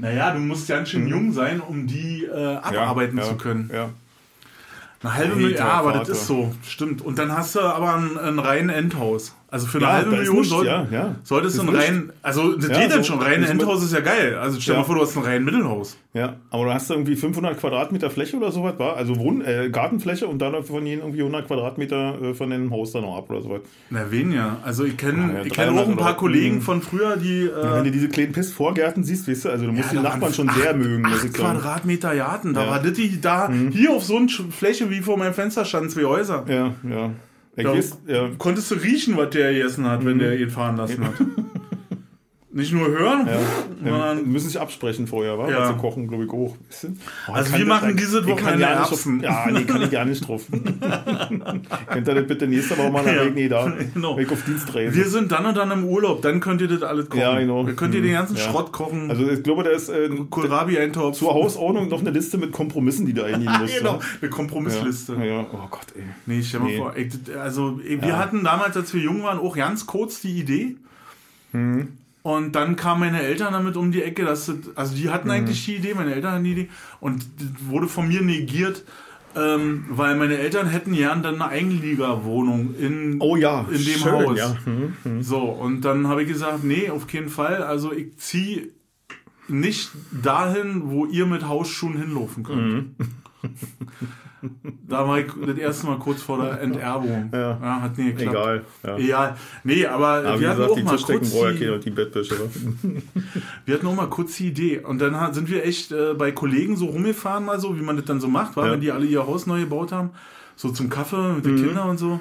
[0.00, 3.18] Naja, du musst ganz schön jung sein, um die äh, abarbeiten Mhm.
[3.20, 3.70] ja, zu können.
[3.72, 3.90] Ja.
[5.02, 6.04] Eine halbe Million, ja, aber Vater.
[6.06, 7.02] das ist so, stimmt.
[7.02, 9.34] Und dann hast du aber ein, ein reinen Endhaus.
[9.50, 11.14] Also für eine Ja, halbe da Million nichts, soll, ja, ja.
[11.22, 14.00] solltest du Ist ein rein, also das geht dann so, schon, rein Endhaus ist ja
[14.00, 14.36] geil.
[14.36, 14.80] Also stell Ja.
[14.80, 15.96] mal vor, du hast ein rein Mittelhaus.
[16.12, 18.96] Ja, aber du hast irgendwie 500 Quadratmeter Fläche oder sowas, war?
[18.98, 22.92] Also Wohn äh, Gartenfläche und dann von jedem irgendwie 100 Quadratmeter äh, von dem Haus
[22.92, 23.60] dann noch ab oder sowas.
[23.88, 24.58] Na, wen ja.
[24.64, 26.60] Also ich kenne ja, ich kenn auch 300 ein paar Kollegen Mhm.
[26.62, 29.92] von früher, die äh, Wenn du diese kleinen Pissvorgärten siehst, weißt du, also du musst
[29.92, 31.32] die da Nachbarn schon acht- sehr mögen, acht.
[31.32, 32.64] Quadratmeter Garten, da.
[32.66, 32.70] Mhm.
[32.70, 36.04] war das die, da, hier auf so einer Fläche wie vor meinem Fenster standen zwei
[36.04, 36.44] Häuser.
[36.48, 37.10] Ja, ja.
[37.58, 38.30] Ich Da weiß, ja.
[38.38, 41.14] konntest du riechen, was der gegessen hat, wenn der ihn fahren lassen hat.
[42.50, 43.38] Nicht nur hören, Ja,
[43.90, 45.50] sondern müssen sich absprechen vorher, wa?
[45.50, 45.58] Ja.
[45.60, 45.66] Ja.
[45.74, 46.56] Sie kochen, glaube ich, auch.
[47.28, 49.20] Oh, Also wir machen dieses Wochenende ja nicht Erbsen.
[49.20, 50.46] Drauf, ja, nee, kann ich gar nicht drauf.
[50.50, 53.24] Könnt ihr das bitte nächste Woche mal Ja.
[53.24, 53.30] ja.
[53.30, 53.70] Nee, da.
[53.94, 54.18] Genau.
[54.18, 54.96] Ich auf Dienst reise.
[54.96, 57.20] wir sind dann und dann im Urlaub, dann könnt ihr das alles kochen.
[57.20, 57.64] Ja, genau.
[57.64, 58.42] Dann könnt ihr den ganzen Ja.
[58.44, 59.10] Schrott kochen.
[59.10, 61.18] also ich glaube, da ist äh, Kohlrabi-Eintopf.
[61.18, 63.76] zur Hausordnung noch eine Liste mit Kompromissen, die du eingehen musst.
[63.78, 64.00] genau, ja.
[64.22, 65.14] eine Kompromissliste.
[65.16, 66.02] Ja, ja, oh Gott, ey.
[66.26, 66.76] Nee, stell mal Nee.
[66.78, 68.16] vor, ey, also ey, wir Ja.
[68.18, 70.76] hatten damals, als wir jung waren, auch ganz kurz die Idee.
[71.52, 71.88] Mhm.
[72.22, 75.12] Und dann kamen meine Eltern damit um die Ecke, dass das, also die Mhm.
[75.12, 76.68] hatten eigentlich die Idee, meine Eltern hatten die Idee
[77.00, 77.24] und
[77.68, 78.84] wurde von mir negiert,
[79.36, 84.12] ähm, weil meine Eltern hätten gern dann eine Eigenliegerwohnung in, Oh ja, in dem schön,
[84.12, 84.38] Haus.
[84.38, 84.56] Ja.
[84.64, 85.22] Hm.
[85.22, 87.62] So, und dann habe ich gesagt, nee, auf keinen Fall.
[87.62, 88.70] Also ich ziehe
[89.46, 92.98] nicht dahin, wo ihr mit Hausschuhen hinlaufen könnt.
[92.98, 93.06] Mhm.
[94.88, 97.30] da war ich das erste Mal kurz vor der Enterbung.
[97.32, 97.58] Ja.
[97.82, 98.30] hat nie geklappt.
[98.30, 98.64] Egal.
[98.84, 98.98] Ja.
[98.98, 102.34] Ja, nee, aber Aber wir, hatten gesagt, auch mal kurz ja die, und die Bettwäsche.
[102.38, 102.48] wa?
[103.64, 104.78] wir hatten auch mal kurz die Idee.
[104.80, 108.04] Und dann sind wir echt äh, bei Kollegen so rumgefahren, mal so, wie man das
[108.06, 108.72] dann so macht, war, Ja.
[108.72, 110.10] wenn die alle ihr Haus neu gebaut haben.
[110.56, 111.64] So zum Kaffee mit den Mhm.
[111.66, 112.20] Kindern und so.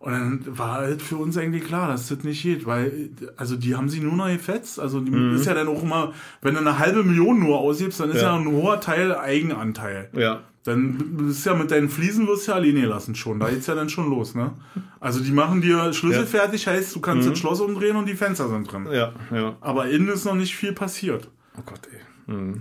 [0.00, 3.74] Und dann war halt für uns eigentlich klar, dass das nicht geht, weil, also die
[3.76, 4.80] haben sie nur noch gefetzt.
[4.80, 8.08] Also die ist ja dann auch immer, wenn du eine halbe Million nur ausgibst, dann
[8.10, 8.44] ist ja, Mhm.
[8.46, 8.50] Ja.
[8.50, 10.08] ein hoher Teil Eigenanteil.
[10.14, 10.40] Ja.
[10.64, 13.40] Dann bist du ja mit deinen Fliesen wirst du ja alleine gelassen schon.
[13.40, 14.52] Da geht's ja dann schon los, ne?
[15.00, 16.26] Also die machen dir Schlüssel Ja.
[16.26, 18.86] fertig, heißt, du kannst das Schloss umdrehen und die Fenster sind drin.
[18.92, 19.56] Ja, ja.
[19.62, 21.28] Aber innen ist noch nicht viel passiert.
[21.58, 21.98] Oh Gott, ey.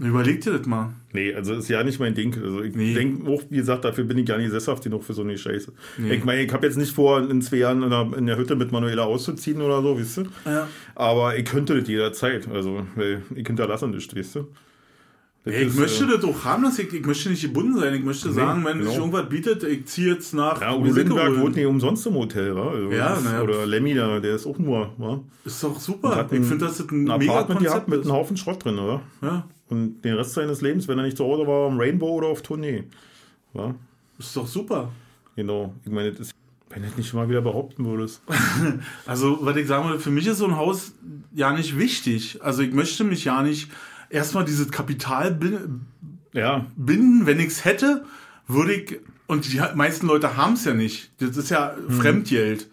[0.01, 0.93] Überleg dir das mal.
[1.13, 2.33] Nee, also ist ja nicht mein Ding.
[2.41, 2.95] Also ich Nee.
[2.95, 5.71] denke auch, wie gesagt, dafür bin ich gar nicht sesshaft genug für so eine Scheiße.
[5.99, 6.13] Nee.
[6.15, 8.55] Ich meine, ich habe jetzt nicht vor, in zwei Jahren in der, in der Hütte
[8.55, 10.23] mit Manuela auszuziehen oder so, weißt du?
[10.45, 10.67] Ja.
[10.95, 12.47] Aber ich könnte das jederzeit.
[12.47, 14.47] Also, weil ich hinterlasse nicht, weißt du?
[15.45, 17.93] Das Ich ist, möchte äh, das auch haben, dass ich, ich möchte nicht gebunden sein.
[17.93, 18.89] Ich möchte sagen, wenn genau.
[18.89, 22.55] sich irgendwas bietet, ich ziehe jetzt nach Ja, Udo Lindenberg wohnt nicht umsonst im Hotel,
[22.55, 22.69] wa?
[22.71, 23.41] Also Ja, naja.
[23.41, 25.21] Oder Lemmy, da, der ist auch nur, wa?
[25.45, 26.15] Ist doch super.
[26.15, 28.05] Hat Ich finde, das ein, Ein mega Apartment Konzept mit ist.
[28.07, 29.01] einem Haufen Schrott drin, oder?
[29.21, 32.27] Ja, Und den Rest seines Lebens, wenn er nicht zu Hause war, am Rainbow oder
[32.27, 32.83] auf Tournee.
[33.53, 33.73] Ja,
[34.17, 34.91] ist doch super.
[35.37, 35.73] genau.
[35.85, 36.33] Ich meine, das ist,
[36.69, 38.21] wenn du das nicht mal wieder behaupten würdest.
[39.07, 40.91] Also, was ich sagen würde, für mich ist so ein Haus
[41.33, 42.39] ja nicht wichtig.
[42.43, 43.69] Also, ich möchte mich ja nicht
[44.09, 45.81] erstmal dieses Kapital bin-
[46.33, 47.25] Ja, binden.
[47.25, 48.05] Wenn ich es hätte,
[48.47, 51.11] würde ich, und die meisten Leute haben es ja nicht.
[51.21, 51.91] Das ist ja Mhm.
[51.93, 52.69] Fremdgeld,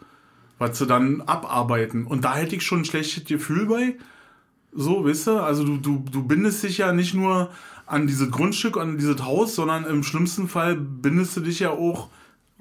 [0.59, 2.07] was sie dann abarbeiten.
[2.07, 3.97] Und da hätte ich schon ein schlechtes Gefühl bei.
[4.73, 5.41] So, weißt du?
[5.41, 7.51] Also, du, du, du bindest dich ja nicht nur
[7.87, 12.11] an dieses Grundstück, an dieses Haus, sondern im schlimmsten Fall bindest du dich ja auch,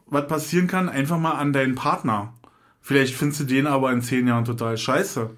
[0.07, 2.33] was passieren kann, einfach mal an deinen Partner.
[2.81, 5.31] Vielleicht findest du den aber in zehn Jahren total scheiße.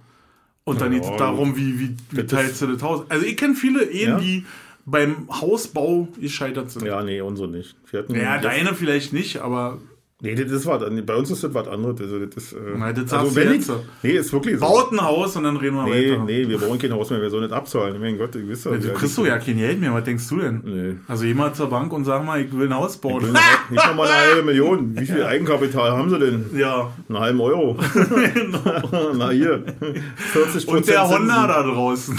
[0.67, 3.05] Und dann Ja, geht es darum, wie, wie, wie teilst du das Haus.
[3.09, 4.19] Also ich kenne viele Ehen, Ja.
[4.19, 4.45] die
[4.85, 6.85] beim Hausbau gescheitert sind.
[6.85, 7.75] Ja, ja, nee, unsere nicht.
[7.89, 9.79] Wir hatten, deine vielleicht nicht, aber
[10.19, 12.01] Nee, das ist was, bei uns ist das was anderes.
[12.01, 13.67] Also, das äh, Nein, das also wenn ich.
[14.01, 14.65] Nee, ist wirklich so.
[14.65, 16.23] baut ein Haus und dann reden wir nee, weiter.
[16.23, 18.01] nee, wir brauchen kein Haus mehr, wir sollen nicht abzahlen.
[18.01, 20.61] Mein Gott, ich wisse Du kriegst doch ja kein Geld mehr, was denkst du denn?
[20.65, 20.95] Nee.
[21.07, 23.25] Also jemand zur Bank und sag mal, ich will ein Haus bauen.
[23.69, 24.99] Nicht noch mal eine halbe Million.
[24.99, 26.45] Wie viel Eigenkapital haben sie denn?
[26.57, 26.91] ja.
[27.07, 27.77] Einen halben Euro.
[29.17, 29.63] Na hier.
[30.15, 32.17] 40 Und der Honda da draußen.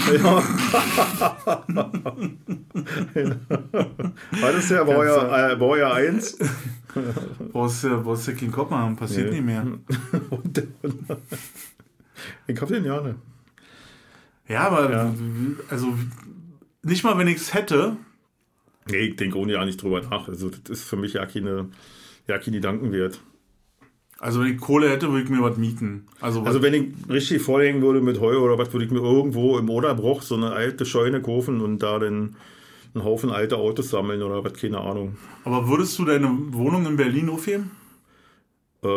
[4.39, 6.37] War das der Baujahr, äh, Baujahr 1?
[7.51, 9.41] Brauchst du brauchst du keinen Kopf machen, passiert Nee.
[9.41, 9.65] nicht mehr.
[12.47, 13.15] Ich hab den ja nicht.
[14.47, 15.13] Ja, aber Ja.
[15.69, 15.93] also
[16.83, 17.97] nicht mal, wenn ich es hätte,
[18.89, 20.27] Nee, ich denke ohne ja nicht drüber nach.
[20.27, 21.69] Also, das ist für mich ja keine,
[22.27, 23.21] ja keine Gedanken wert.
[24.17, 26.07] also wenn ich Kohle hätte, würde ich mir was mieten.
[26.19, 29.59] Also, Also, wenn ich richtig vorlegen würde mit Heu oder was, würde ich mir irgendwo
[29.59, 32.35] im Oderbruch so eine alte Scheune kaufen und da dann
[32.93, 35.17] einen Haufen alte Autos sammeln oder was, keine Ahnung.
[35.45, 37.71] aber würdest du deine Wohnung in Berlin aufheben?
[38.83, 38.87] Äh,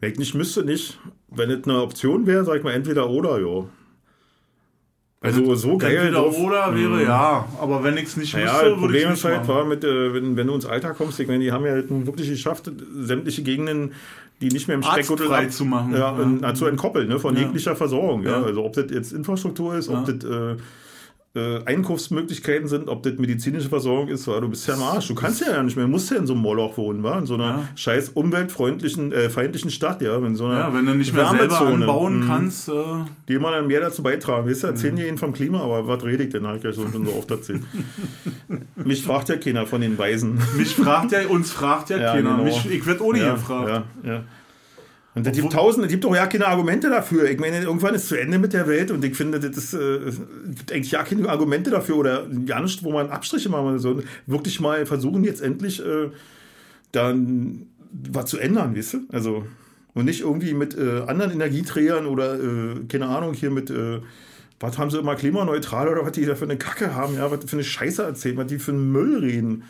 [0.00, 0.98] wenn ich nicht müsste, nicht.
[1.28, 3.64] Wenn es eine Option wäre, sag ich mal entweder oder, ja.
[5.20, 5.96] Also so geil.
[5.96, 6.38] Entweder drauf.
[6.38, 9.38] oder wäre ja, aber wenn ich es nicht müsste, würde ich Problem nicht ist halt,
[9.38, 9.48] machen.
[9.48, 11.90] war mit, äh, wenn, wenn du ins Alter kommst, ich meine, die haben ja halt
[11.90, 13.92] nun wirklich geschafft, sämtliche Gegenden,
[14.40, 16.22] die nicht mehr im Streckgürtel Arztfrei ab- zu machen, ja, ja.
[16.22, 17.42] in- zu entkoppeln, ne, von Ja.
[17.42, 18.22] jeglicher Versorgung.
[18.24, 18.42] Ja.
[18.42, 20.56] Also ob das jetzt Infrastruktur ist, ob das äh,
[21.36, 25.08] äh, Einkaufsmöglichkeiten sind, ob das medizinische Versorgung ist, weil du bist ja am Arsch.
[25.08, 27.18] Du kannst ja nicht mehr, du musst ja in so einem Moloch wohnen, wa?
[27.18, 27.68] in so einer Ja.
[27.74, 31.60] scheiß umweltfreundlichen, äh, feindlichen Stadt, ja, in so einer Ja, wenn du nicht mehr selber
[31.60, 32.26] anbauen Mhm.
[32.26, 32.68] kannst.
[32.68, 32.72] Äh,
[33.28, 34.48] die immer dann mehr dazu beitragen.
[34.48, 34.98] Weißt du, erzählen Mhm.
[34.98, 36.46] die ihnen vom Klima, aber was rede ich denn?
[36.46, 37.62] Habe ich ja schon so oft erzählt.
[38.76, 40.38] Mich fragt ja keiner von den Weisen.
[40.56, 42.30] mich fragt ja, uns fragt ja, Ja, keiner.
[42.32, 42.44] genau.
[42.44, 43.84] Mich, ich werde ohne ja, gefragt.
[44.04, 44.24] Ja, ja.
[45.16, 47.30] Und es gibt tausende, es gibt doch ja keine Argumente dafür.
[47.30, 49.78] Ich meine, irgendwann ist zu Ende mit der Welt und ich finde, das ist, äh,
[49.78, 50.20] es
[50.56, 54.04] gibt eigentlich ja keine Argumente dafür oder gar nicht, wo man Abstriche machen soll.
[54.26, 56.10] Wirklich mal versuchen, jetzt endlich äh,
[56.92, 58.98] dann was zu ändern, weißt du?
[59.10, 59.46] Also,
[59.94, 64.00] und nicht irgendwie mit äh, anderen Energieträgern oder, äh, keine Ahnung, hier mit, äh,
[64.60, 67.42] was haben sie immer klimaneutral oder was die da für eine Kacke haben, ja, was
[67.46, 69.64] für eine Scheiße erzählen, was die für einen Müll reden.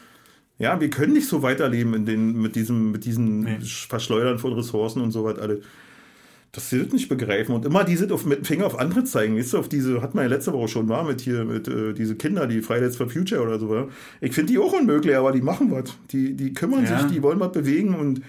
[0.59, 3.59] Ja, wir können nicht so weiterleben in den, mit diesem, mit diesen Nee.
[3.62, 5.61] Verschleudern von Ressourcen und so was alle.
[6.52, 7.54] Das sie das nicht begreifen.
[7.54, 9.36] Und immer die sind auf, mit dem Finger auf andere zeigen.
[9.36, 11.92] Weißt du, auf diese, hat man ja letzte Woche schon war mit hier, mit äh,
[11.92, 13.90] diese Kinder, die Fridays for Future oder so.
[14.22, 15.94] Ich finde die auch unmöglich, aber die machen was.
[16.12, 17.00] Die, die kümmern Ja.
[17.00, 18.22] sich, die wollen was bewegen und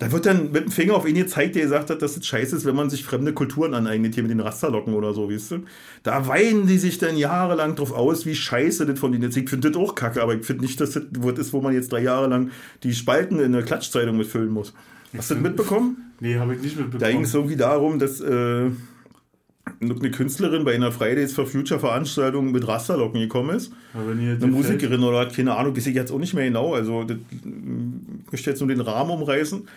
[0.00, 2.56] da wird dann mit dem Finger auf ihn gezeigt, der gesagt hat, dass es scheiße
[2.56, 5.58] ist, wenn man sich fremde Kulturen aneignet, hier mit den Rasterlocken oder so, weißt du?
[6.02, 9.36] Da weinen die sich dann jahrelang drauf aus, wie scheiße das von denen ist.
[9.36, 11.74] Ich finde das auch kacke, aber ich finde nicht, dass das was ist, wo man
[11.74, 12.50] jetzt drei Jahre lang
[12.82, 14.72] die Spalten in der Klatschzeitung mitfüllen muss.
[15.14, 16.12] Hast du das mitbekommen?
[16.18, 17.24] Nee, habe ich nicht Da ging mitbekommen.
[17.24, 18.70] es irgendwie darum, dass äh,
[19.80, 23.70] eine Künstlerin bei einer Fridays for Future Veranstaltung mit Rasterlocken gekommen ist.
[23.94, 26.74] Eine Musikerin oder keine Ahnung, weiß ich jetzt auch nicht mehr genau.
[26.74, 29.68] Also, das, ich möchte jetzt nur den Rahmen umreißen.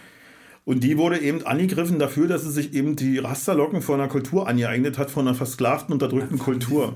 [0.66, 4.47] Und die wurde eben angegriffen dafür, dass sie sich eben die Rasterlocken von einer Kultur
[4.47, 6.95] angeeignet hat, von einer versklavten, unterdrückten Kultur.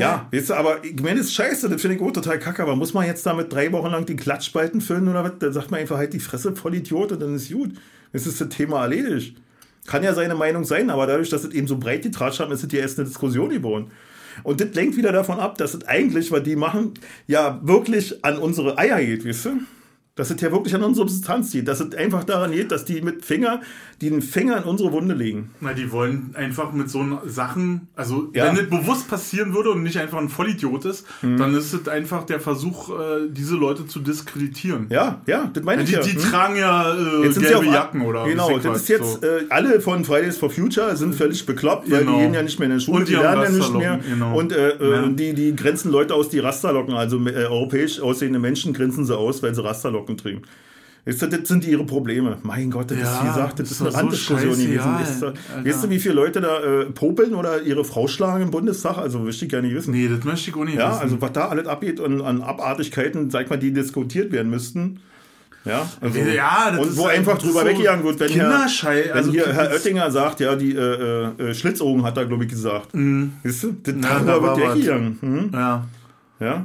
[0.00, 2.60] Ja, weißt du, aber ich meine, das ist scheiße, das finde ich auch total kacke,
[2.60, 5.38] aber muss man jetzt damit drei Wochen lang die Klatschspalten füllen oder was?
[5.38, 7.70] Dann sagt man einfach halt die Fresse voll Idiot und dann ist gut.
[8.12, 9.36] Das ist das Thema erledigt.
[9.86, 12.64] Kann ja seine Meinung sein, aber dadurch, dass es eben so breit getratscht haben, ist
[12.64, 13.92] es ja erst eine Diskussion geworden.
[14.42, 16.94] Und das lenkt wieder davon ab, dass es eigentlich, was die machen,
[17.28, 19.50] ja wirklich an unsere Eier geht, weißt du?
[20.14, 21.68] Dass es ja wirklich an unsere Substanz geht.
[21.68, 23.62] Dass es einfach daran geht, dass die mit Finger,
[24.10, 25.50] den Finger in unsere Wunde legen.
[25.60, 28.46] Na, die wollen einfach mit so Sachen, also Ja.
[28.46, 31.36] wenn das bewusst passieren würde und nicht einfach ein Vollidiot ist, Mhm.
[31.36, 34.86] dann ist es einfach der Versuch, äh, diese Leute zu diskreditieren.
[34.90, 36.00] Ja, ja, das meine ich Die, ja.
[36.02, 36.18] die Hm?
[36.20, 39.20] tragen ja äh, Jetzt sind sie gelbe auf, Jacken oder Genau, ich das ist jetzt,
[39.20, 39.26] so.
[39.26, 42.16] äh, alle von Fridays for Future sind völlig bekloppt, weil Genau.
[42.16, 44.00] die gehen ja nicht mehr in der Schule, Und die die, lernen ja nicht mehr.
[44.08, 44.38] Genau.
[44.38, 45.06] Und äh, äh, Ja.
[45.08, 49.42] die, die grenzen Leute aus, die Rasterlocken, also äh, europäisch aussehende Menschen grenzen sie aus,
[49.42, 50.42] weil sie Rasterlocken trinken.
[51.04, 52.38] Weißt du, das sind ihre Probleme.
[52.44, 55.20] Mein Gott, das ist, Ja, wie gesagt, das ist ist eine doch so Randdiskussion gewesen.
[55.20, 55.34] du, Alter.
[55.64, 58.98] weißt du, wie viele Leute da äh, popeln oder ihre Frau schlagen im Bundestag?
[58.98, 59.90] Also, möchte ich gerne nicht wissen.
[59.92, 61.00] Nee, das möchte ich auch nicht Ja, wissen.
[61.02, 65.00] also was da alles abgeht und an Abartigkeiten, sag mal, die diskutiert werden müssten.
[65.64, 69.12] Ja, also, Ja, und ist wo einfach drüber so weggegangen wird, wenn, Kinderschei- Herr, wenn
[69.14, 72.88] also hier Herr Oettinger sagt, ja, die äh, äh, Schlitzohren hat er, glaube ich, gesagt.
[72.94, 74.02] Weißt du, das Mhm.
[74.02, 75.18] Ja, da wird weggegangen.
[75.20, 75.50] Hm?
[75.52, 75.84] ja.
[76.40, 76.64] Ja,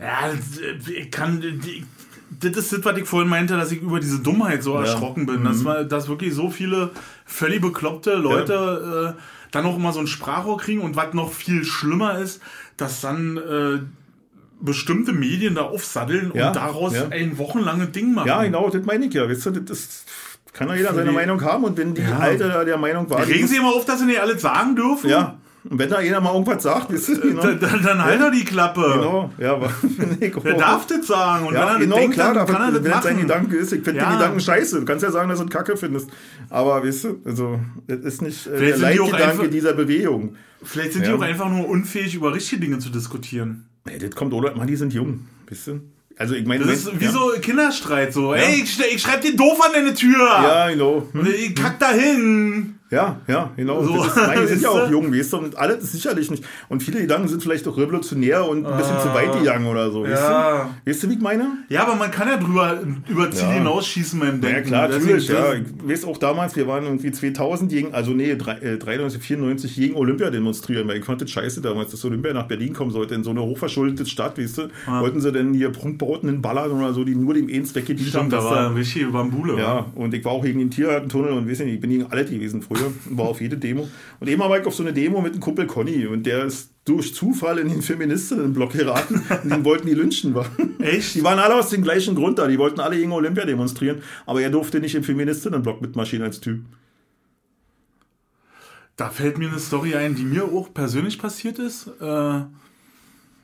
[0.00, 1.40] Ja, äh, ich kann.
[1.40, 1.84] Die,
[2.50, 5.40] das ist das, was ich vorhin meinte, dass ich über diese Dummheit so erschrocken bin.
[5.40, 5.44] Mhm.
[5.44, 6.90] Dass, man- dass wirklich so viele
[7.26, 9.20] völlig bekloppte Leute äh,
[9.50, 12.40] dann auch immer so ein Sprachrohr kriegen und was noch viel schlimmer ist,
[12.76, 13.78] dass dann äh,
[14.60, 18.28] bestimmte Medien da aufsatteln und daraus ein wochenlanges Ding machen.
[18.28, 19.28] ja, genau, das meine ich ja.
[19.28, 20.06] Weißt du, das ist,
[20.52, 22.18] kann ja jeder seine Meinung haben und wenn die Ja.
[22.18, 25.10] Alte der Meinung war, Regen Sie immer auf, dass Sie nicht alles sagen dürfen?
[25.10, 25.36] ja,
[25.70, 28.44] und wenn da jeder mal irgendwas sagt, du, genau, Dann, dann, dann halt er die
[28.44, 28.80] Klappe.
[28.82, 29.70] genau, ja, aber
[30.20, 31.46] ich Wer darf das sagen?
[31.46, 33.26] Und Ja, wenn er genau, denkt, klar, dann kann er das wenn das sein machen.
[33.26, 34.10] Gedanke ist, ich finde Ja.
[34.10, 34.80] die Gedanken scheiße.
[34.80, 36.10] Du kannst ja sagen, dass du es Kacke findest.
[36.50, 39.50] Aber weißt du, also, das ist nicht äh, der Vielleicht sind die auch Leitgedanke einfach-
[39.52, 40.36] dieser Bewegung.
[40.62, 41.12] Vielleicht sind Ja.
[41.12, 43.66] die auch einfach nur unfähig, über richtige Dinge zu diskutieren.
[43.86, 44.54] Ey, das kommt, oder?
[44.56, 45.80] Mann, die sind jung, weißt du?
[46.16, 47.10] Also, ich meine, Das ist wie ja.
[47.10, 48.12] so Kinderstreit.
[48.12, 50.16] So, ey, ich, ich schreib dir doof an deine Tür.
[50.26, 51.08] Ja, genau.
[51.12, 51.20] Hm.
[51.20, 52.78] Und ich kack da hin.
[52.94, 53.82] Ja, ja, genau.
[53.82, 55.36] So, Das ist, nein, die sind ja auch jung, weißt du?
[55.38, 56.44] Und alles ist sicherlich nicht.
[56.68, 60.02] Und viele Gedanken sind vielleicht auch revolutionär und ein bisschen zu weit gegangen oder so,
[60.04, 60.70] weißt Ja.
[60.84, 60.90] du?
[60.90, 61.48] Weißt du, wie ich meine?
[61.68, 62.78] Ja, aber man kann ja drüber
[63.08, 63.52] über Ziel Ja.
[63.54, 64.54] hinausschießen beim Denken.
[64.54, 65.28] Ja, klar, Deswegen- natürlich.
[65.28, 65.52] Ja.
[65.54, 69.74] Ich weiß auch damals, wir waren irgendwie 2000 gegen, also nee, drei- äh, 93, 94
[69.74, 73.14] gegen Olympia demonstrieren, weil ich fand das scheiße damals, dass Olympia nach Berlin kommen sollte,
[73.14, 74.62] in so eine hochverschuldete Stadt, weißt du.
[74.86, 78.30] Wollten sie denn hier Prunkbauten in Ballern oder so, die nur dem Eins weggedient haben.
[78.30, 79.58] Da war richtig Bambule.
[79.58, 82.24] ja, und ich war auch gegen den Tiergartentunnel und weiß nicht, ich bin gegen alle
[82.24, 83.88] gewesen früher, war auf jede Demo.
[84.20, 86.70] Und eben war ich auf so eine Demo mit einem Kumpel Conny und der ist
[86.84, 90.34] durch Zufall in den Feministinnenblock geraten und den wollten die lynchen.
[90.80, 91.14] Echt?
[91.14, 94.42] Die waren alle aus dem gleichen Grund da, die wollten alle gegen Olympia demonstrieren, aber
[94.42, 96.60] er durfte nicht im Feministinnenblock mitmarschieren als Typ.
[98.96, 101.88] Da fällt mir eine Story ein, die mir auch persönlich passiert ist.
[102.00, 102.42] Äh,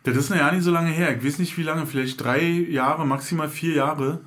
[0.05, 1.17] das ist ja nicht so lange her.
[1.17, 4.21] Ich weiß nicht wie lange, vielleicht drei Jahre, maximal vier Jahre.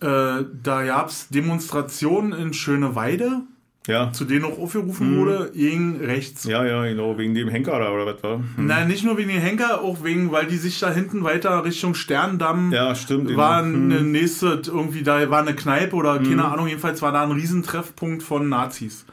[0.00, 3.42] Äh, da gab es Demonstrationen in Schöneweide,
[3.90, 4.12] Ja.
[4.12, 6.44] zu denen auch aufgerufen wurde, gegen rechts.
[6.44, 8.36] Ja, ja, genau, wegen dem Henker da oder was war.
[8.38, 8.66] Hm.
[8.66, 11.94] Nein, nicht nur wegen den Henker, auch wegen, weil die sich da hinten weiter Richtung
[11.94, 13.36] Sterndamm Ja, stimmt.
[13.36, 13.90] war Hm.
[13.90, 18.22] eine nächste, irgendwie da war eine Kneipe oder keine Ahnung, jedenfalls war da ein Riesentreffpunkt
[18.22, 19.04] von Nazis.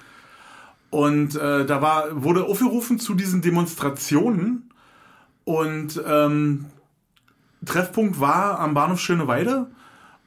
[0.90, 4.70] Und äh, da war, wurde aufgerufen zu diesen Demonstrationen
[5.44, 6.66] und ähm,
[7.66, 9.68] Treffpunkt war am Bahnhof Schöneweide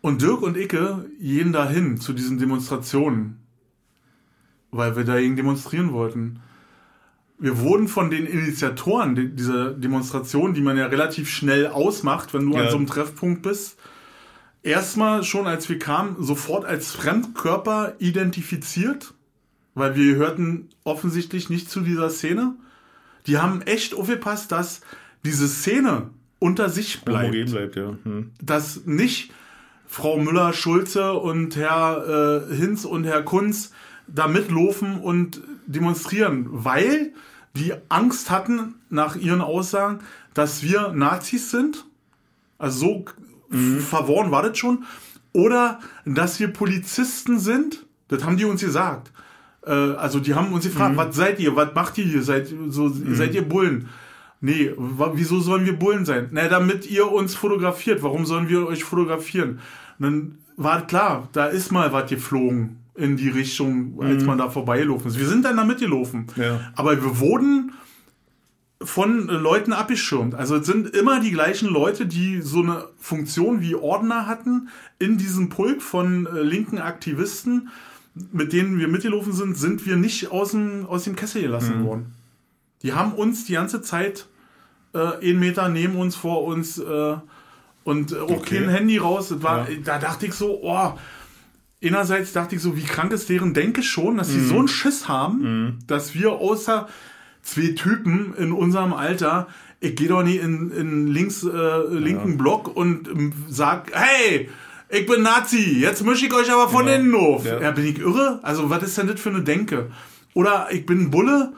[0.03, 3.39] und Dirk und Icke gehen dahin zu diesen Demonstrationen,
[4.71, 6.41] weil wir dagegen demonstrieren wollten.
[7.39, 12.49] Wir wurden von den Initiatoren di- dieser Demonstration, die man ja relativ schnell ausmacht, wenn
[12.51, 12.71] du an Ja.
[12.71, 13.79] so einem Treffpunkt bist,
[14.62, 19.14] erstmal schon als wir kamen, sofort als Fremdkörper identifiziert,
[19.75, 22.55] weil wir gehörten offensichtlich nicht zu dieser Szene.
[23.27, 24.83] Die haben echt aufgepasst, dass
[25.25, 27.97] diese Szene unter sich bleibt Homogen bleibt, ja.
[28.05, 28.31] Hm.
[28.43, 29.33] dass nicht
[29.87, 33.73] Frau Müller-Schulze und Herr äh, Hinz und Herr Kunz
[34.15, 37.13] da mitlaufen und demonstrieren, weil
[37.57, 40.01] die Angst hatten, nach ihren Aussagen,
[40.35, 41.87] dass wir Nazis sind.
[42.59, 43.05] Also
[43.51, 44.85] so verworren war das schon.
[45.33, 47.87] Oder dass wir Polizisten sind.
[48.09, 49.13] Das haben die uns gesagt.
[49.65, 52.89] Äh, also die haben uns gefragt, was seid ihr, was macht ihr hier, seid, so,
[52.89, 53.89] seid ihr Bullen?
[54.41, 56.29] Nee, wieso sollen wir Bullen sein?
[56.33, 58.03] Na, damit ihr uns fotografiert.
[58.03, 59.61] Warum sollen wir euch fotografieren?
[59.99, 64.51] Und dann war klar, da ist mal was geflogen in die Richtung, als man da
[64.51, 65.18] vorbeigelaufen ist.
[65.18, 66.26] Wir sind dann da mitgelaufen.
[66.36, 66.61] Ja.
[66.74, 67.72] Aber wir wurden
[68.82, 70.34] von Leuten abgeschirmt.
[70.34, 75.18] Also es sind immer die gleichen Leute, die so eine Funktion wie Ordner hatten in
[75.18, 77.68] diesem Pulk von äh, linken Aktivisten,
[78.32, 82.14] mit denen wir mitgelaufen sind, sind wir nicht aus dem, aus dem Kessel gelassen worden.
[82.82, 84.26] Die haben uns die ganze Zeit
[84.94, 87.16] äh, einen Meter neben uns, vor uns äh,
[87.84, 88.61] und äh, auch Okay.
[88.61, 89.42] kein Handy raus.
[89.42, 89.76] War, Ja.
[89.84, 90.92] Da dachte ich so, oh,
[91.83, 95.09] einerseits dachte ich so, wie krank ist deren Denke schon, dass sie so einen Schiss
[95.09, 96.89] haben, dass wir außer
[97.43, 99.49] zwei Typen in unserem Alter,
[99.81, 104.51] ich gehe doch nicht in, in links, äh, linken Block und ähm, sag, hey,
[104.91, 106.99] ich bin Nazi, jetzt mische ich euch aber von Genau.
[106.99, 107.47] innen auf.
[107.47, 107.61] Ja.
[107.61, 107.70] Ja.
[107.70, 108.41] bin ich irre?
[108.43, 109.91] Also, was ist denn das für eine Denke?
[110.35, 111.53] Oder ich bin ein Bulle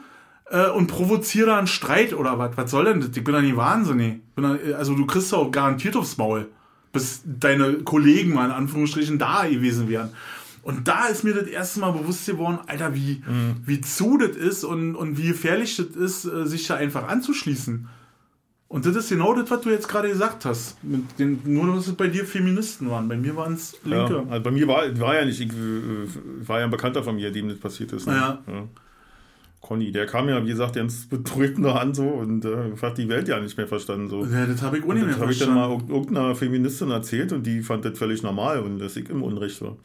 [0.49, 2.55] äh, und provoziere da einen Streit oder was?
[2.55, 3.09] Was soll denn das?
[3.15, 4.21] Ich bin doch nicht wahnsinnig.
[4.37, 6.47] Da, also, du kriegst doch garantiert aufs Maul,
[6.93, 10.11] bis deine Kollegen mal in Anführungsstrichen da gewesen wären.
[10.61, 13.21] Und da ist mir das erste Mal bewusst geworden, Alter, wie,
[13.65, 17.89] wie zu das ist und, und wie gefährlich das ist, äh, sich da einfach anzuschließen.
[18.69, 20.77] Und das ist genau das, was du jetzt gerade gesagt hast.
[21.19, 23.07] Den, nur, dass es bei dir Feministen waren.
[23.09, 24.23] Bei mir waren es Ja, Linke.
[24.31, 27.29] also bei mir war, war ja nicht, ich äh, war ja ein Bekannter von mir,
[27.31, 28.07] dem das passiert ist.
[28.07, 28.13] Ne?
[28.15, 28.39] Ja.
[29.63, 31.07] Conny, der kam ja, wie gesagt, ganz
[31.57, 34.09] da an so und äh, hat die Welt ja nicht mehr verstanden.
[34.09, 34.25] So.
[34.25, 35.85] Ja, das habe ich auch nicht mehr Das habe ich dann verstanden.
[35.85, 39.23] mal irg- irgendeiner Feministin erzählt und die fand das völlig normal und dass ich im
[39.23, 39.77] Unrecht war.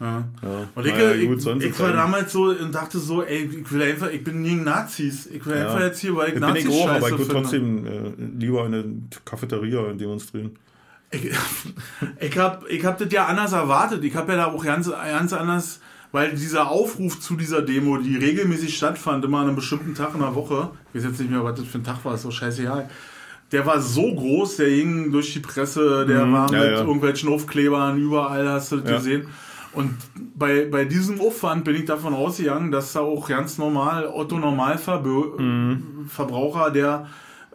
[0.00, 0.24] Ja.
[0.42, 0.68] Ja.
[0.74, 3.44] Und ich, Naja, ich, gut, ich ist war halt- damals so und dachte so, ey,
[3.62, 5.26] ich will einfach, ich bin gegen Nazis.
[5.26, 5.66] Ich will Ja.
[5.66, 7.90] einfach jetzt hier, weil ich bin Nazis ich auch, aber ich würde trotzdem äh,
[8.38, 8.84] lieber in der
[9.26, 10.52] Cafeteria demonstrieren.
[11.10, 11.30] Ich,
[12.20, 14.02] ich habe ich hab das ja anders erwartet.
[14.02, 15.80] Ich habe ja da auch ganz, ganz anders,
[16.12, 20.20] weil dieser Aufruf zu dieser Demo, die regelmäßig stattfand, immer an einem bestimmten Tag in
[20.20, 22.30] der Woche, ich weiß jetzt nicht mehr, was das für ein Tag war, ist so
[22.30, 22.88] scheißegal.
[23.50, 26.80] Der war so groß, der ging durch die Presse, der Mhm, war ja, mit ja.
[26.84, 28.96] irgendwelchen Aufklebern, überall hast du das Ja.
[28.96, 29.26] gesehen.
[29.74, 29.94] Und
[30.36, 36.70] bei, bei diesem Aufwand bin ich davon ausgegangen, dass da auch ganz normal Otto Normalverbraucher,
[36.70, 37.06] der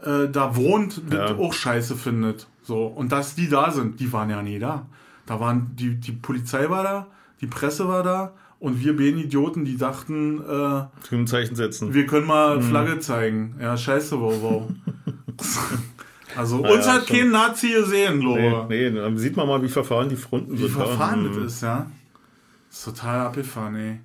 [0.03, 1.35] äh, da wohnt, Ja.
[1.35, 2.47] auch scheiße findet.
[2.63, 2.85] So.
[2.87, 4.85] Und dass die da sind, die waren ja nie da.
[5.25, 7.07] Da waren die, die Polizei war da,
[7.41, 11.93] die Presse war da und wir Idioten, die dachten, äh, Zum Zeichen setzen.
[11.93, 12.61] wir können mal Mhm.
[12.63, 13.55] Flagge zeigen.
[13.61, 14.63] Ja, scheiße, wow, wow.
[16.35, 17.17] also Na uns ja, hat schon.
[17.17, 18.65] kein Nazi gesehen, Nee, Lohe.
[18.69, 20.71] nee, dann sieht man mal, wie verfahren die Fronten Wie sind.
[20.71, 21.39] verfahren ja.
[21.39, 21.87] das ist, ja.
[22.69, 23.99] ist total abgefahren, ey.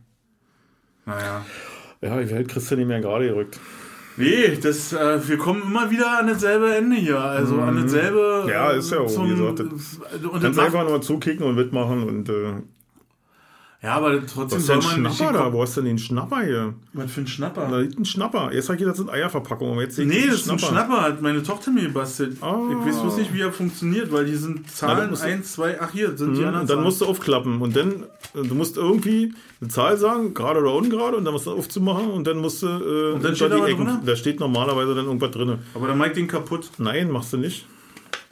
[1.06, 1.44] Naja.
[2.00, 3.58] Ja, die Welt kriegst du nicht mehr gerade gerückt.
[4.16, 7.18] Nee, das, äh, wir kommen immer wieder an dasselbe Ende hier.
[7.18, 8.42] Also an dasselbe.
[8.44, 8.50] Mhm.
[8.50, 9.98] Ja, ist ja auch, wie gesagt, und das
[10.42, 12.52] Kannst macht, einfach nur zukicken und mitmachen und äh,
[13.84, 15.16] Ja, aber trotzdem ist soll man nicht.
[15.16, 15.52] Schnapper da?
[15.52, 16.74] Wo hast du denn den Schnapper hier?
[16.92, 17.66] Was für ein Schnapper?
[17.68, 18.52] Da liegt ein Schnapper.
[18.52, 21.42] Erst sag ich, das sind Eierverpackungen, aber jetzt Nee, das ist ein Schnapper, hat meine
[21.42, 22.36] Tochter mir gebastelt.
[22.42, 22.60] Ah.
[22.70, 25.52] Ich weiß bloß nicht, wie er funktioniert, weil die sind Zahlen das musst du- 1,
[25.54, 26.82] 2, ach hier sind die Mhm, anderen Und dann Zahlen.
[26.84, 27.90] musst du aufklappen und dann,
[28.36, 32.08] äh, du musst irgendwie eine Zahl sagen, gerade oder ungerade, und dann musst du aufzumachen
[32.12, 33.98] und dann musst du äh, Und dann steht da was drin?
[34.06, 35.58] Da steht normalerweise dann irgendwas drin.
[35.74, 36.70] Aber dann mach ich den kaputt.
[36.78, 37.66] Nein, machst du nicht.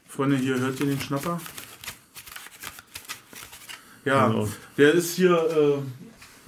[0.06, 1.40] Freunde, hier hört ihr den Schnapper?
[4.10, 4.48] Ja, Genau.
[4.78, 5.78] der ist hier, äh,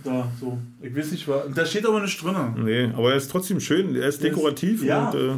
[0.04, 0.58] Da, so.
[0.82, 1.42] Ich weiß nicht, was.
[1.54, 2.34] Da steht aber nicht drin.
[2.64, 5.08] Nee, aber er ist trotzdem schön, er ist dekorativ ja.
[5.10, 5.14] und.
[5.18, 5.32] Äh,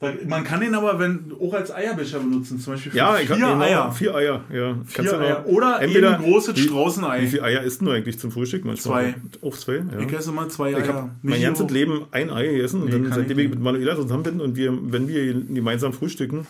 [0.00, 3.26] Da- Man kann ihn aber wenn, auch als Eierbecher benutzen, zum Beispiel für ja, ich
[3.26, 3.90] vier genau, Eier.
[3.92, 4.76] Vier Eier, ja.
[4.86, 5.46] Vier Eier.
[5.46, 7.22] Oder entweder- eben großes wie- Straußenei.
[7.22, 8.64] Wie viele Eier isst du eigentlich zum Frühstück?
[8.64, 9.14] Manchmal?
[9.40, 9.46] Zwei.
[9.48, 10.00] Auch zwei, ja.
[10.00, 10.88] Ich esse immer zwei Ich Eier.
[10.88, 13.60] habe mein ganzes Leben ein Ei gegessen und Nee, dann, kann seitdem ich ich mit
[13.60, 16.46] Manuela zusammen bin und wir, wenn wir gemeinsam frühstücken,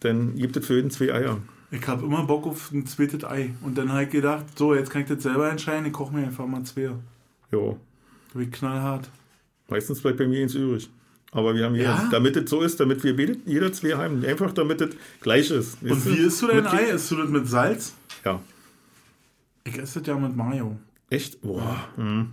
[0.00, 1.38] dann gibt es für jeden zwei Eier.
[1.70, 3.50] Ich habe immer Bock auf ein zweites Ei.
[3.62, 6.24] Und dann habe ich gedacht, so, jetzt kann ich das selber entscheiden, ich koche mir
[6.24, 6.90] einfach mal zwei.
[7.50, 7.58] Da
[8.34, 9.08] bin ich knallhart.
[9.68, 10.88] meistens bleibt bei mir eins übrig.
[11.32, 12.08] Aber wir haben hier, Ja?
[12.10, 13.14] damit es so ist, damit wir
[13.44, 15.82] jeder zwei haben, einfach damit es gleich ist.
[15.82, 16.84] Und Weißt wie isst du dein Mit- Ei?
[16.84, 17.94] Isst du das mit Salz?
[18.24, 18.40] Ja.
[19.64, 20.76] Ich esse das ja mit Mayo.
[21.10, 21.40] Echt?
[21.42, 21.88] Boah.
[21.96, 22.30] Mhm.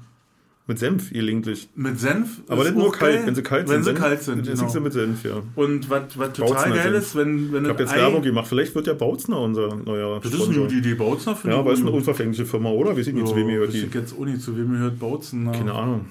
[0.65, 1.67] Mit Senf gelegentlich.
[1.75, 2.39] Mit Senf.
[2.47, 3.95] Aber nicht nur kalt, geil, wenn sie kalt wenn sind.
[3.97, 4.45] sie kalt sind.
[4.47, 4.65] Genau.
[4.65, 4.79] genau.
[4.79, 5.41] mit Senf, ja.
[5.55, 6.97] Und was, was total Bautzner geil Senf.
[7.05, 7.97] ist, wenn, wenn Ich habe jetzt Ei...
[7.97, 8.47] Werbung gemacht.
[8.47, 10.93] Vielleicht wird ja Bautzner unser neuer Das ist eine gute Idee.
[10.93, 12.95] Bautzner finde Ja, aber ist eine unverfängliche Firma, oder?
[12.95, 13.85] Wie sieht die zu wem gehört weiß die?
[13.87, 15.43] ich jetzt auch nicht, zu wem gehört Bautzen.
[15.43, 15.51] Na.
[15.51, 16.05] Keine Ahnung.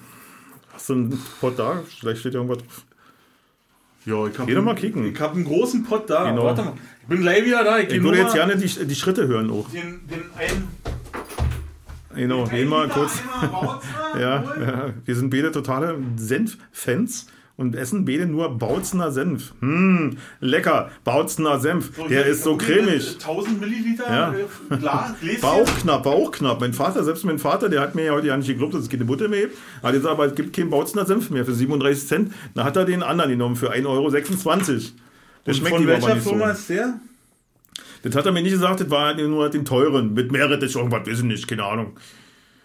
[0.75, 1.83] Hast du einen Pot da?
[2.01, 2.85] Vielleicht steht ja irgendwas drauf.
[4.05, 5.07] Ja, ich hab Geh doch einen- mal kicken.
[5.07, 6.29] Ich habe einen großen Pott da.
[6.29, 6.45] Genau.
[6.45, 6.73] Warte mal.
[7.03, 7.79] Ich bin gleich wieder da.
[7.79, 9.69] Ich, Ich würde jetzt gerne die, die Schritte hören auch.
[9.71, 10.82] den, den einen...
[12.15, 13.21] Genau, gehen mal kurz.
[14.19, 19.53] Ja, ja, wir sind beide totale Senf-Fans und essen beide nur Bautzner Senf.
[19.61, 21.93] Hm, lecker, Bautzner Senf.
[21.97, 23.17] So, Der ist so cremig.
[23.21, 24.35] 1000 Milliliter Ja.
[24.71, 25.13] äh, Glas.
[25.41, 26.61] Bauchknapp, Bauchknapp.
[26.61, 28.89] Mein Vater, selbst mein Vater, der hat mir ja heute ja nicht geglaubt, dass es
[28.89, 29.57] keine Butter mehr gibt.
[29.83, 32.33] Hat jetzt aber, es gibt keinen Bautzner Senf mehr für 37 Cent.
[32.55, 34.11] Da hat er den anderen genommen für 1,26 Euro.
[34.11, 34.21] Der
[35.47, 36.31] Und schmeckt von welcher nicht so.
[36.31, 36.95] Firma ist der?
[38.03, 40.15] Das hat er mir nicht gesagt, das war halt nur den teuren.
[40.15, 41.99] Mit Meerrettich, irgendwas, ich nicht, keine Ahnung.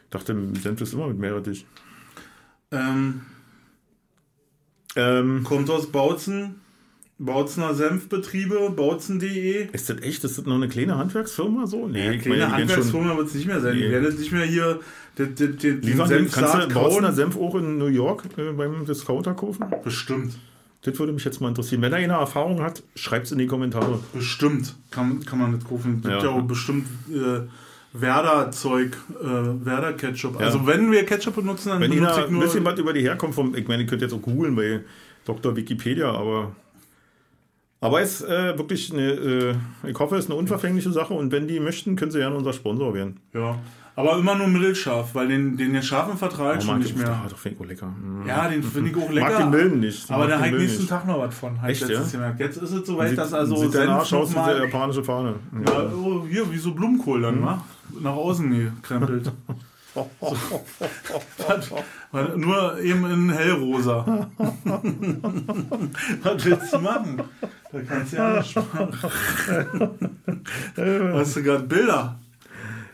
[0.06, 1.66] Ich dachte, Senf ist immer mit Meerrettich.
[2.72, 3.22] Ähm,
[4.96, 6.62] Ähm, kommt aus Bautzen.
[7.20, 9.70] Bautzener Senfbetriebe, bautzen.de.
[9.72, 10.24] ist das echt?
[10.24, 11.88] Ist das noch eine kleine Handwerksfirma so?
[11.88, 12.52] Nee, ich Kleine.
[12.52, 13.76] Handwerksfirma wird es nicht mehr sein.
[13.76, 13.86] Nee.
[13.86, 14.80] Die werden nicht mehr hier
[15.18, 17.16] den, den, den, den den, kannst du Bautzener kauen.
[17.16, 19.66] Senf auch in New York äh, beim Discounter kaufen?
[19.84, 20.38] Bestimmt.
[20.88, 21.82] Das würde mich jetzt mal interessieren.
[21.82, 24.00] Wenn er eine Erfahrung hat, schreibt es in die Kommentare.
[24.14, 26.02] Bestimmt kann, kann man das kaufen.
[26.04, 26.36] Es gibt ja, Ja.
[26.38, 27.42] auch bestimmt äh,
[27.94, 29.26] Werder-Zeug, äh,
[29.66, 30.40] Werder-Ketchup.
[30.40, 30.46] Ja.
[30.46, 32.44] Also wenn wir Ketchup benutzen, dann Wenn benutze da ich ein nur...
[32.44, 34.82] bisschen was über die Herkunft vom, ich meine, ihr könnt jetzt auch googeln bei
[35.26, 35.56] Dr.
[35.56, 36.56] Wikipedia, aber
[37.80, 39.56] aber es ist äh, wirklich eine, äh,
[39.88, 42.54] ich hoffe, es ist eine unverfängliche Sache und wenn die möchten, können sie gerne unser
[42.54, 43.20] Sponsor werden.
[43.34, 43.60] ja.
[43.98, 47.10] Aber immer nur mittelscharf, weil den, den scharfen vertrage ich schon nicht ich, mehr.
[47.10, 47.88] Ah, doch finde ich auch lecker.
[47.88, 48.28] Mm.
[48.28, 49.30] Ja, den finde ich auch lecker.
[49.32, 50.12] Mag den milden nicht.
[50.12, 50.90] Aber da den habe ich milden nächsten nicht.
[50.92, 51.56] Tag noch was von.
[51.64, 52.04] Ich Echt, ja?
[52.38, 55.34] Jetzt ist es soweit, Sieht, dass also sieht danach aus wie mal- der japanische Fahne.
[55.66, 57.60] Ja, oh, hier, wie so Blumenkohl dann, wa?
[58.00, 59.32] Nach außen gekrempelt.
[62.12, 64.06] Weil Nur eben in hellrosa.
[66.22, 67.24] Was willst du machen?
[67.72, 68.92] Da kannst du ja nicht machen.
[71.14, 72.20] Hast du gerade Bilder?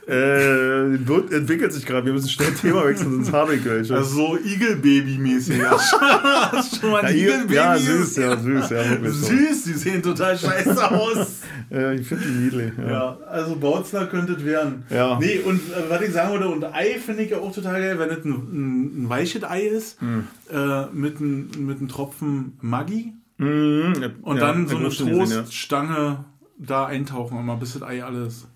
[0.07, 2.05] Äh, wird, entwickelt sich gerade.
[2.05, 3.95] Wir müssen schnell Thema wechseln, sonst habe ich welche.
[3.95, 5.57] Also so Igelbaby-mäßig.
[5.57, 5.63] Du
[6.79, 7.53] schon mal ja, ein Igelbaby?
[7.53, 8.69] ja, süß, ja, süß.
[8.69, 9.27] Ja, wirklich so.
[9.27, 11.27] Süß, die sehen total scheiße aus.
[11.71, 12.71] Äh, ich finde die niedlich.
[12.77, 12.91] Ja.
[12.91, 14.83] Ja, also Bautzner könnte es werden.
[14.89, 15.17] Ja.
[15.17, 17.97] Nee, und äh, was ich sagen wollte, und Ei finde ich ja auch total geil,
[17.97, 20.27] wenn es ein, ein, ein weiches Ei ist, Hm.
[20.51, 25.25] äh, mit, ein, mit einem Tropfen Maggi Mhm, ja, und ja, dann so eine ja.
[25.41, 26.25] Troststange
[26.57, 28.47] da eintauchen, immer bis das Ei alles.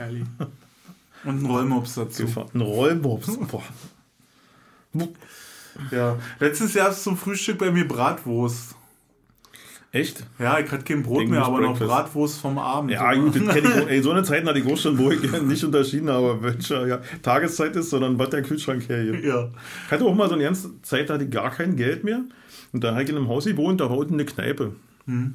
[0.00, 0.24] Herrlich.
[1.24, 2.24] Und ein Rollmops dazu.
[2.54, 3.38] Ein Rollmops.
[3.50, 3.62] Boah.
[5.90, 6.18] Ja.
[6.38, 8.76] Letztes Jahr ist zum Frühstück bei mir Bratwurst.
[9.92, 10.24] Echt?
[10.38, 11.90] Ja, ich hatte kein Brot English mehr, aber noch breakfast.
[11.90, 12.92] Bratwurst vom Abend.
[12.92, 15.20] Ja, gut, das kenn ich, ey, so eine Zeit hatte ich auch schon, wo ich
[15.42, 19.22] nicht unterschieden habe, welche ja, Tageszeit ist, sondern was der Kühlschrank hergibt.
[19.22, 19.50] Ja.
[19.86, 22.22] Ich hatte auch mal so eine ganze Zeit, da hatte ich gar kein Geld mehr.
[22.72, 24.76] Und da habe ich in einem Haus gewohnt, da war unten eine Kneipe.
[25.06, 25.34] Hm.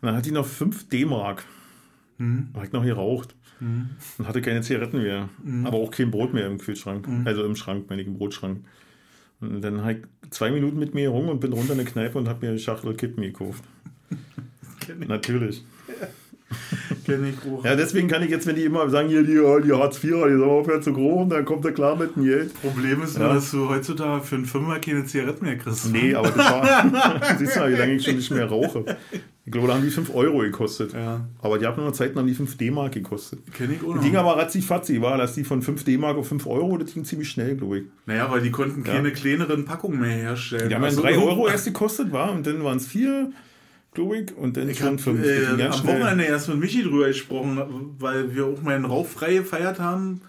[0.00, 1.44] dann hatte ich noch 5 D-Mark.
[2.18, 2.48] Hm.
[2.52, 3.34] Da habe ich noch geraucht.
[4.18, 5.28] Und hatte keine Zigaretten mehr.
[5.44, 5.66] Hm.
[5.66, 7.06] Aber auch kein Brot mehr im Kühlschrank.
[7.24, 8.64] Also im Schrank, meine ich, im Brotschrank.
[9.40, 12.18] Und dann habe ich zwei Minuten mit mir rum und bin runter in eine Kneipe
[12.18, 13.64] und habe mir eine Schachtel Kippen gekauft.
[15.06, 15.64] Natürlich.
[17.04, 17.64] kenn ich auch.
[17.64, 19.34] Ja, deswegen kann ich jetzt, wenn die immer sagen, hier die,
[19.66, 22.52] die Hartz IV, die sollen aufhören zu groß, dann kommt er klar mit dem Geld.
[22.60, 23.34] Problem ist nur, Ja.
[23.34, 25.90] dass du heutzutage für einen Fünfer keine Zigaretten mehr kriegst.
[25.92, 28.84] Nee, aber das war, siehst du mal, wie lange ich schon nicht mehr rauche.
[29.44, 30.92] Ich glaube, da haben die 5 Euro gekostet.
[30.92, 33.40] Ja, Aber die haben nur Zeiten, haben die 5 D-Mark gekostet.
[33.52, 34.02] kenn ich auch Die noch.
[34.02, 37.28] ging aber ratzi-fatzi, war, dass die von 5 D-Mark auf 5 Euro, das ging ziemlich
[37.28, 37.84] schnell, glaube ich.
[38.06, 40.68] Naja, weil die konnten keine kleineren Packungen mehr herstellen.
[40.68, 43.32] Die haben ja Also, 3 Euro erst gekostet, war, und dann waren es 4,
[43.94, 45.20] glaube ich, und dann Ich schon habe 5.
[45.22, 46.00] Das ging äh, am schnell.
[46.00, 47.60] Wochenende erst mit Michi drüber gesprochen,
[47.98, 50.20] weil wir auch meinen Rauchfrei gefeiert haben.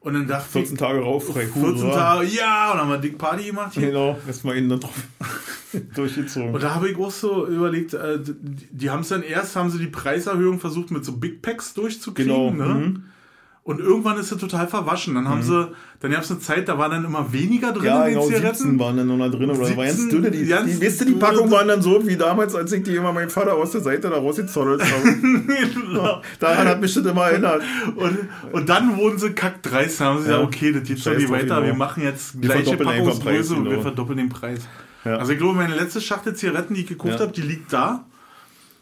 [0.00, 1.46] Und dann dachte 14 ich, Tage rauffrei.
[1.46, 1.94] 14 Hurra.
[2.16, 3.88] Tage, ja, und dann haben wir dick Party gemacht hier.
[3.88, 4.92] Genau, erstmal innen drauf
[5.94, 6.54] durchgezogen.
[6.54, 8.34] Und da habe ich auch so überlegt, äh, die,
[8.70, 12.32] die haben es dann erst, haben sie die Preiserhöhung versucht mit so Big Packs durchzukriegen.
[12.32, 12.50] Genau.
[12.50, 12.74] Ne?
[12.74, 13.02] Mhm.
[13.64, 15.14] Und irgendwann ist sie total verwaschen.
[15.14, 15.70] Dann haben sie,
[16.00, 18.26] dann gab es eine Zeit, da waren dann immer weniger drin Ja, in den genau,
[18.26, 18.56] Zigaretten.
[18.58, 19.48] 17 waren dann noch da drin.
[19.48, 20.30] Oder war ganz 17, dünne.
[20.30, 22.94] Die, ganz die, weißt du, die Packung waren dann so wie damals, als ich die
[22.94, 25.14] immer meinem Vater aus der Seite da rausgezottelt habe.
[25.74, 26.20] Genau.
[26.40, 27.62] Daran hat mich das immer erinnert.
[27.96, 28.18] Und,
[28.52, 29.98] und dann wurden sie kackdreist.
[30.00, 30.36] Dann haben sie Ja.
[30.38, 31.46] gesagt, okay, das geht schon nicht weiter.
[31.46, 31.62] genau.
[31.62, 33.82] Wir machen jetzt gleiche Packungsgröße und wir genau.
[33.82, 34.60] verdoppeln den Preis.
[35.04, 35.16] Ja.
[35.18, 37.20] Also ich glaube, meine letzte Schachtel Zigaretten, die ich gekauft Ja.
[37.20, 38.04] habe, die liegt da.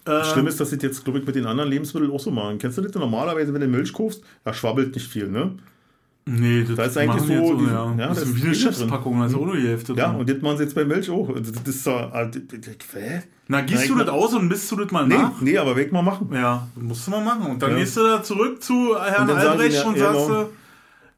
[0.05, 2.59] Äh, Schlimm ist, dass sie jetzt, glaube ich, mit den anderen Lebensmitteln auch so machen.
[2.59, 4.23] Kennst du das normalerweise, wenn du Milch kaufst?
[4.45, 5.53] Da schwabbelt nicht viel, ne?
[6.25, 7.95] Nee, das, Da ist eigentlich so diesen- ja.
[7.99, 8.53] ja, das da ist wie eine.
[8.53, 10.21] Chipspackung, da ist auch nur die Hälfte Ja, drin.
[10.21, 11.29] und das machen sie jetzt bei Milch auch.
[11.29, 11.91] Also, Das ist so.
[11.91, 13.23] das- das- das- hä?
[13.49, 15.41] Na, gießt du das aus und misst du das mal Nee, nach?
[15.41, 16.29] nee, aber weg mal machen.
[16.33, 17.47] Ja, musst du mal machen.
[17.51, 17.79] Und dann Ja.
[17.79, 20.43] gehst du da zurück zu Herrn Und sagen Albrecht ja, und ja, sagst, genau.
[20.45, 20.49] du,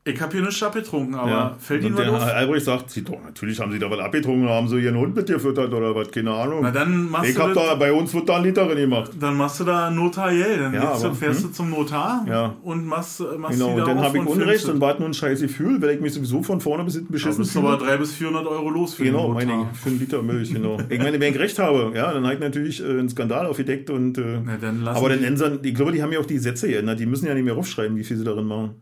[0.07, 1.57] ich habe hier eine Schappe getrunken, aber Ja.
[1.59, 2.23] fällt Ihnen was auf?
[2.23, 5.27] Albrecht sagt, sie, doch, natürlich haben sie da was abgetrunken, haben sie ihren Hund mit
[5.27, 6.61] gefüttert oder was, keine Ahnung.
[6.63, 9.13] Na, dann machst ich du hab da, bei uns wird da ein Liter drin gemacht.
[9.19, 10.59] Dann machst du da notariell.
[10.59, 11.49] Dann Ja, du, aber, fährst hm?
[11.49, 12.55] du zum Notar Ja.
[12.63, 14.81] und machst, machst Genau, und dann auf habe ich Unrecht und es.
[14.83, 17.45] war nur ein scheiß Gefühl, weil ich mich sowieso von vorne bis hinten Da beschissen
[17.45, 17.87] du aber fühle.
[17.91, 20.77] 300 bis 400 Euro los für Genau, meine ich, für einen Liter Milch, genau.
[20.91, 23.89] Ich meine, wenn ich recht habe, ja, dann habe ich natürlich äh, einen Skandal aufgedeckt
[23.89, 24.19] und.
[24.19, 27.01] Äh, Na, dann aber dann ändern, ich glaube, die haben ja auch die Sätze geändert,
[27.01, 28.75] die müssen ja nicht mehr aufschreiben, wie viel sie darin machen.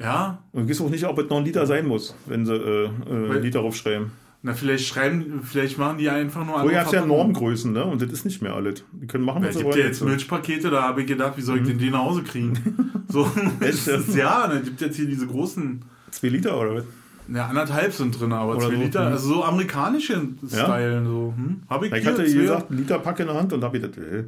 [0.00, 2.54] Ja, Und ich weiß auch nicht, ob es noch ein Liter sein muss, wenn sie
[2.54, 4.12] äh, äh, Weil- einen Liter aufschreiben.
[4.42, 7.04] na vielleicht schreiben, vielleicht machen die einfach nur Früher gab es ja.
[7.04, 7.84] Normgrößen, ne?
[7.84, 8.84] Und das ist nicht mehr alles.
[8.92, 9.80] Die können machen, Ja, was Es sie gibt wollen.
[9.84, 12.52] ja jetzt Milchpakete, da habe ich gedacht, wie soll ich denn die nach Hause kriegen?
[13.10, 13.24] So,
[13.60, 13.88] Echt?
[13.88, 15.80] das ist, ja, da gibt jetzt hier diese großen,
[16.10, 16.84] Zwei Liter oder was?
[17.34, 19.12] ja, anderthalb sind drin, aber Oder zwei so, Liter, hm.
[19.12, 21.62] also so amerikanische Style, so, hm?
[21.70, 23.96] Habe ich Ich hatte, wie gesagt, einen Liter Pack in der Hand und habe gedacht,
[23.98, 24.24] äh,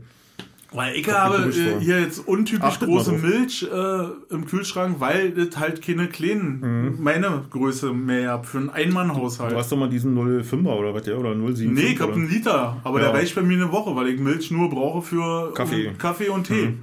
[0.72, 3.12] Weil ich habe äh, hier jetzt untypisch Achtet große.
[3.12, 8.70] Milch äh, im Kühlschrank, weil das halt keine kleinen, meine Größe mehr habe für einen
[8.70, 9.50] Einmannhaushalt.
[9.50, 9.54] Mhm.
[9.54, 11.16] du hast doch mal diesen 05er oder was, ja?
[11.16, 13.06] Oder 075 Nee, ich habe einen Liter, aber Ja.
[13.10, 15.88] der reicht bei mir eine Woche, weil ich Milch nur brauche für Kaffee.
[15.88, 16.74] um, Kaffee und Tee.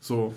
[0.00, 0.32] So.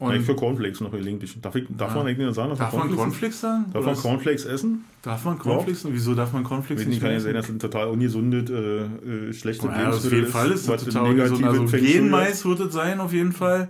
[0.00, 1.38] Und Eigentlich für Cornflakes noch gelegentlich.
[1.42, 3.66] Darf, ich, darf man eigentlich nicht sagen, dass darf man Cornflakes sagen?
[3.70, 4.84] Darf man Cornflakes essen?
[5.02, 5.86] darf man Cornflakes?
[5.90, 7.24] Wieso darf man Cornflakes Ich weiß nicht, kann ja essen?
[7.26, 10.84] sein, dass das ein total ungesundes, äh, äh, schlechtes Ja, auf jeden Fall ist das
[10.86, 11.44] total ungesund.
[11.44, 11.66] Also.
[11.66, 13.68] Genmais wird es sein, auf jeden Fall.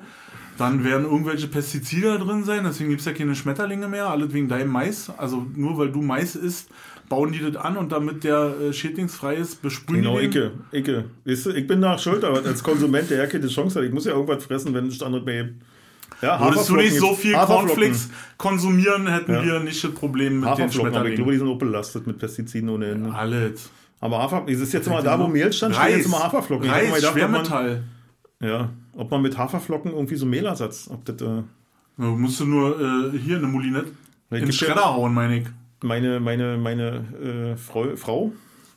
[0.57, 4.47] Dann werden irgendwelche Pestizide drin sein, deswegen gibt es ja keine Schmetterlinge mehr, alles wegen
[4.47, 5.11] deinem Mais.
[5.16, 6.69] Also nur weil du Mais isst,
[7.09, 10.51] bauen die das an und damit der äh, schädlingsfrei ist, besprühen Genau, die den.
[10.70, 11.05] Icke, Icke.
[11.24, 13.93] Weißt du, ich bin nach Schuld, aber als Konsument, der ja keine Chance hat, ich
[13.93, 15.48] muss ja irgendwas fressen, wenn es anderes mehr.
[16.23, 17.33] Ja, Würdest du nicht so viel.
[17.35, 19.45] Cornflakes konsumieren, hätten Ja.
[19.45, 21.29] wir nicht das Problem mit den aber ich glaube, Schmetterlingen.
[21.31, 23.13] die sind auch belastet mit Pestiziden ohne Ende.
[23.15, 23.71] Alles.
[24.01, 26.67] Aber Hafer, es ist jetzt immer da, wo Mehl stand, steht jetzt immer Haferflocken.
[26.67, 27.83] Ich Reis, ob man- Schwermetall.
[28.43, 31.43] Ja, ob man mit Haferflocken irgendwie so Mehlersatz, ob das, äh,
[31.99, 32.81] Da musst du nur
[33.15, 33.91] äh, hier eine Moulinette
[34.31, 35.47] in den Schredder hauen, meine ich.
[35.83, 38.33] meine, meine, meine äh, Frau, Frau,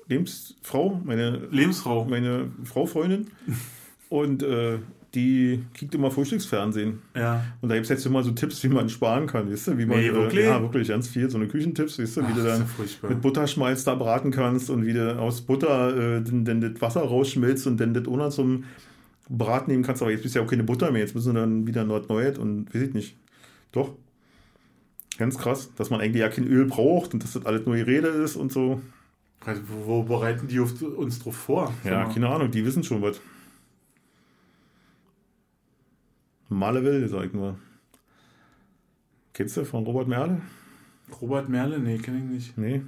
[0.08, 2.06] Lebensfrau, meine, Lebensfrau.
[2.06, 3.28] meine Frau, Freundin,
[4.10, 4.80] und äh,
[5.16, 7.00] die kriegt immer Frühstücksfernsehen.
[7.16, 7.44] Ja.
[7.62, 9.78] Und da gibt es jetzt immer so Tipps, wie man sparen kann, weißt du?
[9.78, 10.46] Wie man, Nee, äh, wirklich?
[10.46, 12.68] ja, wirklich ganz viel, so eine Küchentipps, weißt du, wie Ach, du das ist dann
[12.68, 13.10] furchtbar.
[13.12, 17.02] mit Butterschmalz da braten kannst und wie du aus Butter äh, dann, dann das Wasser
[17.02, 18.64] rausschmilzt und dann das ohne zum
[19.30, 20.02] Braten nehmen kannst.
[20.02, 21.98] Aber jetzt bist du ja auch keine Butter mehr, jetzt müssen wir dann wieder neu
[21.98, 23.16] erneuert und weiß ich nicht.
[23.72, 23.94] Doch.
[25.20, 27.84] Ganz krass, dass man eigentlich ja kein Öl braucht und dass das alles nur die
[27.84, 28.82] Rede ist und so.
[29.46, 31.72] Also, Wo, bereiten die uns drauf vor?
[31.84, 33.22] Ja, keine Ahnung, die wissen schon was.
[36.54, 37.56] Maleville, sag ich mal.
[39.34, 40.42] Kennst du von Robert Merle?
[41.22, 41.80] Robert Merle?
[41.80, 42.58] Nee, kenne ich nicht.
[42.58, 42.82] Nee.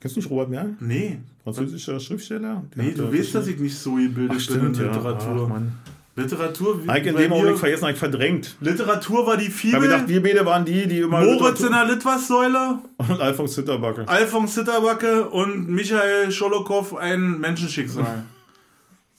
[0.00, 0.76] Kennst du nicht Robert Merle?
[0.80, 1.18] Nee.
[1.42, 2.62] Französischer Schriftsteller?
[2.76, 4.92] Der Nee, du weißt, dass ich nicht so gebildet Ach, bin stimmt, in ja.
[4.92, 5.42] Literatur.
[5.44, 5.72] Ach, Mann.
[6.16, 8.56] Literatur, wie, Eigentlich in dem Augenblick vergessen, eigentlich verdrängt.
[8.60, 11.20] Literatur war die Ich Fibel, gedacht, wir beide waren die, die immer.
[11.20, 14.06] Moritz in Literatur- der Litwas-Säule, und Alfons Zitterbacke.
[14.06, 18.22] Alfons Zitterbacke und Michael Scholokow ein Menschenschicksal.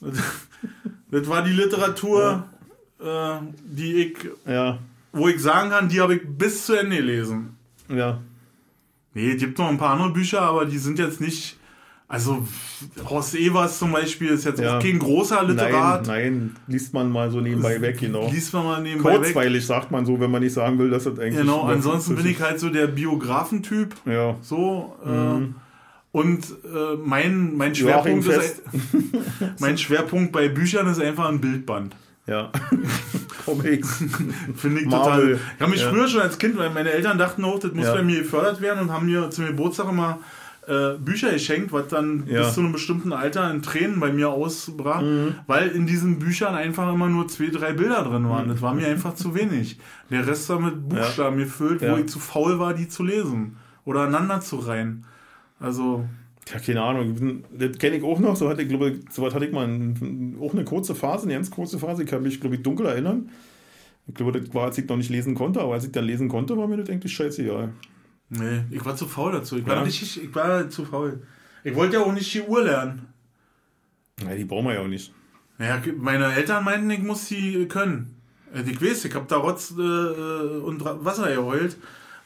[0.00, 2.48] das war die Literatur,
[3.00, 4.16] äh, die ich,
[4.46, 4.78] Ja,
[5.12, 7.56] wo ich sagen kann, die habe ich bis zu Ende gelesen.
[7.88, 8.20] ja.
[9.14, 11.56] Nee, es gibt noch ein paar andere Bücher, aber die sind jetzt nicht.
[12.06, 12.46] Also,
[13.08, 14.76] Horst Evers zum Beispiel ist jetzt Ja.
[14.76, 16.06] auch kein großer Nein, Literat.
[16.06, 18.30] nein, liest man mal so nebenbei weg, genau.
[18.30, 19.22] Liest man mal nebenbei weg.
[19.22, 21.40] Kurzweilig sagt man so, wenn man nicht sagen will, dass das eigentlich.
[21.40, 23.94] Genau, ansonsten bin ich halt so der Biografentyp.
[24.04, 24.36] Ja.
[24.42, 24.94] So.
[25.02, 25.46] Äh,
[26.12, 28.62] und äh, mein, mein, Schwerpunkt ist,
[29.60, 31.96] mein Schwerpunkt bei Büchern ist einfach ein Bildband.
[32.26, 32.50] Ja.
[33.44, 34.02] Comics.
[34.56, 35.36] Finde ich Marvel.
[35.36, 35.40] total.
[35.56, 35.90] Ich habe mich Ja.
[35.90, 37.94] früher schon als Kind, weil meine Eltern dachten auch, das muss Ja.
[37.94, 40.18] bei mir gefördert werden und haben mir zum Geburtstag immer
[40.68, 42.40] äh, Bücher geschenkt, was dann Ja.
[42.40, 42.44] Mhm.
[42.46, 45.00] bis zu einem bestimmten Alter in Tränen bei mir ausbrach,
[45.46, 48.48] weil in diesen Büchern einfach immer nur zwei, drei Bilder drin waren.
[48.48, 49.78] Das war mir einfach zu wenig.
[50.10, 54.00] Der Rest war mit Buchstaben gefüllt, wo ich zu faul war, die zu lesen oder
[54.00, 55.04] aneinander zu reihen.
[55.60, 56.04] Also,
[56.48, 57.42] Ja, keine Ahnung.
[57.56, 58.36] Das kenne ich auch noch.
[58.36, 61.24] So hatte ich, glaube ich, so was hatte ich mal ein, auch eine kurze Phase,
[61.24, 62.04] eine ganz kurze Phase.
[62.04, 63.30] Ich kann mich, glaube ich, dunkel erinnern.
[64.06, 66.28] Ich glaube, das war, als ich noch nicht lesen konnte, aber als ich dann lesen
[66.28, 67.70] konnte, war mir das eigentlich scheißegal.
[68.28, 69.56] Nee, ich war zu faul dazu.
[69.56, 69.82] Ich war, Ja.
[69.82, 71.22] richtig, ich war zu faul.
[71.64, 73.06] Ich wollte ja auch nicht die Uhr lernen.
[74.22, 75.12] Ja, die brauchen wir ja auch nicht.
[75.58, 78.14] Naja, meine Eltern meinten, ich muss sie können.
[78.54, 81.76] Äh, Ich weiß, ich hab da Rotz äh, und Ra- Wasser geheult,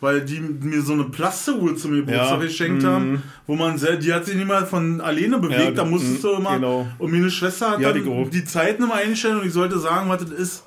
[0.01, 2.87] weil die mir so eine Plastikuhr zum Geburtstag Ja, geschenkt mhm.
[2.87, 6.25] haben, wo man sehr, die hat sich nicht mal von alleine bewegt, Ja, da musstest
[6.25, 6.55] du mhm, immer.
[6.55, 6.87] genau.
[6.99, 8.31] Und meine Schwester hat Ja, die dann auch.
[8.31, 10.65] die Zeiten immer einstellen und ich sollte sagen, was das ist.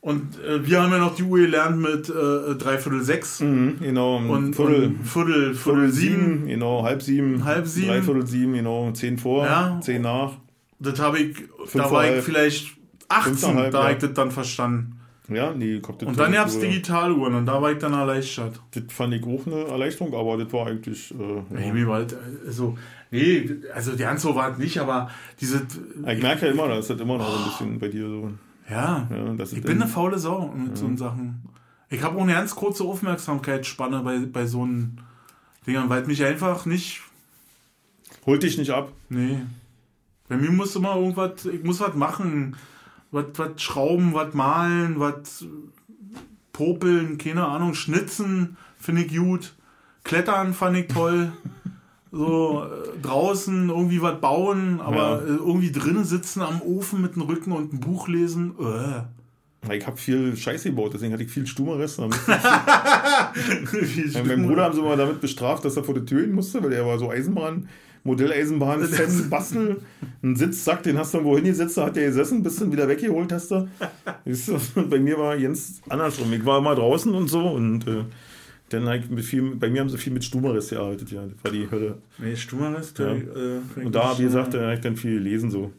[0.00, 4.16] Und äh, wir haben ja noch die Uhr gelernt mit äh, dreiviertel sechs Mhm, genau.
[4.16, 6.46] und Viertel, und Viertel, Viertel sieben.
[6.48, 7.44] genau, halb sieben.
[7.44, 7.86] Halb sieben.
[7.86, 9.78] Dreiviertel sieben, genau, zehn vor, Ja.
[9.80, 10.32] zehn nach.
[10.80, 11.36] Das habe ich,
[11.72, 12.76] da vor war ich vielleicht
[13.08, 14.96] 18, Fünfeinhalb, da habe ich das dann verstanden.
[15.34, 18.60] Ja, nee, kommt das Und dann gab es Digitaluhren und da war ich dann erleichtert.
[18.72, 21.10] Das fand ich auch eine Erleichterung, aber das war eigentlich.
[21.12, 21.72] Äh, Nee, ja.
[21.72, 22.76] mir war halt, also,
[23.10, 25.10] nee, also ganz so war es nicht, aber
[25.40, 25.66] diese,
[26.06, 28.30] Ich merke ja immer, das ist immer noch so ein bisschen bei dir so.
[28.70, 31.42] ja, Ja, ich bin eine faule Sau mit so Sachen.
[31.90, 34.98] Ich habe auch eine ganz kurze Aufmerksamkeitsspanne bei, bei so einen
[35.66, 37.00] Dingern, weil mich einfach nicht,
[38.26, 38.92] Holt dich nicht ab.
[39.08, 39.38] nee.
[40.28, 42.56] Bei mir muss immer irgendwas, ich muss was machen,
[43.12, 45.44] was, was schrauben, was malen, was
[46.52, 49.54] popeln, keine Ahnung, schnitzen, finde ich gut.
[50.04, 51.32] Klettern fand ich toll.
[52.14, 55.28] So äh, draußen irgendwie was bauen, aber Ja.
[55.32, 58.52] äh, irgendwie drinnen sitzen am Ofen mit dem Rücken und ein Buch lesen.
[58.60, 59.74] Äh.
[59.74, 61.96] Ich habe viel Scheiße gebaut, deswegen hatte ich viel Stummeres.
[64.12, 66.62] Ja, mein Bruder haben sie mal damit bestraft, dass er vor die Tür hin musste,
[66.62, 67.66] weil er war so Eisenbahn,
[68.04, 69.80] Modelleisenbahn-Fan, Bastel.
[70.22, 73.32] Ein Sitzsack, den hast du irgendwo hingesetzt, da hat der gesessen, bist dann wieder weggeholt
[73.32, 73.68] hast du.
[74.90, 76.32] Bei mir war Jens andersrum.
[76.32, 78.04] Ich war immer draußen und so und äh,
[78.72, 81.22] dann ich mit viel, bei mir haben sie viel mit Stummeres gearbeitet, ja.
[81.26, 81.98] Das war die Hölle.
[82.18, 82.94] Nee, Stummeres.
[82.98, 83.12] Ja.
[83.12, 85.72] Äh, Und da, wie gesagt, da habe ich dann viel gelesen so.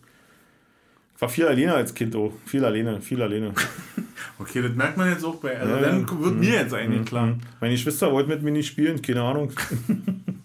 [1.16, 2.34] Ich war viel alleine als Kind, oh.
[2.46, 3.54] Viel alleine, viel alleine.
[4.40, 5.58] Okay, das merkt man jetzt auch bei.
[5.60, 6.20] Also Ja, dann ja.
[6.20, 7.38] wird mir jetzt eigentlich klar.
[7.62, 9.52] Meine Schwester wollte mit mir nicht spielen, keine Ahnung.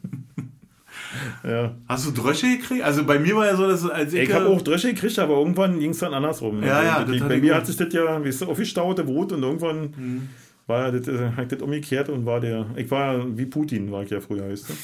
[1.44, 1.74] ja.
[1.88, 2.82] Hast du Drösche gekriegt?
[2.82, 4.28] Also bei mir war ja so, dass als ich.
[4.28, 6.62] Ich habe auch Drösche gekriegt, aber irgendwann ging es dann andersrum.
[6.62, 7.58] Ja, ja, Also, das die- bei mir auch.
[7.58, 10.28] hat sich das ja, weißt du, aufgestaute Brot und irgendwann
[10.66, 14.10] war das, äh, hat das umgekehrt und war der, ich war wie Putin, war ich
[14.10, 14.74] ja früher, weißt du.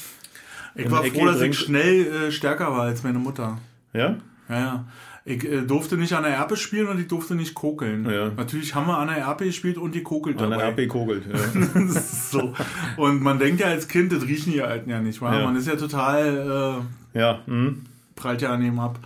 [0.81, 3.57] ich war froh, dass ich schnell äh, stärker war als meine Mutter.
[3.93, 4.17] Ja?
[4.49, 4.85] Ja, ja.
[5.27, 8.07] Ich äh, durfte nicht an der Erpe spielen und ich durfte nicht kokeln.
[8.07, 8.29] Ja.
[8.29, 10.83] Natürlich haben wir an der Erpe gespielt und die kokelt An der dabei.
[10.83, 11.25] RP kogelt.
[11.25, 11.33] Ja.
[11.33, 12.53] das ist so.
[12.95, 15.35] Und man denkt ja als Kind, das riechen die Alten ja nicht, wa?
[15.35, 15.43] Ja.
[15.43, 17.85] Man ist ja total, äh, ja, hm.
[18.15, 18.99] prallt ja an ihm ab.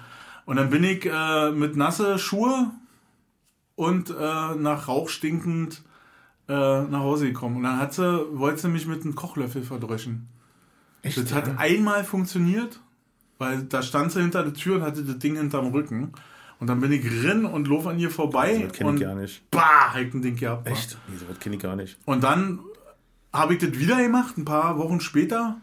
[0.43, 2.71] Und dann bin ich äh, mit nasse Schuhe
[3.75, 4.13] und äh,
[4.55, 5.83] nach Rauch stinkend
[6.49, 7.57] äh, nach Hause gekommen.
[7.57, 10.27] Und dann hat sie, wollte sie mich mit einem Kochlöffel verdröschen.
[11.01, 12.81] das hat einmal funktioniert,
[13.39, 16.11] weil da stand sie hinter der Tür und hatte das Ding hinterm Rücken.
[16.59, 19.49] Und dann bin ich rin und lauf an ihr vorbei Das kenne ich gar nicht.
[19.49, 20.67] bah, hab ich ein Ding gehabt.
[20.67, 20.97] Echt?
[21.07, 21.97] Nee, das kenne ich gar nicht.
[22.05, 22.59] Und dann
[23.31, 25.61] habe ich das wieder gemacht, ein paar Wochen später.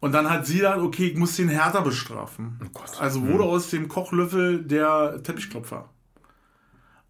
[0.00, 2.58] Und dann hat sie dann, okay, ich muss den härter bestrafen.
[2.60, 3.00] Oh Gott.
[3.00, 5.88] Also wurde aus dem Kochlöffel der Teppichklopfer.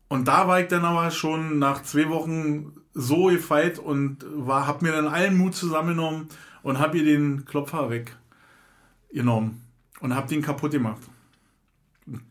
[0.08, 4.82] Und da war ich dann aber schon nach zwei Wochen so gefeit und war, hab
[4.82, 6.28] mir dann allen Mut zusammengenommen
[6.62, 9.62] und hab ihr den Klopfer weggenommen
[10.02, 11.00] und hab den kaputt gemacht.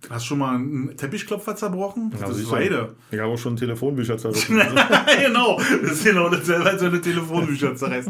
[0.10, 2.14] Hast du schon mal einen Teppichklopfer zerbrochen?
[2.20, 2.52] das ist.
[2.52, 2.94] Weide.
[3.10, 4.58] Ich habe auch schon Telefonbücher zerrissen.
[5.26, 8.10] genau, das ist genau dasselbe, als wenn du Telefonbücher zerreißt.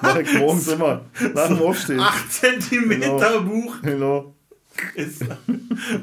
[0.00, 1.02] Mach ich morgens immer.
[1.34, 2.00] Nach dem Aufstehen.
[2.00, 3.40] 8 cm Genau.
[3.42, 4.33] Buch Genau.
[4.94, 5.24] Ist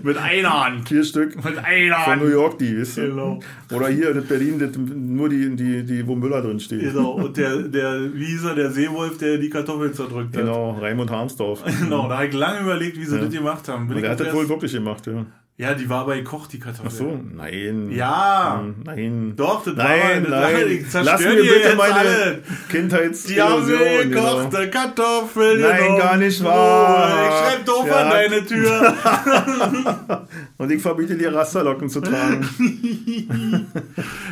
[0.04, 0.90] mit einer Hand.
[0.90, 1.44] Vier Stück.
[1.44, 2.34] Mit einer Von New Hand.
[2.34, 3.02] York, die, weißt du?
[3.08, 3.40] Genau.
[3.72, 6.82] Oder hier, das Berlin, das, nur die, die, die, wo Müller drin steht.
[6.82, 7.12] Genau.
[7.12, 10.44] Und der, der, wie hieß er, der Seewolf, der die Kartoffeln zerdrückt hat.
[10.44, 11.64] Genau, Raimund Harmsdorf.
[11.82, 13.88] Genau, da habe ich lange überlegt, wie sie das gemacht haben.
[13.88, 15.26] Bin Und ich er hat das wohl wirklich gemacht, ja.
[15.62, 16.88] Ja, die war aber gekocht, die Kartoffel.
[16.88, 17.92] Ach so, nein.
[17.92, 18.60] Ja.
[18.62, 19.34] Hm, Nein.
[19.36, 20.68] Doch, das Nein, war nein.
[20.70, 22.44] Ich Lass mir die bitte meine alle.
[22.68, 24.48] Kindheits Die haben mir genau.
[24.48, 26.00] gekochte Kartoffeln Nein, genommen.
[26.00, 27.30] gar nicht Oh, wahr.
[27.30, 27.96] ich schreib doof Ja.
[27.96, 30.28] an deine Tür.
[30.58, 32.48] Und ich verbiete dir Rasterlocken zu tragen.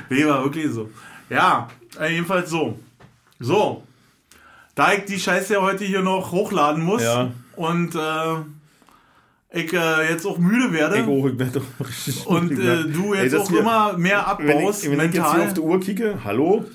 [0.09, 0.89] Nee, war wirklich so.
[1.29, 1.67] Ja,
[1.99, 2.79] äh, jedenfalls so.
[3.39, 3.83] So.
[4.75, 7.29] Da ich die Scheiße ja heute hier noch hochladen muss Ja.
[7.55, 7.99] und äh,
[9.51, 12.83] ich äh, jetzt auch müde werde Ich, oh, ich werde doch richtig und müde, äh,
[12.83, 12.89] ne?
[12.91, 15.21] du Ey, jetzt das auch hier- immer mehr Wenn abbaust, ich, wenn ich jetzt hier
[15.23, 15.41] mental.
[15.47, 16.65] auf die Uhr kicke, hallo?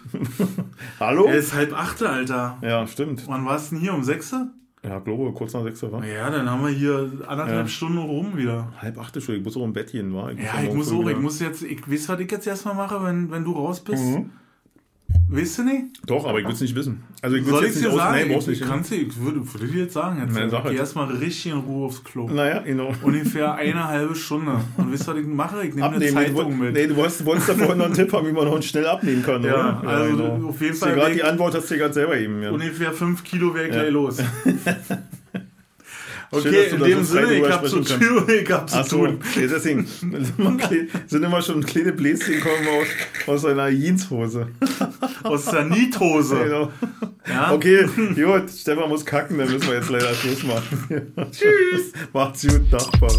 [1.01, 1.27] hallo?
[1.29, 2.59] Es ist halb achte, Alter.
[2.63, 3.25] Ja, stimmt.
[3.29, 3.95] Wann war's denn hier?
[3.95, 4.49] Um sechste?
[4.83, 6.05] Ja, glaube, kurz nach sechs war.
[6.05, 7.69] Ja, dann haben wir hier anderthalb Ja.
[7.69, 8.71] Stunden rum wieder.
[8.79, 10.31] Halb acht schon, ich muss auch im Bett gehen, war.
[10.33, 13.31] Ja, ich muss auch, ich muss jetzt, ich weiß, was ich jetzt erstmal mache, wenn,
[13.31, 14.05] wenn du raus bist.
[14.05, 14.31] Mhm.
[15.27, 15.85] Weißt du nicht?
[16.07, 17.03] Doch, aber ich will es nicht wissen.
[17.23, 18.05] Also ich will Soll es ich dir nicht aus.
[18.13, 18.29] sagen?
[18.33, 18.69] Brauchst ich, nicht.
[18.71, 20.79] kannst du, ich würde, würde dir jetzt sagen, jetzt Nein, sag geh halt.
[20.79, 22.29] erstmal richtig in Ruhe aufs Klo.
[22.29, 22.93] Naja, genau.
[23.03, 24.61] Ungefähr eine halbe Stunde.
[24.77, 25.67] Und wisst ihr, was ich mache?
[25.67, 26.15] Ich nehme eine Abnehmen.
[26.15, 26.75] Zeitung du, mit.
[26.75, 29.23] nee, du wolltest, wolltest da vorhin noch einen Tipp haben, wie man noch schnell abnehmen
[29.23, 29.89] kann, Ja, oder?
[29.89, 30.49] also genau.
[30.49, 32.43] auf jeden Fall gerade die Antwort hast du dir gerade selber eben.
[32.43, 32.51] Ja.
[32.51, 34.19] Ungefähr 5 Kilo wäre gleich los.
[36.33, 38.71] Schön, Okay, dass du in dem so Sinne, ich drüber hab zu tun, ich hab
[38.71, 39.21] zu so, tun.
[39.37, 42.67] nee, deswegen sind immer, kle- sind immer schon kleine Bläschen kommen
[43.27, 44.49] aus, aus einer Jeanshose.
[45.23, 46.37] Aus der Niethose.
[46.45, 46.71] Genau.
[47.27, 47.53] Ja?
[47.53, 51.13] Okay, gut, Stefan muss kacken, dann müssen wir jetzt leider Schluss machen.
[51.31, 51.93] Tschüss.
[52.13, 53.13] Macht's gut, Nachbar.